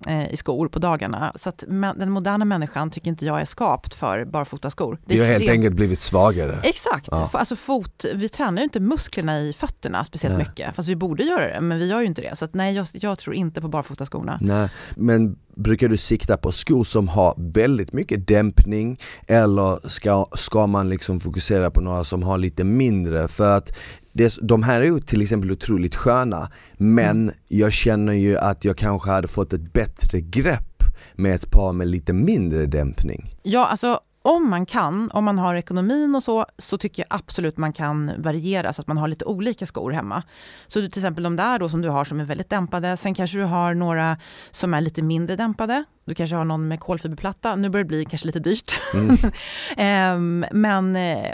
eh, 0.06 0.32
i 0.32 0.36
skor 0.36 0.68
på 0.68 0.78
dagarna, 0.78 1.32
så 1.34 1.48
att 1.48 1.64
den 1.96 2.10
moderna 2.10 2.44
människan 2.44 2.90
tycker 2.90 3.10
inte 3.10 3.26
jag 3.26 3.40
är 3.40 3.44
skapt 3.44 3.94
för 3.94 4.24
barfotaskor. 4.24 4.98
Vi 5.06 5.18
har 5.18 5.26
helt 5.26 5.48
enkelt 5.48 5.74
blivit 5.74 6.00
svagare. 6.00 6.60
Exakt, 6.62 7.08
Ja. 7.10 7.30
Alltså 7.32 7.56
fot, 7.56 8.04
vi 8.14 8.28
tränar 8.28 8.58
ju 8.58 8.64
inte 8.64 8.80
musklerna 8.80 9.40
i 9.40 9.52
fötterna 9.52 10.04
speciellt 10.04 10.36
Nej. 10.36 10.46
mycket, 10.46 10.74
fast 10.74 10.88
vi 10.88 10.96
borde 10.96 11.22
göra 11.22 11.54
det, 11.54 11.60
men 11.60 11.78
vi 11.78 11.86
gör 11.86 12.00
ju 12.00 12.06
inte 12.06 12.22
det. 12.22 12.36
Så 12.36 12.44
att, 12.44 12.54
nej, 12.54 12.74
jag, 12.74 12.86
jag 12.92 13.18
tror 13.18 13.34
inte 13.34 13.60
på 13.60 13.68
barfotaskorna. 13.68 14.38
Nej, 14.40 14.68
men 14.96 15.36
brukar 15.54 15.88
du 15.88 15.96
sikta 15.96 16.36
på 16.36 16.52
skor 16.52 16.84
som 16.84 17.08
har 17.08 17.34
väldigt 17.36 17.92
mycket 17.92 18.26
dämpning 18.26 19.00
eller 19.26 19.88
ska, 19.88 20.26
ska 20.32 20.66
man 20.66 20.88
liksom 20.88 21.20
fokusera 21.20 21.70
på 21.70 21.80
några 21.80 22.04
som 22.04 22.22
har 22.22 22.38
lite 22.38 22.64
mindre? 22.64 23.28
För 23.28 23.56
att 23.56 23.72
det, 24.18 24.38
de 24.42 24.62
här 24.62 24.80
är 24.80 24.84
ju 24.84 25.00
till 25.00 25.22
exempel 25.22 25.50
otroligt 25.50 25.94
sköna 25.94 26.50
men 26.76 27.32
jag 27.48 27.72
känner 27.72 28.12
ju 28.12 28.36
att 28.38 28.64
jag 28.64 28.76
kanske 28.76 29.10
hade 29.10 29.28
fått 29.28 29.52
ett 29.52 29.72
bättre 29.72 30.20
grepp 30.20 30.82
med 31.14 31.34
ett 31.34 31.50
par 31.50 31.72
med 31.72 31.88
lite 31.88 32.12
mindre 32.12 32.66
dämpning. 32.66 33.34
Ja, 33.42 33.66
alltså 33.66 34.00
om 34.28 34.50
man 34.50 34.66
kan, 34.66 35.10
om 35.10 35.24
man 35.24 35.38
har 35.38 35.54
ekonomin 35.54 36.14
och 36.14 36.22
så, 36.22 36.46
så 36.58 36.78
tycker 36.78 37.02
jag 37.08 37.18
absolut 37.18 37.56
man 37.56 37.72
kan 37.72 38.12
variera 38.18 38.72
så 38.72 38.80
att 38.80 38.86
man 38.86 38.98
har 38.98 39.08
lite 39.08 39.24
olika 39.24 39.66
skor 39.66 39.90
hemma. 39.90 40.22
Så 40.66 40.80
du, 40.80 40.88
till 40.88 41.00
exempel 41.00 41.24
de 41.24 41.36
där 41.36 41.58
då 41.58 41.68
som 41.68 41.82
du 41.82 41.88
har 41.88 42.04
som 42.04 42.20
är 42.20 42.24
väldigt 42.24 42.50
dämpade, 42.50 42.96
sen 42.96 43.14
kanske 43.14 43.38
du 43.38 43.44
har 43.44 43.74
några 43.74 44.16
som 44.50 44.74
är 44.74 44.80
lite 44.80 45.02
mindre 45.02 45.36
dämpade. 45.36 45.84
Du 46.04 46.14
kanske 46.14 46.36
har 46.36 46.44
någon 46.44 46.68
med 46.68 46.80
kolfiberplatta, 46.80 47.56
nu 47.56 47.68
börjar 47.68 47.84
det 47.84 47.88
bli 47.88 48.04
kanske 48.04 48.26
lite 48.26 48.38
dyrt. 48.38 48.80
Mm. 48.94 49.16
um, 50.16 50.46
men 50.60 50.96
eh, 50.96 51.32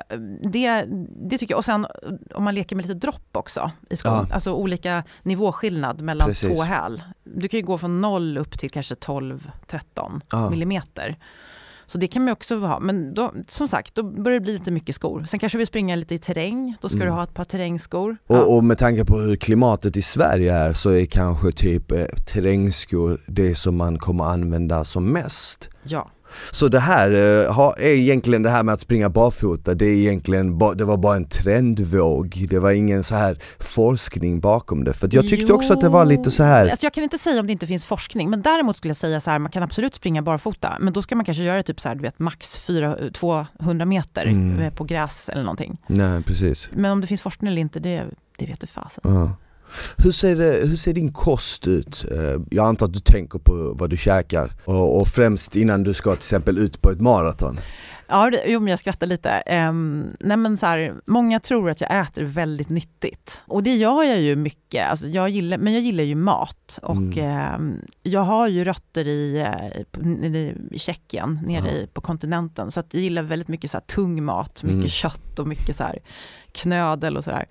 det, 0.53 0.85
det 1.31 1.39
tycker 1.39 1.53
jag, 1.53 1.59
och 1.59 1.65
sen 1.65 1.87
om 2.35 2.45
man 2.45 2.55
leker 2.55 2.77
med 2.77 2.87
lite 2.87 2.99
dropp 2.99 3.29
också 3.33 3.71
i 3.91 3.97
skon, 3.97 4.13
ja. 4.13 4.35
alltså 4.35 4.53
olika 4.53 5.05
nivåskillnad 5.23 6.01
mellan 6.01 6.29
Precis. 6.29 6.49
två 6.49 6.63
häl. 6.63 7.03
Du 7.25 7.49
kan 7.49 7.61
ju 7.61 7.67
gå 7.67 7.79
från 7.79 8.01
0 8.01 8.39
upp 8.39 8.59
till 8.59 8.71
kanske 8.71 8.95
12-13 8.95 10.21
ja. 10.31 10.51
millimeter. 10.51 11.17
Så 11.87 11.99
det 11.99 12.09
kan 12.09 12.25
man 12.25 12.33
också 12.33 12.59
ha. 12.59 12.81
Men 12.81 13.15
då, 13.15 13.33
som 13.49 13.69
sagt, 13.69 13.95
då 13.95 14.03
börjar 14.03 14.41
det 14.41 14.45
bli 14.45 14.53
lite 14.53 14.71
mycket 14.71 14.95
skor. 14.95 15.25
Sen 15.29 15.41
kanske 15.41 15.59
vi 15.59 15.67
springer 15.67 15.97
lite 15.97 16.15
i 16.15 16.19
terräng, 16.19 16.77
då 16.81 16.89
ska 16.89 16.97
mm. 16.97 17.09
du 17.09 17.13
ha 17.13 17.25
ett 17.25 17.35
par 17.35 17.45
terrängskor. 17.45 18.17
Och, 18.27 18.37
ja. 18.37 18.45
och, 18.45 18.65
med 18.65 18.79
tanke 18.79 19.05
på 19.05 19.19
hur 19.19 19.37
klimatet 19.37 19.97
i 19.97 20.03
Sverige 20.03 20.55
är 20.55 20.73
så 20.73 20.91
är 20.91 21.07
kanske 21.07 21.53
typ 21.53 21.93
eh, 21.93 22.05
terrängskor 22.05 23.21
det 23.27 23.55
som 23.55 23.77
man 23.77 23.99
kommer 23.99 24.25
använda 24.25 24.85
som 24.85 25.13
mest. 25.13 25.71
Ja. 25.83 26.11
Så 26.51 26.69
det 26.69 26.81
här 26.81 27.11
eh, 27.11 27.59
är 27.79 27.95
egentligen 27.95 28.43
det 28.43 28.51
här 28.51 28.63
med 28.63 28.73
att 28.73 28.81
springa 28.81 29.09
barfota, 29.09 29.75
det 29.75 29.87
är 29.87 29.95
egentligen 29.95 30.59
det 30.59 30.85
var 30.85 30.97
bara 30.97 31.17
en 31.17 31.29
trendvåg. 31.29 32.47
Det 32.51 32.59
var 32.59 32.71
ingen 32.71 33.03
så 33.03 33.15
här 33.15 33.39
forskning 33.59 34.41
bakom 34.41 34.85
det. 34.85 34.93
För 34.93 35.09
jag 35.13 35.25
tyckte 35.29 35.47
jo. 35.49 35.55
också 35.55 35.73
att 35.73 35.81
det 35.81 35.89
var 35.89 36.05
lite 36.05 36.31
så 36.31 36.43
här. 36.43 36.69
Alltså 36.69 36.87
jag 36.87 36.93
kan 36.93 37.05
inte 37.05 37.19
säga 37.19 37.41
om 37.41 37.47
det 37.47 37.53
inte 37.53 37.67
finns 37.67 37.87
forskning, 37.87 38.31
men 38.31 38.43
däremot 38.43 38.77
skulle 38.77 38.91
jag 38.91 38.97
säga 38.97 39.21
så 39.21 39.31
här, 39.31 39.39
man 39.39 39.51
kan 39.51 39.63
absolut 39.63 39.95
springa 39.95 40.23
barfota, 40.23 40.77
men 40.81 40.93
då 40.93 41.03
ska 41.03 41.17
man 41.17 41.25
kanske 41.25 41.43
göra 41.43 41.63
typ 41.63 41.81
så 41.81 41.89
här, 41.89 41.95
du 41.95 42.03
vet 42.03 42.19
max 42.19 42.59
4, 42.59 42.97
200 43.13 43.85
meter 43.85 44.27
mm. 44.27 44.61
Eh, 44.61 44.73
på 44.73 44.85
gräs 44.85 45.29
eller 45.29 45.43
någonting. 45.43 45.79
Nej, 45.87 46.23
precis. 46.23 46.69
Men 46.73 46.91
om 46.91 47.01
det 47.01 47.07
finns 47.07 47.23
forskning 47.23 47.51
eller 47.51 47.61
inte, 47.61 47.81
det, 47.81 48.05
det 48.39 48.47
vet 48.47 48.61
du 48.61 48.67
fasen. 48.67 49.03
Uh. 49.07 49.31
Hur 49.97 50.13
ser, 50.13 50.37
det, 50.37 50.67
hur 50.69 50.77
ser 50.77 50.93
din 50.93 51.13
kost 51.13 51.67
ut? 51.67 52.05
Eh, 52.11 52.41
jag 52.51 52.67
antar 52.67 52.87
att 52.87 52.93
du 52.93 53.01
tänker 53.01 53.39
på 53.39 53.75
vad 53.79 53.91
du 53.91 53.97
käkar 53.97 54.53
och, 54.65 55.01
och 55.01 55.09
främst 55.09 55.57
innan 55.57 55.83
du 55.83 55.95
ska 55.95 56.11
till 56.11 56.19
exempel 56.19 56.59
ut 56.59 56.83
på 56.83 56.91
ett 56.91 57.01
maraton. 57.01 57.59
Ja, 58.07 58.31
det, 58.31 58.43
jo, 58.47 58.61
men 58.61 58.69
jag 58.69 58.79
skrattar 58.79 59.07
lite. 59.07 59.43
Um, 59.69 60.17
nej, 60.21 60.37
men 60.37 60.59
så 60.59 60.67
här, 60.67 60.95
många 61.07 61.41
tror 61.41 61.71
att 61.71 61.81
jag 61.81 62.01
äter 62.01 62.23
väldigt 62.23 62.69
nyttigt 62.69 63.43
och 63.47 63.63
det 63.63 63.75
gör 63.75 64.03
jag 64.03 64.21
ju 64.21 64.37
mycket. 64.37 64.91
Alltså, 64.91 65.07
jag 65.07 65.29
gillar, 65.29 65.59
men 65.59 65.73
jag 65.73 65.83
gillar 65.83 66.05
ju 66.05 66.15
mat 66.15 66.79
och 66.83 66.97
mm. 66.97 67.55
um, 67.55 67.81
jag 68.03 68.21
har 68.21 68.49
ju 68.49 68.65
rötter 68.65 69.07
i, 69.07 69.41
eh, 69.41 70.07
i, 70.07 70.55
i 70.71 70.79
Tjeckien, 70.79 71.41
nere 71.47 71.71
i, 71.71 71.87
på 71.87 72.01
kontinenten, 72.01 72.71
så 72.71 72.81
att 72.81 72.95
jag 72.95 73.03
gillar 73.03 73.23
väldigt 73.23 73.49
mycket 73.49 73.71
så 73.71 73.77
här, 73.77 73.85
tung 73.85 74.25
mat, 74.25 74.63
mycket 74.63 74.75
mm. 74.75 74.89
kött 74.89 75.39
och 75.39 75.47
mycket 75.47 75.77
så 75.77 75.85
här, 75.85 75.99
knödel 76.53 77.17
och 77.17 77.25
sådär 77.25 77.47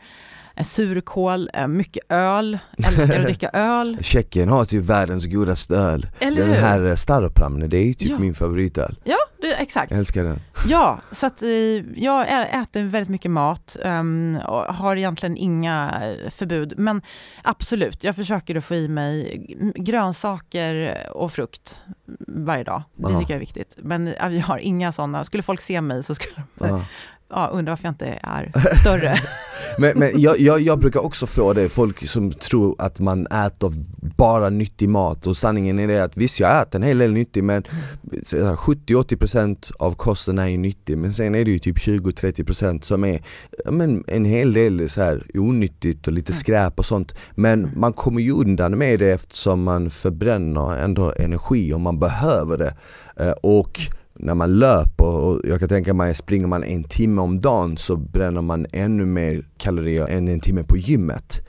surkål, 0.62 1.50
mycket 1.68 2.04
öl, 2.10 2.58
älskar 2.88 3.20
att 3.20 3.24
dricka 3.24 3.50
öl. 3.54 3.98
Tjeckien 4.02 4.50
har 4.50 4.66
typ 4.66 4.86
världens 4.86 5.26
godaste 5.26 5.76
öl. 5.76 6.08
Eller 6.20 6.48
den 6.48 6.54
här 6.54 6.86
eh, 6.86 6.96
Staropramne, 6.96 7.68
det 7.68 7.78
är 7.78 7.94
typ 7.94 8.10
ja. 8.10 8.20
min 8.20 8.36
favoritöl. 8.36 9.00
Ja, 9.04 9.18
det, 9.44 9.56
exakt. 9.56 9.92
Jag 9.92 10.00
älskar 10.00 10.24
den. 10.24 10.40
Ja, 10.68 11.00
så 11.12 11.26
att 11.26 11.42
eh, 11.42 11.50
jag 11.96 12.28
äter 12.62 12.84
väldigt 12.84 13.10
mycket 13.10 13.32
mat 13.32 13.78
um, 13.84 14.40
och 14.48 14.76
har 14.76 14.96
egentligen 14.96 15.38
inga 15.38 16.02
eh, 16.04 16.30
förbud. 16.30 16.74
Men 16.78 17.02
absolut, 17.44 18.04
jag 18.04 18.16
försöker 18.16 18.56
att 18.56 18.64
få 18.64 18.76
i 18.76 18.88
mig 18.88 19.46
grönsaker 19.76 20.98
och 21.12 21.32
frukt 21.32 21.84
varje 22.28 22.64
dag. 22.64 22.84
Det 22.96 23.08
tycker 23.08 23.20
jag 23.20 23.32
är 23.32 23.40
viktigt. 23.40 23.78
Men 23.78 24.14
jag 24.20 24.42
har 24.42 24.58
inga 24.58 24.92
sådana, 24.92 25.24
skulle 25.24 25.44
folk 25.44 25.62
se 25.62 25.82
mig 25.82 26.04
så 26.04 26.16
skulle 26.16 26.44
de 26.56 26.86
ja, 27.34 27.48
undrar 27.54 27.72
varför 27.72 27.86
jag 27.86 27.92
inte 27.92 28.20
är 28.24 28.76
större. 28.76 29.18
men 29.78 30.00
men 30.00 30.22
jag, 30.22 30.40
jag, 30.40 30.62
jag, 30.62 30.80
brukar 30.80 31.00
också 31.00 31.28
få 31.28 31.54
det, 31.54 31.70
folk 31.70 32.08
som 32.08 32.32
tror 32.32 32.76
att 32.80 33.00
man 33.00 33.28
äter 33.28 33.72
bara 34.18 34.50
nyttig 34.50 34.90
mat 34.90 35.28
och 35.28 35.38
sanningen 35.38 35.80
är 35.80 35.88
det 35.88 36.04
att 36.04 36.18
visst 36.18 36.40
jag 36.40 36.62
äter 36.62 36.80
en 36.80 36.84
hel 36.84 36.98
del 36.98 37.12
nyttig 37.12 37.44
men 37.44 37.64
70-80% 37.64 39.33
av 39.78 39.96
kosten 39.96 40.40
är 40.40 40.48
ju 40.48 40.58
nyttig 40.58 40.98
men 40.98 41.14
sen 41.14 41.36
är 41.36 41.46
det 41.46 41.52
ju 41.52 41.60
typ 41.60 41.78
20-30% 41.78 42.82
som 42.82 43.04
är 43.04 43.22
men, 43.66 44.04
en 44.08 44.26
hel 44.26 44.54
del 44.54 44.90
så 44.90 45.02
här 45.02 45.26
onyttigt 45.34 46.08
och 46.08 46.14
lite 46.14 46.32
mm. 46.32 46.40
skräp 46.40 46.80
och 46.80 46.86
sånt 46.86 47.16
men 47.36 47.64
mm. 47.64 47.80
man 47.80 47.94
kommer 47.94 48.22
ju 48.22 48.32
undan 48.32 48.78
med 48.78 49.00
det 49.00 49.12
eftersom 49.12 49.64
man 49.64 49.90
förbränner 49.90 50.78
ändå 50.78 51.14
energi 51.20 51.74
och 51.74 51.82
man 51.82 52.00
behöver 52.00 52.58
det 52.58 52.76
eh, 53.18 53.32
och 53.42 53.80
när 54.14 54.36
man 54.36 54.60
löper 54.60 55.06
och 55.06 55.42
jag 55.44 55.60
kan 55.60 55.70
tänka 55.70 55.94
mig 55.94 56.14
springer 56.14 56.48
man 56.48 56.64
en 56.64 56.84
timme 56.84 57.22
om 57.22 57.40
dagen 57.40 57.78
så 57.78 57.96
bränner 57.96 58.42
man 58.42 58.66
ännu 58.72 59.06
mer 59.06 59.46
kalorier 59.58 60.08
än 60.08 60.28
en 60.28 60.40
timme 60.40 60.64
på 60.64 60.78
gymmet. 60.78 61.42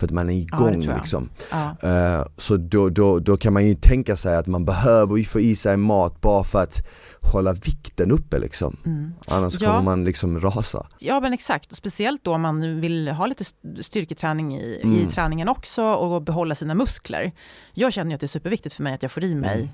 För 0.00 0.06
att 0.06 0.12
man 0.12 0.30
är 0.30 0.34
igång 0.34 0.82
ja, 0.82 0.96
liksom. 0.96 1.28
Ja. 1.50 1.76
Uh, 1.84 2.26
så 2.36 2.56
då, 2.56 2.88
då, 2.88 3.18
då 3.18 3.36
kan 3.36 3.52
man 3.52 3.66
ju 3.66 3.74
tänka 3.74 4.16
sig 4.16 4.36
att 4.36 4.46
man 4.46 4.64
behöver 4.64 5.24
få 5.24 5.40
i 5.40 5.56
sig 5.56 5.76
mat 5.76 6.20
bara 6.20 6.44
för 6.44 6.62
att 6.62 6.86
hålla 7.32 7.52
vikten 7.52 8.10
uppe 8.10 8.38
liksom. 8.38 8.76
Mm. 8.86 9.12
Annars 9.26 9.60
ja. 9.60 9.70
kommer 9.70 9.82
man 9.82 10.04
liksom 10.04 10.40
rasa. 10.40 10.86
Ja 10.98 11.20
men 11.20 11.32
exakt, 11.32 11.70
och 11.70 11.76
speciellt 11.76 12.24
då 12.24 12.34
om 12.34 12.40
man 12.40 12.80
vill 12.80 13.08
ha 13.08 13.26
lite 13.26 13.44
styrketräning 13.80 14.56
i, 14.56 14.80
mm. 14.82 14.96
i 14.96 15.06
träningen 15.06 15.48
också 15.48 15.82
och 15.82 16.22
behålla 16.22 16.54
sina 16.54 16.74
muskler. 16.74 17.32
Jag 17.74 17.92
känner 17.92 18.10
ju 18.10 18.14
att 18.14 18.20
det 18.20 18.26
är 18.26 18.28
superviktigt 18.28 18.74
för 18.74 18.82
mig 18.82 18.94
att 18.94 19.02
jag 19.02 19.12
får 19.12 19.24
i 19.24 19.34
mig 19.34 19.58
mm 19.58 19.68
Eh, 19.68 19.70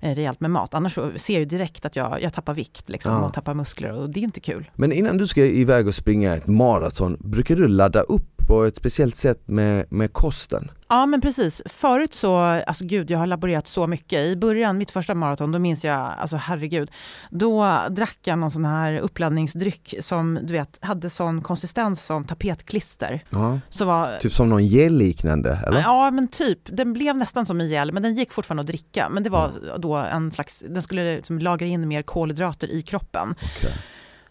rejält 0.00 0.40
med 0.40 0.50
mat. 0.50 0.74
Annars 0.74 0.98
ser 1.16 1.38
jag 1.38 1.48
direkt 1.48 1.86
att 1.86 1.96
jag, 1.96 2.22
jag 2.22 2.32
tappar 2.32 2.54
vikt 2.54 2.88
liksom, 2.88 3.12
ja. 3.12 3.26
och 3.26 3.34
tappar 3.34 3.54
muskler 3.54 3.92
och 3.92 4.10
det 4.10 4.20
är 4.20 4.24
inte 4.24 4.40
kul. 4.40 4.70
Men 4.74 4.92
innan 4.92 5.18
du 5.18 5.26
ska 5.26 5.44
iväg 5.44 5.88
och 5.88 5.94
springa 5.94 6.36
ett 6.36 6.46
maraton, 6.46 7.16
brukar 7.20 7.56
du 7.56 7.68
ladda 7.68 8.00
upp 8.00 8.36
på 8.48 8.64
ett 8.64 8.76
speciellt 8.76 9.16
sätt 9.16 9.42
med, 9.48 9.92
med 9.92 10.12
kosten? 10.12 10.70
Ja 10.88 11.06
men 11.06 11.20
precis. 11.20 11.62
Förut 11.66 12.14
så, 12.14 12.36
alltså 12.36 12.84
gud 12.84 13.10
jag 13.10 13.18
har 13.18 13.26
laborerat 13.26 13.66
så 13.66 13.86
mycket. 13.86 14.26
I 14.26 14.36
början, 14.36 14.78
mitt 14.78 14.90
första 14.90 15.14
maraton, 15.14 15.52
då 15.52 15.58
minns 15.58 15.84
jag, 15.84 16.14
alltså 16.18 16.36
herregud, 16.36 16.90
då 17.30 17.82
drack 17.90 18.18
jag 18.24 18.38
någon 18.38 18.50
sån 18.50 18.64
här 18.64 18.98
uppladdningsdryck 18.98 19.94
som 20.00 20.38
du 20.42 20.52
vet 20.52 20.78
hade 20.80 21.10
sån 21.10 21.42
konsistens 21.42 22.04
som 22.04 22.24
tapetklister. 22.24 23.24
Ja. 23.30 23.60
Så 23.68 23.84
var, 23.84 24.16
typ 24.16 24.32
som 24.32 24.48
någon 24.48 24.66
gel-liknande 24.66 25.58
eller? 25.66 25.80
Ja 25.80 26.10
men 26.10 26.28
typ, 26.28 26.60
den 26.64 26.92
blev 26.92 27.16
nästan 27.16 27.46
som 27.46 27.60
en 27.60 27.68
gel 27.68 27.92
men 27.92 28.02
den 28.02 28.14
gick 28.14 28.32
fortfarande 28.32 28.60
att 28.60 28.66
dricka. 28.66 29.08
Men 29.08 29.22
det 29.22 29.30
var 29.30 29.50
ja. 29.66 29.78
då 29.78 29.96
en 29.96 30.30
slags, 30.32 30.64
den 30.68 30.82
skulle 30.82 31.16
liksom 31.16 31.38
lagra 31.38 31.66
in 31.66 31.88
mer 31.88 32.02
kolhydrater 32.02 32.70
i 32.70 32.82
kroppen. 32.82 33.30
Okay. 33.30 33.72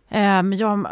Um, 0.10 0.54
jag, 0.54 0.88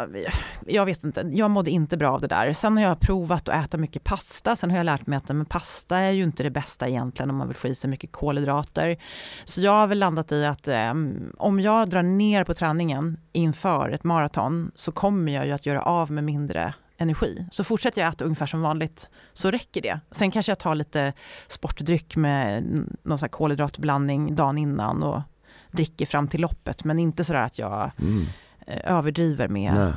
jag, 0.65 0.85
vet 0.85 1.03
inte, 1.03 1.29
jag 1.33 1.51
mådde 1.51 1.71
inte 1.71 1.97
bra 1.97 2.11
av 2.11 2.21
det 2.21 2.27
där. 2.27 2.53
Sen 2.53 2.77
har 2.77 2.83
jag 2.83 2.99
provat 2.99 3.49
att 3.49 3.65
äta 3.65 3.77
mycket 3.77 4.03
pasta. 4.03 4.55
Sen 4.55 4.69
har 4.69 4.77
jag 4.77 4.85
lärt 4.85 5.07
mig 5.07 5.17
att 5.17 5.27
men 5.27 5.45
pasta 5.45 5.97
är 5.97 6.11
ju 6.11 6.23
inte 6.23 6.43
det 6.43 6.49
bästa 6.49 6.87
egentligen 6.87 7.29
om 7.29 7.35
man 7.35 7.47
vill 7.47 7.57
få 7.57 7.67
i 7.67 7.75
sig 7.75 7.89
mycket 7.89 8.11
kolhydrater. 8.11 8.97
Så 9.45 9.61
jag 9.61 9.71
har 9.71 9.87
väl 9.87 9.99
landat 9.99 10.31
i 10.31 10.45
att 10.45 10.67
um, 10.67 11.31
om 11.37 11.59
jag 11.59 11.89
drar 11.89 12.03
ner 12.03 12.43
på 12.43 12.53
träningen 12.53 13.17
inför 13.31 13.89
ett 13.89 14.03
maraton 14.03 14.71
så 14.75 14.91
kommer 14.91 15.31
jag 15.31 15.45
ju 15.45 15.51
att 15.51 15.65
göra 15.65 15.81
av 15.81 16.11
med 16.11 16.23
mindre 16.23 16.73
energi. 16.97 17.45
Så 17.51 17.63
fortsätter 17.63 18.01
jag 18.01 18.13
äta 18.13 18.25
ungefär 18.25 18.45
som 18.45 18.61
vanligt 18.61 19.09
så 19.33 19.51
räcker 19.51 19.81
det. 19.81 19.99
Sen 20.11 20.31
kanske 20.31 20.51
jag 20.51 20.59
tar 20.59 20.75
lite 20.75 21.13
sportdryck 21.47 22.15
med 22.15 22.63
någon 23.03 23.17
sån 23.17 23.29
kolhydratblandning 23.29 24.35
dagen 24.35 24.57
innan 24.57 25.03
och 25.03 25.21
dricker 25.71 26.05
fram 26.05 26.27
till 26.27 26.41
loppet. 26.41 26.83
Men 26.83 26.99
inte 26.99 27.23
sådär 27.23 27.43
att 27.43 27.59
jag 27.59 27.91
mm 27.99 28.25
överdriver 28.67 29.47
med 29.47 29.73
Nej. 29.73 29.93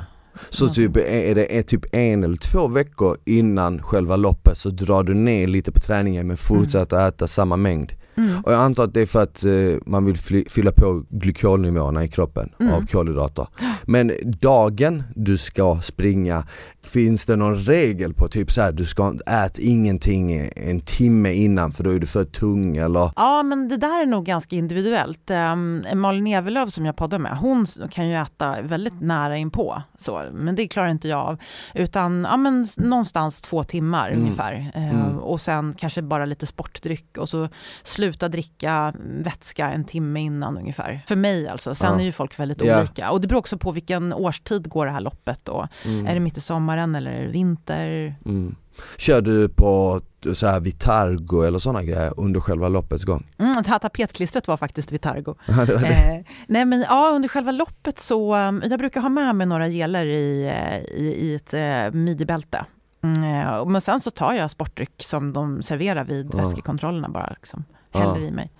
Så 0.49 0.67
typ, 0.67 0.97
är 0.97 1.35
det 1.35 1.57
är 1.57 1.61
typ 1.61 1.85
en 1.91 2.23
eller 2.23 2.37
två 2.37 2.67
veckor 2.67 3.17
innan 3.25 3.81
själva 3.81 4.15
loppet 4.15 4.57
så 4.57 4.69
drar 4.69 5.03
du 5.03 5.13
ner 5.13 5.47
lite 5.47 5.71
på 5.71 5.79
träningen 5.79 6.27
men 6.27 6.37
fortsätter 6.37 6.97
mm. 6.97 7.07
äta 7.07 7.27
samma 7.27 7.55
mängd? 7.55 7.93
Mm. 8.15 8.39
Och 8.43 8.53
jag 8.53 8.59
antar 8.59 8.83
att 8.83 8.93
det 8.93 9.01
är 9.01 9.05
för 9.05 9.23
att 9.23 9.43
eh, 9.43 9.51
man 9.85 10.05
vill 10.05 10.17
fylla 10.49 10.71
på 10.71 11.03
glykolnivåerna 11.09 12.03
i 12.03 12.07
kroppen 12.07 12.49
mm. 12.59 12.73
av 12.73 12.85
kolhydrater. 12.85 13.47
Men 13.83 14.11
dagen 14.23 15.03
du 15.15 15.37
ska 15.37 15.79
springa, 15.81 16.43
finns 16.89 17.25
det 17.25 17.35
någon 17.35 17.55
regel 17.55 18.13
på 18.13 18.27
typ 18.27 18.51
så 18.51 18.61
här, 18.61 18.71
du 18.71 18.85
ska 18.85 19.13
äta 19.27 19.61
ingenting 19.61 20.49
en 20.55 20.79
timme 20.79 21.33
innan 21.33 21.71
för 21.71 21.83
då 21.83 21.89
är 21.89 21.99
du 21.99 22.07
för 22.07 22.23
tung 22.23 22.77
eller? 22.77 23.11
Ja 23.15 23.43
men 23.43 23.67
det 23.67 23.77
där 23.77 24.01
är 24.01 24.05
nog 24.05 24.25
ganska 24.25 24.55
individuellt. 24.55 25.31
Um, 25.31 25.85
Malin 25.93 26.27
Evelöv 26.27 26.69
som 26.69 26.85
jag 26.85 26.95
poddar 26.95 27.19
med, 27.19 27.37
hon 27.37 27.65
kan 27.91 28.09
ju 28.09 28.15
äta 28.15 28.61
väldigt 28.61 29.01
nära 29.01 29.37
inpå 29.37 29.81
så, 29.97 30.29
men 30.33 30.55
det 30.55 30.67
klarar 30.67 30.87
inte 30.89 31.07
jag 31.07 31.19
av. 31.19 31.37
Utan 31.73 32.23
ja, 32.29 32.37
men, 32.37 32.67
någonstans 32.77 33.41
två 33.41 33.63
timmar 33.63 34.09
mm. 34.09 34.21
ungefär. 34.21 34.71
Uh, 34.75 34.89
mm. 34.89 35.19
Och 35.19 35.41
sen 35.41 35.75
kanske 35.77 36.01
bara 36.01 36.25
lite 36.25 36.45
sportdryck 36.45 37.17
och 37.17 37.29
så 37.29 37.49
sluta 37.83 38.29
dricka 38.29 38.93
vätska 39.23 39.71
en 39.71 39.83
timme 39.83 40.19
innan 40.19 40.57
ungefär. 40.57 41.01
För 41.07 41.15
mig 41.15 41.47
alltså. 41.47 41.75
Sen 41.75 41.93
ja. 41.93 41.99
är 41.99 42.05
ju 42.05 42.11
folk 42.11 42.39
väldigt 42.39 42.61
yeah. 42.61 42.79
olika. 42.79 43.11
Och 43.11 43.21
det 43.21 43.27
beror 43.27 43.39
också 43.39 43.57
på 43.57 43.71
vilken 43.71 44.13
årstid 44.13 44.69
går 44.69 44.85
det 44.85 44.91
här 44.91 45.01
loppet 45.01 45.39
då. 45.43 45.67
Mm. 45.85 46.07
Är 46.07 46.13
det 46.13 46.19
mitt 46.19 46.37
i 46.37 46.41
sommaren 46.41 46.78
sommaren 46.79 46.95
eller 46.95 47.11
är 47.11 47.21
det 47.25 47.31
vinter? 47.31 48.15
Mm. 48.25 48.55
Kör 48.97 49.21
du 49.21 49.49
på 49.49 50.01
så 50.33 50.47
här 50.47 50.59
Vitargo 50.59 51.41
eller 51.41 51.59
sådana 51.59 51.83
grejer 51.83 52.13
under 52.17 52.39
själva 52.39 52.69
loppets 52.69 53.03
gång? 53.03 53.27
Mm, 53.37 53.63
tapetklistret 53.63 54.47
var 54.47 54.57
faktiskt 54.57 54.91
Vitargo. 54.91 55.35
Ja, 55.47 55.65
det 55.65 55.73
var 55.73 55.81
det. 55.81 55.87
Eh, 55.87 56.25
nej 56.47 56.65
men 56.65 56.81
ja, 56.81 57.11
under 57.15 57.29
själva 57.29 57.51
loppet 57.51 57.99
så, 57.99 58.35
um, 58.35 58.63
jag 58.69 58.79
brukar 58.79 59.01
ha 59.01 59.09
med 59.09 59.35
mig 59.35 59.47
några 59.47 59.67
geler 59.67 60.05
i, 60.05 60.45
eh, 60.47 60.77
i, 61.01 61.05
i 61.05 61.35
ett 61.35 61.53
eh, 61.53 61.91
midjebälte. 61.99 62.65
Mm, 63.03 63.23
eh, 63.23 63.65
men 63.65 63.81
sen 63.81 63.99
så 63.99 64.11
tar 64.11 64.33
jag 64.33 64.51
sportdryck 64.51 64.91
som 64.97 65.33
de 65.33 65.61
serverar 65.63 66.03
vid 66.03 66.29
Ja. 66.33 66.37
vätskekontrollerna 66.37 67.09
bara. 67.09 67.29
Liksom. 67.29 67.63
Ja. 67.91 67.99
Häller 67.99 68.27
i 68.27 68.31
mig. 68.31 68.51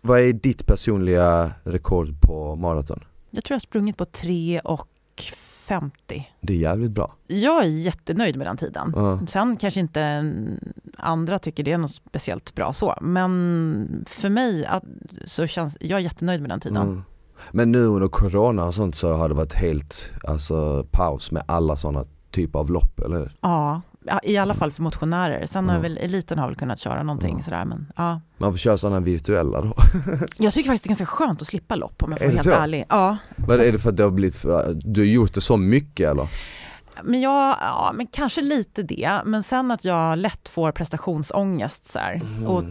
Vad 0.00 0.20
är 0.20 0.32
ditt 0.32 0.66
personliga 0.66 1.52
rekord 1.64 2.20
på 2.20 2.56
maraton? 2.56 3.04
Jag 3.30 3.44
tror 3.44 3.54
jag 3.54 3.56
har 3.56 3.60
sprungit 3.60 3.96
på 3.96 4.04
3 4.04 4.60
och 4.64 4.88
50. 5.72 6.30
Det 6.40 6.52
är 6.52 6.56
jävligt 6.56 6.90
bra. 6.90 7.12
Jag 7.26 7.62
är 7.62 7.66
jättenöjd 7.66 8.36
med 8.36 8.46
den 8.46 8.56
tiden. 8.56 8.92
Ja. 8.96 9.20
Sen 9.26 9.56
kanske 9.56 9.80
inte 9.80 10.00
mm, 10.00 10.58
andra 10.98 11.38
tycker 11.38 11.64
det 11.64 11.72
är 11.72 11.78
något 11.78 11.90
speciellt 11.90 12.54
bra 12.54 12.72
så, 12.72 12.94
men 13.00 14.04
för 14.08 14.28
mig 14.28 14.68
så 15.24 15.46
känns 15.46 15.76
jag 15.80 15.98
är 15.98 16.02
jättenöjd 16.02 16.40
med 16.40 16.50
den 16.50 16.60
tiden. 16.60 16.82
Mm. 16.82 17.02
Men 17.50 17.72
nu 17.72 17.84
under 17.84 18.08
corona 18.08 18.64
och 18.64 18.74
sånt 18.74 18.96
så 18.96 19.12
har 19.12 19.28
det 19.28 19.34
varit 19.34 19.54
helt 19.54 20.12
alltså, 20.24 20.86
paus 20.90 21.32
med 21.32 21.42
alla 21.46 21.76
sådana 21.76 22.06
typer 22.30 22.58
av 22.58 22.70
lopp, 22.70 23.00
eller 23.00 23.16
hur? 23.16 23.36
Ja, 23.40 23.80
i 24.22 24.36
alla 24.36 24.54
fall 24.54 24.72
för 24.72 24.82
motionärer. 24.82 25.46
Sen 25.46 25.68
har 25.68 25.76
Ja. 25.76 25.82
väl 25.82 25.98
eliten 26.02 26.38
har 26.38 26.46
väl 26.46 26.56
kunnat 26.56 26.78
köra 26.78 27.02
någonting 27.02 27.36
Ja. 27.38 27.44
sådär, 27.44 27.64
men 27.64 27.92
ja. 27.96 28.20
Man 28.38 28.52
får 28.52 28.58
köra 28.58 28.76
sådana 28.78 29.00
virtuella 29.00 29.60
då. 29.60 29.74
Jag 30.36 30.52
tycker 30.52 30.68
faktiskt 30.70 30.84
det 30.84 30.86
är 30.86 30.88
ganska 30.88 31.06
skönt 31.06 31.40
att 31.42 31.48
slippa 31.48 31.74
lopp 31.76 32.02
om 32.02 32.10
jag 32.10 32.18
får 32.18 32.24
Är 32.24 32.28
vara 32.28 32.36
helt 32.36 32.44
så? 32.44 32.50
ärlig. 32.50 32.84
Ja, 32.88 33.16
Vad 33.36 33.60
är 33.60 33.72
det 33.72 33.78
för 33.78 33.88
att 33.90 33.96
det 33.96 34.02
har 34.02 34.10
blivit, 34.10 34.34
för, 34.36 34.72
du 34.84 35.00
har 35.00 35.06
gjort 35.06 35.32
det 35.34 35.40
så 35.40 35.56
mycket 35.56 36.10
eller? 36.10 36.28
Men, 37.04 37.20
jag, 37.20 37.56
ja, 37.60 37.92
men 37.94 38.06
kanske 38.06 38.40
lite 38.42 38.82
det. 38.82 39.10
Men 39.24 39.42
sen 39.42 39.70
att 39.70 39.84
jag 39.84 40.18
lätt 40.18 40.48
får 40.48 40.72
prestationsångest. 40.72 41.92
Så. 41.92 41.98
Mm. 41.98 42.46
Och, 42.46 42.64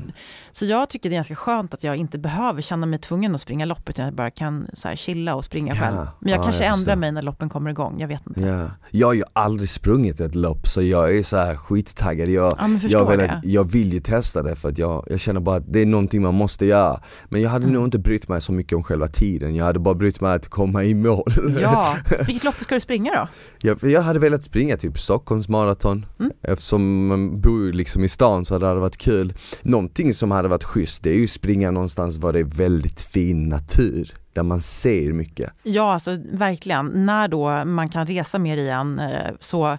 så 0.52 0.66
jag 0.66 0.90
tycker 0.90 1.10
det 1.10 1.14
är 1.14 1.18
ganska 1.18 1.36
skönt 1.36 1.74
att 1.74 1.84
jag 1.84 1.96
inte 1.96 2.18
behöver 2.20 2.62
känna 2.62 2.86
mig 2.86 3.00
tvungen 3.00 3.36
att 3.36 3.42
springa 3.42 3.66
lopp 3.66 3.90
utan 3.90 4.06
jag 4.06 4.14
bara 4.14 4.32
kan 4.32 4.68
så 4.74 4.88
här, 4.88 4.96
chilla 4.96 5.36
och 5.36 5.46
springa 5.46 5.74
Ja, 5.76 5.82
själv. 5.82 6.08
Men 6.20 6.32
jag 6.32 6.40
ja, 6.40 6.44
kanske 6.44 6.64
jag 6.66 6.78
ändrar 6.78 6.96
mig 6.96 7.12
när 7.12 7.22
loppen 7.22 7.50
kommer 7.50 7.70
igång. 7.70 8.00
Jag 8.00 8.08
vet 8.08 8.28
inte. 8.28 8.42
Ja. 8.42 8.68
Jag 8.92 9.08
har 9.08 9.14
ju 9.14 9.24
aldrig 9.34 9.70
sprungit 9.70 10.20
ett 10.20 10.36
lopp 10.36 10.68
så 10.68 10.82
jag 10.82 11.18
är 11.18 11.24
så 11.24 11.38
här 11.38 11.56
skittaggad. 11.56 12.30
Jag, 12.30 12.56
Ja, 12.60 12.68
jag, 12.90 13.10
vill, 13.10 13.20
det. 13.20 13.42
jag 13.44 13.72
vill 13.72 13.94
ju 13.94 14.00
testa 14.00 14.44
det 14.44 14.56
för 14.56 14.70
att 14.70 14.78
jag, 14.78 15.06
jag 15.10 15.20
känner 15.20 15.40
bara 15.40 15.56
att 15.56 15.64
det 15.74 15.80
är 15.80 15.86
någonting 15.86 16.22
man 16.22 16.34
måste 16.36 16.66
göra. 16.66 17.00
Men 17.30 17.42
jag 17.42 17.50
hade 17.50 17.62
Mm. 17.66 17.74
nog 17.76 17.84
inte 17.88 18.00
brytt 18.00 18.28
mig 18.28 18.42
så 18.42 18.52
mycket 18.52 18.76
om 18.76 18.84
själva 18.84 19.08
tiden, 19.08 19.56
jag 19.56 19.66
hade 19.66 19.80
bara 19.80 19.94
brytt 19.96 20.22
mig 20.22 20.34
att 20.36 20.48
komma 20.48 20.84
i 20.84 20.94
mål. 20.94 21.34
Ja, 21.62 21.96
vilket 22.28 22.44
lopp 22.44 22.56
ska 22.64 22.76
du 22.76 22.82
springa 22.82 23.12
då? 23.14 23.28
Jag, 23.62 23.84
jag 23.92 24.02
hade 24.02 24.20
velat 24.22 24.44
springa 24.44 24.78
typ 24.78 25.00
Stockholms 25.00 25.48
maraton 25.50 26.06
Mm. 26.20 26.32
Eftersom 26.44 27.08
man 27.08 27.42
bor 27.42 27.74
liksom 27.74 28.04
i 28.04 28.10
stan 28.10 28.46
så 28.46 28.54
hade 28.56 28.74
det 28.74 28.80
varit 28.80 28.98
kul 28.98 29.34
Någonting 29.62 30.14
som 30.14 30.32
hade 30.32 30.48
varit 30.48 30.64
schysst 30.64 31.04
det 31.04 31.10
är 31.10 31.14
ju 31.18 31.28
springa 31.28 31.72
någonstans 31.72 32.18
var 32.18 32.34
det 32.34 32.40
är 32.40 32.44
väldigt 32.44 33.02
fin 33.02 33.50
natur 33.50 34.14
Där 34.34 34.44
man 34.44 34.62
ser 34.62 35.12
mycket 35.12 35.50
Ja, 35.64 35.94
alltså 35.94 36.18
verkligen. 36.32 37.06
När 37.06 37.28
då 37.28 37.66
man 37.66 37.90
kan 37.90 38.06
resa 38.08 38.40
mer 38.40 38.58
igen 38.58 39.00
eh, 39.00 39.34
så 39.40 39.78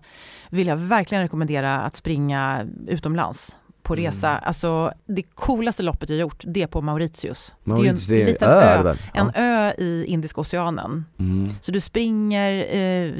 vill 0.51 0.67
jag 0.67 0.77
verkligen 0.77 1.23
rekommendera 1.23 1.81
att 1.81 1.97
springa 1.97 2.67
utomlands 2.89 3.57
på 3.83 3.95
Mm. 3.95 4.07
resa. 4.07 4.39
Alltså 4.39 4.93
det 5.07 5.23
coolaste 5.23 5.83
loppet 5.83 6.11
jag 6.11 6.19
gjort, 6.19 6.45
det 6.47 6.63
är 6.63 6.67
på 6.67 6.81
Mauritius. 6.81 7.55
Mauritius, 7.65 8.07
det 8.07 8.15
är 8.15 8.17
ju 8.17 8.23
en 8.23 8.27
liten 8.29 8.49
ö, 8.51 8.83
ö, 8.89 8.97
en 9.15 9.31
Ja. 9.35 9.41
ö 9.43 9.73
i 9.79 10.05
Indiska 10.09 10.41
oceanen. 10.41 11.05
Mm. 11.19 11.49
Så 11.61 11.73
du 11.73 11.81
springer 11.81 12.75
eh, 12.77 13.13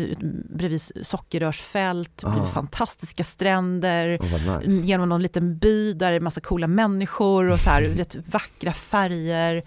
bredvid 0.55 0.81
sockerrörsfält, 1.03 2.23
Ah. 2.27 2.31
bredvid 2.31 2.53
fantastiska 2.53 3.25
stränder, 3.25 4.19
vad 4.49 4.63
nice. 4.63 4.87
genom 4.87 5.09
någon 5.09 5.23
liten 5.23 5.59
by 5.59 5.93
där 5.93 6.11
det 6.11 6.17
är 6.17 6.21
massa 6.21 6.41
coola 6.41 6.67
människor 6.67 7.51
och 7.51 7.61
så 7.61 7.71
här, 7.71 7.83
vet, 7.97 8.17
vackra 8.33 8.73
färger. 8.73 9.63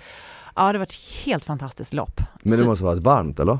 Ja, 0.55 0.71
det 0.73 0.79
varit 0.79 0.89
ett 0.89 1.25
helt 1.25 1.43
fantastiskt 1.43 1.93
lopp. 1.93 2.21
Men 2.43 2.51
det 2.51 2.57
Så- 2.57 2.65
måste 2.65 2.85
ha 2.85 2.91
varit 2.91 3.03
varmt 3.03 3.39
eller? 3.39 3.59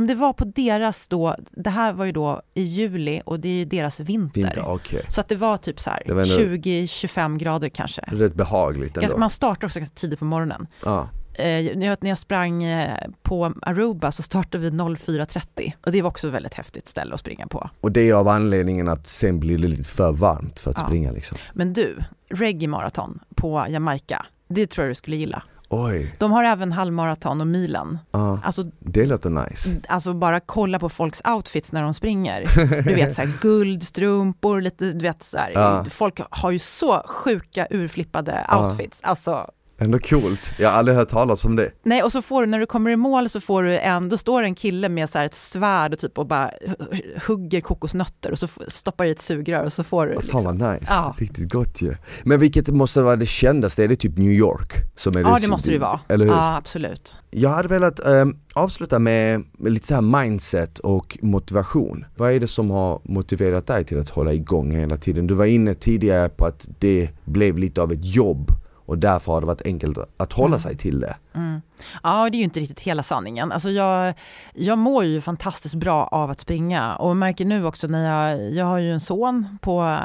Nej, 0.00 0.06
det 0.08 0.14
var 0.14 0.32
på 0.32 0.44
deras 0.44 1.08
då, 1.08 1.36
det 1.50 1.70
här 1.70 1.92
var 1.92 2.04
ju 2.04 2.12
då 2.12 2.42
i 2.54 2.62
juli 2.62 3.22
och 3.26 3.40
det 3.40 3.48
är 3.48 3.52
ju 3.52 3.64
deras 3.64 4.00
vinter. 4.00 4.40
Inte, 4.40 4.60
okej 4.60 5.02
Så 5.08 5.20
att 5.20 5.28
det 5.28 5.36
var 5.36 5.56
typ 5.56 5.80
så 5.80 5.90
här 5.90 6.02
Det 6.06 6.12
var 6.14 6.22
ändå- 6.22 6.34
20-25 6.34 7.38
grader 7.38 7.68
kanske. 7.68 8.02
Rätt 8.06 8.34
behagligt 8.34 8.96
ändå 8.96 9.18
man 9.18 9.30
startar 9.30 9.66
också 9.66 9.78
ganska 9.78 9.94
tidigt 9.94 10.18
på 10.18 10.24
morgonen. 10.24 10.66
ja. 10.84 11.08
Eh, 11.38 11.76
när 11.76 11.86
jag- 11.86 11.98
när 12.02 12.08
jag 12.08 12.18
sprang 12.18 12.62
eh, 12.64 12.98
på 13.22 13.52
Aruba 13.62 14.12
så 14.12 14.22
startade 14.22 14.58
vi 14.70 14.70
04.30 14.70 15.72
och 15.86 15.92
det 15.92 16.02
var 16.02 16.10
också 16.10 16.28
ett 16.28 16.34
väldigt 16.34 16.54
häftigt 16.54 16.88
ställe 16.88 17.14
att 17.14 17.20
springa 17.20 17.46
på. 17.46 17.70
Och 17.80 17.92
det 17.92 18.10
är 18.10 18.14
av 18.14 18.28
anledningen 18.28 18.88
att 18.88 19.08
sen 19.08 19.40
blir 19.40 19.58
det 19.58 19.68
lite 19.68 19.88
för 19.88 20.12
varmt 20.12 20.58
för 20.58 20.70
att 20.70 20.78
Ja. 20.80 20.86
springa 20.86 21.12
liksom 21.12 21.38
Men 21.54 21.72
du, 21.72 21.98
Reggae 22.30 22.68
Marathon 22.68 23.18
på 23.34 23.66
Jamaica, 23.68 24.26
det 24.48 24.66
tror 24.66 24.84
jag 24.86 24.90
du 24.90 24.94
skulle 24.94 25.16
gilla. 25.16 25.42
Oj, 25.68 26.14
De 26.18 26.32
har 26.32 26.44
även 26.44 26.72
halvmaraton 26.72 27.40
och 27.40 27.46
milen. 27.46 27.98
ja, 28.10 28.40
Alltså, 28.44 28.62
det 28.80 29.06
låter 29.06 29.30
nice 29.30 29.68
alltså 29.88 30.14
bara 30.14 30.40
kolla 30.40 30.78
på 30.78 30.88
folks 30.88 31.22
outfits 31.24 31.72
när 31.72 31.82
de 31.82 31.94
springer. 31.94 32.44
Du 32.82 32.94
vet 32.94 33.14
så 33.14 33.22
här 33.22 33.32
guldstrumpor, 33.40 34.60
lite, 34.60 34.92
du 34.92 34.98
vet 35.02 35.22
så 35.22 35.38
här. 35.38 35.50
Ja. 35.54 35.84
Folk 35.90 36.20
har 36.30 36.50
ju 36.50 36.58
så 36.58 37.02
sjuka 37.06 37.66
urflippade 37.70 38.46
outfits. 38.52 38.98
Alltså, 39.02 39.46
Ändå 39.78 39.98
coolt, 39.98 40.52
jag 40.58 40.68
har 40.70 40.76
aldrig 40.78 40.96
hört 40.96 41.08
talas 41.08 41.44
om 41.44 41.56
det 41.56 41.70
nej 41.82 42.02
och 42.02 42.12
så 42.12 42.22
får 42.22 42.40
du, 42.40 42.46
när 42.46 42.58
du 42.60 42.66
kommer 42.66 42.90
i 42.90 42.96
mål 42.96 43.28
så 43.28 43.40
får 43.40 43.62
du 43.62 43.78
en, 43.78 44.08
då 44.08 44.16
står 44.18 44.42
en 44.42 44.54
kille 44.54 44.88
med 44.88 45.10
så 45.10 45.18
ett 45.18 45.34
svärd 45.34 45.92
och 45.92 45.98
typ 45.98 46.18
och 46.18 46.26
bara 46.26 46.50
hu- 46.90 47.20
hugger 47.26 47.60
kokosnötter 47.60 48.30
och 48.32 48.38
så 48.38 48.48
stoppar 48.68 49.04
i 49.04 49.10
ett 49.10 49.20
sugrör 49.20 49.64
och 49.64 49.72
så 49.72 49.84
får 49.84 50.06
du 50.06 50.12
Fan 50.14 50.22
liksom. 50.22 50.44
vad 50.44 50.54
nice, 50.72 50.86
Ja. 50.88 51.14
riktigt 51.18 51.52
gott 51.52 51.82
ju 51.82 51.96
Men 52.24 52.40
vilket 52.40 52.68
måste 52.68 53.02
vara 53.02 53.16
det 53.16 53.26
kändaste, 53.26 53.84
är 53.84 53.88
det 53.88 53.96
typ 53.96 54.18
New 54.18 54.30
York? 54.32 54.72
Som 54.96 55.16
är 55.16 55.20
Ja 55.20 55.38
det 55.40 55.48
måste 55.48 55.70
det 55.70 55.78
vara. 55.78 56.00
Eller 56.08 56.24
hur? 56.24 56.32
Ja 56.32 56.56
absolut. 56.56 57.18
Jag 57.30 57.50
hade 57.50 57.68
velat 57.68 58.00
ehm, 58.00 58.36
avsluta 58.54 58.98
med, 58.98 59.44
med 59.58 59.72
lite 59.72 59.86
så 59.86 59.94
här 59.94 60.02
mindset 60.22 60.78
och 60.78 61.18
motivation. 61.22 62.04
Vad 62.16 62.32
är 62.32 62.40
det 62.40 62.46
som 62.46 62.70
har 62.70 63.00
motiverat 63.04 63.66
dig 63.66 63.84
till 63.84 64.00
att 64.00 64.08
hålla 64.08 64.32
igång 64.32 64.72
hela 64.72 64.96
tiden? 64.96 65.26
Du 65.26 65.34
var 65.34 65.44
inne 65.44 65.74
tidigare 65.74 66.28
på 66.28 66.46
att 66.46 66.68
det 66.78 67.08
blev 67.24 67.58
lite 67.58 67.82
av 67.82 67.92
ett 67.92 68.04
jobb 68.04 68.50
och 68.86 68.98
därför 68.98 69.32
har 69.32 69.40
det 69.40 69.46
varit 69.46 69.62
enkelt 69.66 69.98
att 70.16 70.32
hålla 70.32 70.46
Mm. 70.56 70.60
sig 70.60 70.76
till 70.76 71.00
det. 71.00 71.16
Mm. 71.34 71.60
Ja, 72.02 72.30
det 72.30 72.36
är 72.36 72.38
ju 72.38 72.44
inte 72.44 72.60
riktigt 72.60 72.80
hela 72.80 73.02
sanningen. 73.02 73.52
Alltså 73.52 73.70
jag, 73.70 74.14
jag 74.54 74.78
mår 74.78 75.04
ju 75.04 75.20
fantastiskt 75.20 75.74
bra 75.74 76.04
av 76.04 76.30
att 76.30 76.40
springa 76.40 76.96
och 76.96 77.16
märker 77.16 77.44
nu 77.44 77.64
också 77.66 77.86
när 77.86 78.30
jag, 78.30 78.52
jag 78.52 78.64
har 78.66 78.78
ju 78.78 78.92
en 78.92 79.00
son 79.00 79.58
på, 79.62 79.98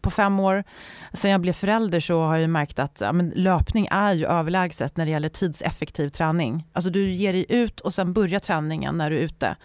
på 0.00 0.10
fem 0.10 0.40
år. 0.40 0.64
Sen 1.12 1.30
jag 1.30 1.40
blev 1.40 1.52
förälder 1.52 2.00
så 2.00 2.20
har 2.20 2.36
jag 2.36 2.50
märkt 2.50 2.78
att 2.78 3.00
ja, 3.00 3.12
löpning 3.34 3.88
är 3.90 4.12
ju 4.12 4.26
överlägset 4.26 4.96
när 4.96 5.04
det 5.04 5.10
gäller 5.10 5.28
tidseffektiv 5.28 6.08
träning. 6.08 6.66
Alltså 6.72 6.90
du 6.90 7.10
ger 7.10 7.32
dig 7.32 7.46
ut 7.48 7.80
och 7.80 7.94
sen 7.94 8.12
börjar 8.12 8.40
träningen 8.40 8.98
när 8.98 9.10
du 9.10 9.18
är 9.18 9.22
ute. 9.22 9.56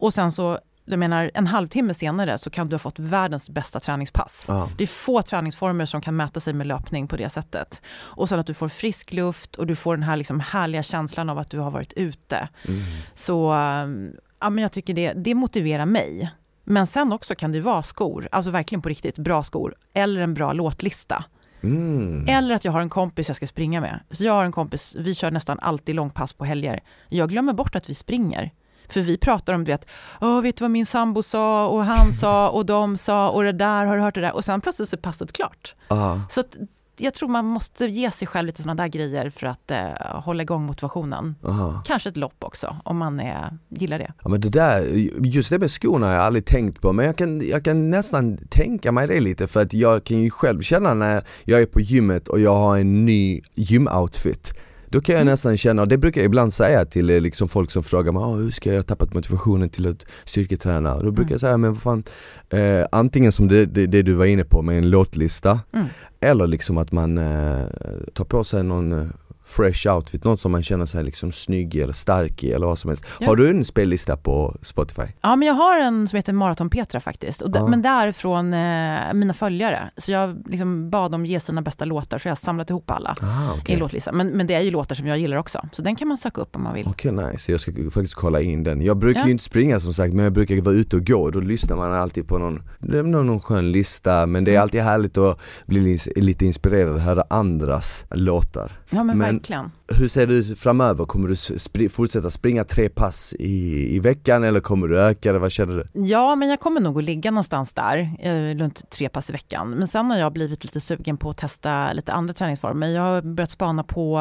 Och 0.00 0.14
sen 0.14 0.32
så, 0.32 0.58
jag 0.90 0.98
menar 0.98 1.30
en 1.34 1.46
halvtimme 1.46 1.94
senare 1.94 2.38
så 2.38 2.50
kan 2.50 2.68
du 2.68 2.74
ha 2.74 2.78
fått 2.78 2.98
världens 2.98 3.50
bästa 3.50 3.80
träningspass. 3.80 4.44
Ja. 4.48 4.70
Det 4.78 4.82
är 4.82 4.86
få 4.86 5.22
träningsformer 5.22 5.86
som 5.86 6.00
kan 6.00 6.16
mäta 6.16 6.40
sig 6.40 6.52
med 6.52 6.66
löpning 6.66 7.08
på 7.08 7.16
det 7.16 7.30
sättet. 7.30 7.82
Och 7.90 8.28
sen 8.28 8.38
att 8.38 8.46
du 8.46 8.54
får 8.54 8.68
frisk 8.68 9.12
luft 9.12 9.56
och 9.56 9.66
du 9.66 9.76
får 9.76 9.96
den 9.96 10.02
här 10.02 10.16
liksom 10.16 10.40
härliga 10.40 10.82
känslan 10.82 11.30
av 11.30 11.38
att 11.38 11.50
du 11.50 11.58
har 11.58 11.70
varit 11.70 11.92
ute. 11.92 12.48
Mm. 12.68 12.82
Så 13.14 13.52
um, 13.52 14.12
ja, 14.40 14.50
men 14.50 14.62
jag 14.62 14.72
tycker 14.72 14.94
det, 14.94 15.12
det 15.12 15.34
motiverar 15.34 15.86
mig. 15.86 16.30
Men 16.64 16.86
sen 16.86 17.12
också 17.12 17.34
kan 17.34 17.52
det 17.52 17.60
vara 17.60 17.82
skor, 17.82 18.28
alltså 18.32 18.50
verkligen 18.50 18.82
på 18.82 18.88
riktigt 18.88 19.18
bra 19.18 19.42
skor, 19.42 19.74
eller 19.94 20.20
en 20.20 20.34
bra 20.34 20.52
låtlista. 20.52 21.24
Mm. 21.62 22.28
Eller 22.28 22.54
att 22.54 22.64
jag 22.64 22.72
har 22.72 22.80
en 22.80 22.88
kompis 22.88 23.28
jag 23.28 23.36
ska 23.36 23.46
springa 23.46 23.80
med. 23.80 24.00
Så 24.10 24.24
jag 24.24 24.32
har 24.32 24.44
en 24.44 24.52
kompis, 24.52 24.96
vi 24.98 25.14
kör 25.14 25.30
nästan 25.30 25.58
alltid 25.58 25.94
långpass 25.94 26.32
på 26.32 26.44
helger. 26.44 26.80
Jag 27.08 27.28
glömmer 27.28 27.52
bort 27.52 27.76
att 27.76 27.90
vi 27.90 27.94
springer. 27.94 28.50
För 28.88 29.00
vi 29.00 29.18
pratar 29.18 29.52
om, 29.52 29.64
du 29.64 29.72
vet, 29.72 29.86
Åh, 30.20 30.40
vet 30.40 30.56
du 30.56 30.64
vad 30.64 30.70
min 30.70 30.86
sambo 30.86 31.22
sa 31.22 31.68
och 31.68 31.84
han 31.84 32.12
sa 32.12 32.48
och 32.54 32.66
de 32.66 32.96
sa 32.96 33.30
och 33.30 33.42
det 33.42 33.52
där, 33.52 33.86
har 33.86 33.96
du 33.96 34.02
hört 34.02 34.14
det 34.14 34.20
där? 34.20 34.34
Och 34.34 34.44
sen 34.44 34.60
plötsligt 34.60 34.88
så 34.88 34.96
är 34.96 35.00
passet 35.00 35.32
klart. 35.32 35.74
Ja. 35.88 36.20
Så 36.28 36.40
att 36.40 36.56
jag 36.98 37.14
tror 37.14 37.28
man 37.28 37.44
måste 37.44 37.86
ge 37.86 38.10
sig 38.10 38.28
själv 38.28 38.46
lite 38.46 38.62
sådana 38.62 38.82
där 38.82 38.88
grejer 38.88 39.30
för 39.30 39.46
att 39.46 39.70
eh, 39.70 40.20
hålla 40.24 40.42
igång 40.42 40.62
motivationen. 40.66 41.34
Aha. 41.44 41.82
Kanske 41.86 42.08
ett 42.08 42.16
lopp 42.16 42.44
också, 42.44 42.76
om 42.84 42.98
man 42.98 43.20
är, 43.20 43.58
gillar 43.68 43.98
det. 43.98 44.12
Ja 44.22 44.28
men 44.28 44.40
det 44.40 44.48
där, 44.48 44.80
just 45.26 45.50
det 45.50 45.58
med 45.58 45.70
skorna 45.70 46.06
har 46.06 46.12
jag 46.12 46.22
aldrig 46.22 46.44
tänkt 46.44 46.80
på 46.80 46.92
men 46.92 47.06
jag 47.06 47.16
kan, 47.16 47.48
jag 47.48 47.64
kan 47.64 47.90
nästan 47.90 48.38
tänka 48.50 48.92
mig 48.92 49.06
det 49.06 49.20
lite 49.20 49.46
för 49.46 49.62
att 49.62 49.72
jag 49.72 50.04
kan 50.04 50.20
ju 50.20 50.30
själv 50.30 50.60
känna 50.60 50.94
när 50.94 51.24
jag 51.44 51.62
är 51.62 51.66
på 51.66 51.80
gymmet 51.80 52.28
och 52.28 52.40
jag 52.40 52.56
har 52.56 52.78
en 52.78 53.04
ny 53.04 53.42
gymoutfit 53.54 54.54
då 54.90 55.00
kan 55.00 55.12
jag 55.12 55.22
Mm. 55.22 55.32
nästan 55.32 55.56
känna, 55.56 55.82
och 55.82 55.88
det 55.88 55.98
brukar 55.98 56.20
jag 56.20 56.26
ibland 56.26 56.52
säga 56.52 56.84
till 56.84 57.10
eh, 57.10 57.20
liksom 57.20 57.48
folk 57.48 57.70
som 57.70 57.82
frågar 57.82 58.12
mig 58.12 58.20
"Ah, 58.22 58.34
hur 58.36 58.50
ska 58.50 58.70
jag 58.70 58.76
ha 58.76 58.82
tappat 58.82 59.14
motivationen 59.14 59.68
till 59.68 59.86
att 59.86 60.06
styrketräna? 60.24 60.94
Och 60.94 61.04
då 61.04 61.10
brukar 61.10 61.22
Mm. 61.30 61.32
jag 61.32 61.40
säga, 61.40 61.56
men 61.56 61.72
vad 61.72 61.82
fan, 61.82 62.04
eh, 62.50 62.86
antingen 62.92 63.32
som 63.32 63.48
det, 63.48 63.66
det, 63.66 63.86
det 63.86 64.02
du 64.02 64.12
var 64.12 64.24
inne 64.24 64.44
på 64.44 64.62
med 64.62 64.78
en 64.78 64.90
låtlista 64.90 65.60
Mm. 65.72 65.86
eller 66.20 66.46
liksom 66.46 66.78
att 66.78 66.92
man 66.92 67.18
eh, 67.18 67.64
tar 68.12 68.24
på 68.24 68.44
sig 68.44 68.62
någon 68.62 68.92
eh, 68.92 69.06
fresh 69.48 69.88
outfit, 69.94 70.24
något 70.24 70.40
som 70.40 70.52
man 70.52 70.62
känner 70.62 70.86
sig 70.86 71.04
liksom 71.04 71.32
snygg 71.32 71.76
eller 71.76 71.92
stark 71.92 72.44
i 72.44 72.52
eller 72.52 72.66
vad 72.66 72.78
som 72.78 72.88
helst. 72.90 73.04
Ja. 73.20 73.26
Har 73.26 73.36
du 73.36 73.50
en 73.50 73.64
spellista 73.64 74.16
på 74.16 74.56
Spotify? 74.62 75.02
Ja, 75.20 75.36
men 75.36 75.48
jag 75.48 75.54
har 75.54 75.78
en 75.80 76.08
som 76.08 76.16
heter 76.16 76.32
Maraton 76.32 76.70
Petra 76.70 77.00
faktiskt. 77.00 77.42
Och 77.42 77.50
Ja. 77.54 77.66
Men 77.66 77.82
det 77.82 77.88
är 77.88 78.12
från 78.12 78.54
eh, 78.54 79.12
mina 79.14 79.34
följare. 79.34 79.90
Så 79.96 80.12
jag 80.12 80.36
liksom 80.46 80.90
bad 80.90 81.12
dem 81.12 81.26
ge 81.26 81.40
sina 81.40 81.62
bästa 81.62 81.84
låtar, 81.84 82.18
så 82.18 82.28
jag 82.28 82.30
har 82.30 82.36
samlat 82.36 82.70
ihop 82.70 82.90
alla 82.90 83.16
Ah, 83.20 83.56
i 83.56 83.60
okej. 83.60 83.74
en 83.74 83.80
låtlista. 83.80 84.12
Men, 84.12 84.28
men 84.28 84.46
det 84.46 84.54
är 84.54 84.60
ju 84.60 84.70
låtar 84.70 84.94
som 84.94 85.06
jag 85.06 85.18
gillar 85.18 85.36
också. 85.36 85.68
Så 85.72 85.82
den 85.82 85.96
kan 85.96 86.08
man 86.08 86.16
söka 86.18 86.40
upp 86.40 86.56
om 86.56 86.62
man 86.62 86.74
vill. 86.74 86.86
Okej 86.88 87.12
nice, 87.12 87.52
jag 87.52 87.60
ska 87.60 87.72
faktiskt 87.72 88.14
kolla 88.14 88.40
in 88.40 88.62
den. 88.62 88.82
Jag 88.82 88.96
brukar 88.96 89.20
Ja. 89.20 89.26
ju 89.26 89.32
inte 89.32 89.44
springa 89.44 89.80
som 89.80 89.94
sagt 89.94 90.14
men 90.14 90.24
jag 90.24 90.32
brukar 90.32 90.62
vara 90.62 90.74
ute 90.74 90.96
och 90.96 91.06
gå, 91.06 91.30
då 91.30 91.40
lyssnar 91.40 91.76
man 91.76 91.92
alltid 91.92 92.28
på 92.28 92.38
någon, 92.38 92.62
någon, 92.78 93.26
någon 93.26 93.40
skön 93.40 93.72
lista 93.72 94.26
men 94.26 94.44
det 94.44 94.50
är 94.50 94.54
Mm. 94.54 94.62
alltid 94.62 94.80
härligt 94.80 95.18
att 95.18 95.40
bli 95.66 95.80
li- 95.80 96.12
lite 96.22 96.46
inspirerad 96.46 96.94
och 96.94 97.00
höra 97.00 97.24
andras 97.30 98.04
låtar. 98.10 98.72
Ja 98.90 99.04
men, 99.04 99.18
Men- 99.18 99.37
verkligen. 99.38 99.70
Hur 99.88 100.08
ser 100.08 100.26
ut 100.26 100.58
framöver? 100.58 101.04
Kommer 101.04 101.28
du 101.28 101.34
spri- 101.34 101.88
fortsätta 101.88 102.30
springa 102.30 102.64
tre 102.64 102.88
pass 102.88 103.34
i, 103.38 103.96
i 103.96 104.00
veckan 104.00 104.44
eller 104.44 104.60
kommer 104.60 104.88
du 104.88 105.00
öka 105.00 105.32
det? 105.32 105.38
Vad 105.38 105.52
känner 105.52 105.74
du? 105.76 106.00
Ja, 106.04 106.36
men 106.36 106.48
jag 106.48 106.60
kommer 106.60 106.80
nog 106.80 106.98
att 106.98 107.04
ligga 107.04 107.30
någonstans 107.30 107.72
där, 107.74 108.10
eh, 108.20 108.56
runt 108.56 108.90
tre 108.90 109.08
pass 109.08 109.30
i 109.30 109.32
veckan. 109.32 109.70
Men 109.70 109.88
sen 109.88 110.10
har 110.10 110.18
jag 110.18 110.32
blivit 110.32 110.64
lite 110.64 110.80
sugen 110.80 111.16
på 111.16 111.30
att 111.30 111.36
testa 111.38 111.92
lite 111.92 112.12
andra 112.12 112.34
träningsformer. 112.34 112.86
Jag 112.86 113.02
har 113.02 113.22
börjat 113.22 113.50
spana 113.50 113.84
på 113.84 114.18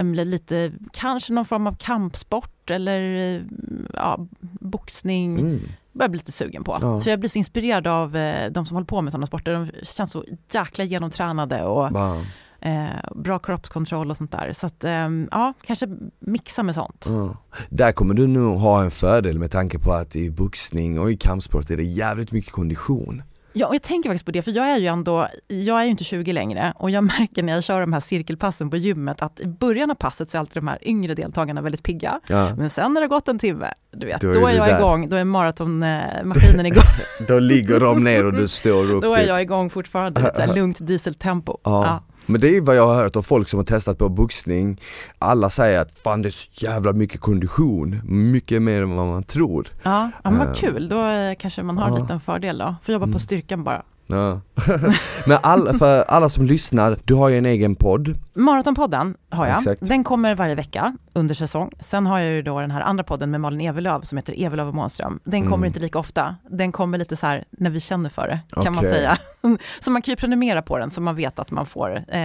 um, 0.00 0.14
lite, 0.14 0.72
kanske 0.92 1.32
någon 1.32 1.44
form 1.44 1.66
av 1.66 1.76
kampsport 1.76 2.70
eller 2.70 3.34
eh, 3.36 3.40
ja, 3.94 4.26
boxning. 4.60 5.40
Mm. 5.40 5.60
börjar 5.92 6.08
bli 6.08 6.18
lite 6.18 6.32
sugen 6.32 6.64
på. 6.64 6.78
Ja. 6.80 7.00
För 7.00 7.10
jag 7.10 7.18
blir 7.20 7.30
så 7.30 7.38
inspirerad 7.38 7.86
av 7.86 8.16
eh, 8.16 8.50
de 8.50 8.66
som 8.66 8.74
håller 8.76 8.86
på 8.86 9.00
med 9.02 9.12
sådana 9.12 9.26
sporter. 9.26 9.52
De 9.52 9.70
känns 9.82 10.10
så 10.12 10.24
jäkla 10.52 10.84
genomtränade 10.84 11.62
och 11.64 11.92
Bara, 11.92 12.26
eh, 12.62 12.86
bra 13.14 13.38
kroppskontroll 13.38 14.10
och 14.10 14.16
sånt 14.16 14.32
där. 14.32 14.52
Så 14.52 14.66
att, 14.66 14.84
ehm, 14.84 15.28
ja, 15.30 15.52
kanske 15.66 15.86
mixa 16.20 16.62
med 16.62 16.74
sånt. 16.74 17.04
ja. 17.08 17.36
Där 17.68 17.92
kommer 17.92 18.14
du 18.14 18.26
nog 18.26 18.58
ha 18.58 18.82
en 18.82 18.90
fördel 18.90 19.38
med 19.38 19.50
tanke 19.50 19.78
på 19.78 19.92
att 19.92 20.16
i 20.16 20.30
boxning 20.30 21.00
och 21.00 21.10
i 21.10 21.16
kampsport 21.16 21.70
är 21.70 21.76
det 21.76 21.82
jävligt 21.82 22.32
mycket 22.32 22.52
kondition. 22.52 23.22
Ja, 23.54 23.66
och 23.66 23.74
jag 23.74 23.82
tänker 23.82 24.10
faktiskt 24.10 24.24
på 24.24 24.30
det, 24.30 24.42
för 24.42 24.50
jag 24.50 24.68
är 24.68 24.76
ju 24.78 24.86
ändå, 24.86 25.28
jag 25.48 25.80
är 25.80 25.84
ju 25.84 25.90
inte 25.90 26.04
20 26.04 26.32
längre 26.32 26.72
och 26.76 26.90
jag 26.90 27.04
märker 27.18 27.42
när 27.42 27.52
jag 27.52 27.64
kör 27.64 27.80
de 27.80 27.92
här 27.92 28.00
cirkelpassen 28.00 28.70
på 28.70 28.76
gymmet 28.76 29.22
att 29.22 29.40
i 29.40 29.46
början 29.46 29.90
av 29.90 29.94
passet 29.94 30.30
så 30.30 30.36
är 30.36 30.40
alltid 30.40 30.62
de 30.62 30.68
här 30.68 30.78
yngre 30.88 31.14
deltagarna 31.14 31.60
väldigt 31.62 31.82
pigga. 31.82 32.20
Ja. 32.28 32.54
Men 32.56 32.70
sen 32.70 32.92
när 32.94 33.00
det 33.00 33.04
har 33.04 33.08
gått 33.08 33.28
en 33.28 33.38
timme, 33.38 33.66
du 33.96 34.06
vet, 34.06 34.20
Då 34.20 34.32
då 34.32 34.46
är 34.46 34.52
jag 34.56 34.66
där. 34.68 34.78
igång, 34.78 35.08
då 35.08 35.16
är 35.16 35.24
maratonmaskinen 35.24 36.66
igång, 36.66 36.82
Då 37.28 37.38
ligger 37.38 37.80
de 37.80 38.04
ner 38.04 38.26
och 38.26 38.32
du 38.32 38.48
står 38.48 38.90
upp 38.94 39.02
då 39.02 39.14
är 39.14 39.18
typ. 39.18 39.28
jag 39.28 39.42
igång 39.42 39.70
fortfarande, 39.70 40.20
lite 40.20 40.34
så 40.36 40.42
här 40.42 40.54
lugnt 40.54 40.86
dieseltempo. 40.86 41.58
Ja. 41.64 41.84
Ja. 41.86 42.11
Men 42.26 42.40
det 42.40 42.56
är 42.56 42.60
vad 42.60 42.76
jag 42.76 42.86
har 42.86 42.94
hört 42.94 43.16
av 43.16 43.22
folk 43.22 43.48
som 43.48 43.58
har 43.58 43.64
testat 43.64 43.98
på 43.98 44.08
boxning 44.08 44.80
Alla 45.18 45.50
säger 45.50 45.80
att 45.80 45.98
fan 45.98 46.22
det 46.22 46.28
är 46.28 46.30
så 46.30 46.48
jävla 46.52 46.92
mycket 46.92 47.20
kondition, 47.20 48.00
mycket 48.04 48.62
mer 48.62 48.82
än 48.82 48.96
vad 48.96 49.06
man 49.06 49.22
tror 49.22 49.68
Ja, 49.82 50.10
ja 50.24 50.30
men 50.30 50.40
Eh, 50.40 50.46
vad 50.46 50.56
kul, 50.56 50.88
då 50.88 51.06
eh, 51.06 51.34
kanske 51.38 51.62
man 51.62 51.78
har 51.78 51.86
en 51.88 51.94
ja. 51.94 52.00
liten 52.00 52.20
fördel 52.20 52.58
då. 52.58 52.74
Får 52.82 52.92
jobba 52.92 53.04
Mm. 53.04 53.12
på 53.12 53.18
styrkan 53.18 53.64
bara. 53.64 53.82
Ja. 54.06 54.40
Men 55.26 55.38
alla, 55.42 55.74
för 55.78 56.02
alla 56.02 56.28
som 56.28 56.46
lyssnar, 56.46 56.98
du 57.04 57.14
har 57.14 57.28
ju 57.28 57.38
en 57.38 57.46
egen 57.46 57.74
podd 57.74 58.14
Maratonpodden 58.34 59.14
har 59.30 59.46
jag. 59.46 59.56
Exakt. 59.58 59.88
Den 59.88 60.04
kommer 60.04 60.34
varje 60.34 60.54
vecka 60.54 60.96
under 61.12 61.34
säsong. 61.34 61.70
Sen 61.80 62.06
har 62.06 62.18
jag 62.18 62.32
ju 62.32 62.42
då 62.42 62.60
den 62.60 62.70
här 62.70 62.80
andra 62.80 63.04
podden 63.04 63.30
med 63.30 63.40
Malin 63.40 63.60
Evelöv 63.60 64.00
som 64.00 64.18
heter 64.18 64.34
Evelöv 64.44 64.68
och 64.68 64.74
Månström. 64.74 65.20
Den 65.24 65.42
kommer 65.42 65.56
Mm. 65.56 65.64
inte 65.64 65.80
lika 65.80 65.98
ofta. 65.98 66.36
Den 66.50 66.72
kommer 66.72 66.98
lite 66.98 67.16
så 67.16 67.26
här 67.26 67.44
när 67.50 67.70
vi 67.70 67.80
känner 67.80 68.10
för 68.10 68.28
det, 68.28 68.62
kan 68.62 68.74
man 68.74 68.84
Okej. 68.84 68.92
säga. 68.92 69.18
så 69.80 69.90
man 69.90 70.02
kan 70.02 70.12
ju 70.12 70.16
prenumerera 70.16 70.62
på 70.62 70.78
den 70.78 70.90
så 70.90 71.00
man 71.00 71.16
vet 71.16 71.38
att 71.38 71.50
man 71.50 71.66
får 71.66 72.04
eh, 72.08 72.20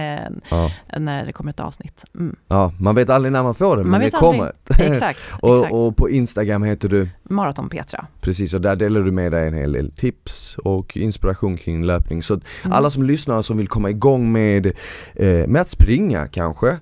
ja. 0.50 0.70
när 0.98 1.26
det 1.26 1.32
kommer 1.32 1.50
ett 1.50 1.60
avsnitt. 1.60 2.04
Mm. 2.14 2.36
ja, 2.48 2.72
man 2.80 2.94
vet 2.94 3.10
aldrig 3.10 3.32
när 3.32 3.42
man 3.42 3.54
får 3.54 3.76
det 3.76 3.82
men 3.82 3.90
Man 3.90 4.00
det 4.00 4.06
vet 4.06 4.14
kommer 4.14 4.52
Exakt, 4.70 4.80
exakt. 4.80 5.20
och, 5.42 5.86
och 5.86 5.96
på 5.96 6.10
Instagram 6.10 6.62
heter 6.62 6.88
du, 6.88 7.08
Maraton 7.22 7.68
Petra. 7.68 8.06
precis 8.20 8.54
och 8.54 8.60
där 8.60 8.76
delar 8.76 9.00
du 9.00 9.12
med 9.12 9.32
dig 9.32 9.48
en 9.48 9.54
hel 9.54 9.72
del 9.72 9.90
tips 9.92 10.56
och 10.64 10.96
inspiration 10.96 11.56
kring 11.68 11.84
löpning 11.86 12.22
Så 12.22 12.34
Mm. 12.34 12.72
alla 12.72 12.90
som 12.90 13.02
lyssnar 13.02 13.42
som 13.42 13.56
vill 13.58 13.68
komma 13.68 13.90
igång 13.90 14.32
med, 14.32 14.66
eh, 15.14 15.46
med 15.46 15.60
att 15.60 15.70
springa 15.70 16.26
kanske 16.26 16.76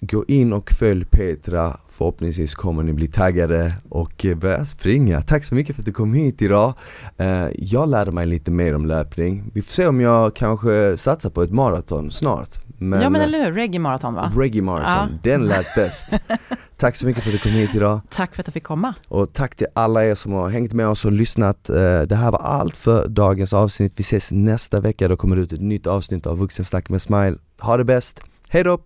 Gå 0.00 0.24
in 0.28 0.52
och 0.52 0.70
följ 0.70 1.04
Petra, 1.04 1.76
förhoppningsvis 1.88 2.54
kommer 2.54 2.82
ni 2.82 2.92
bli 2.92 3.06
taggade 3.08 3.74
och 3.88 4.24
eh, 4.26 4.34
börja 4.36 4.64
springa. 4.64 5.22
Tack 5.22 5.44
så 5.44 5.54
mycket 5.54 5.76
för 5.76 5.82
att 5.82 5.86
du 5.86 5.92
kom 5.92 6.14
hit 6.14 6.42
idag. 6.42 6.74
Eh, 7.16 7.46
jag 7.58 7.88
lärde 7.88 8.12
mig 8.12 8.26
lite 8.26 8.50
mer 8.50 8.74
om 8.74 8.86
löpning. 8.86 9.50
Vi 9.54 9.62
får 9.62 9.72
se 9.72 9.86
om 9.86 10.00
jag 10.00 10.36
kanske 10.36 10.96
satsar 10.96 11.30
på 11.30 11.42
ett 11.42 11.52
maraton 11.52 12.10
snart. 12.10 12.48
Men, 12.78 13.00
ja 13.00 13.10
men 13.10 13.20
eller 13.20 13.44
hur, 13.44 13.52
reggae 13.52 13.78
maraton 13.80 14.14
va? 14.14 14.32
Reggae 14.36 14.62
Marathon, 14.62 15.08
Ja. 15.12 15.18
den 15.22 15.46
lät 15.46 15.66
bäst. 15.74 16.08
Tack 16.76 16.96
så 16.96 17.06
mycket 17.06 17.22
för 17.22 17.30
att 17.30 17.34
du 17.34 17.38
kom 17.38 17.50
hit 17.52 17.74
idag. 17.74 18.00
Tack 18.10 18.34
för 18.34 18.42
att 18.42 18.46
jag 18.46 18.54
fick 18.54 18.64
komma. 18.64 18.94
Och 19.08 19.32
tack 19.32 19.54
till 19.56 19.66
alla 19.74 20.04
er 20.04 20.14
som 20.14 20.32
har 20.32 20.48
hängt 20.48 20.72
med 20.74 20.88
oss 20.88 21.04
och 21.04 21.12
lyssnat. 21.12 21.68
Eh, 21.68 21.74
Det 22.00 22.16
här 22.16 22.30
var 22.32 22.38
allt 22.38 22.76
för 22.76 23.08
dagens 23.08 23.52
avsnitt. 23.52 23.92
Vi 23.96 24.00
ses 24.02 24.32
nästa 24.32 24.80
vecka, 24.80 25.08
då 25.08 25.16
kommer 25.16 25.36
det 25.36 25.42
ut 25.42 25.52
ett 25.52 25.60
nytt 25.60 25.86
avsnitt 25.86 26.26
av 26.26 26.38
Vuxensnack 26.38 26.88
med 26.88 27.02
Smile. 27.02 27.36
Ha 27.60 27.76
det 27.76 27.84
bäst, 27.84 28.20
hej 28.48 28.64
då! 28.64 28.80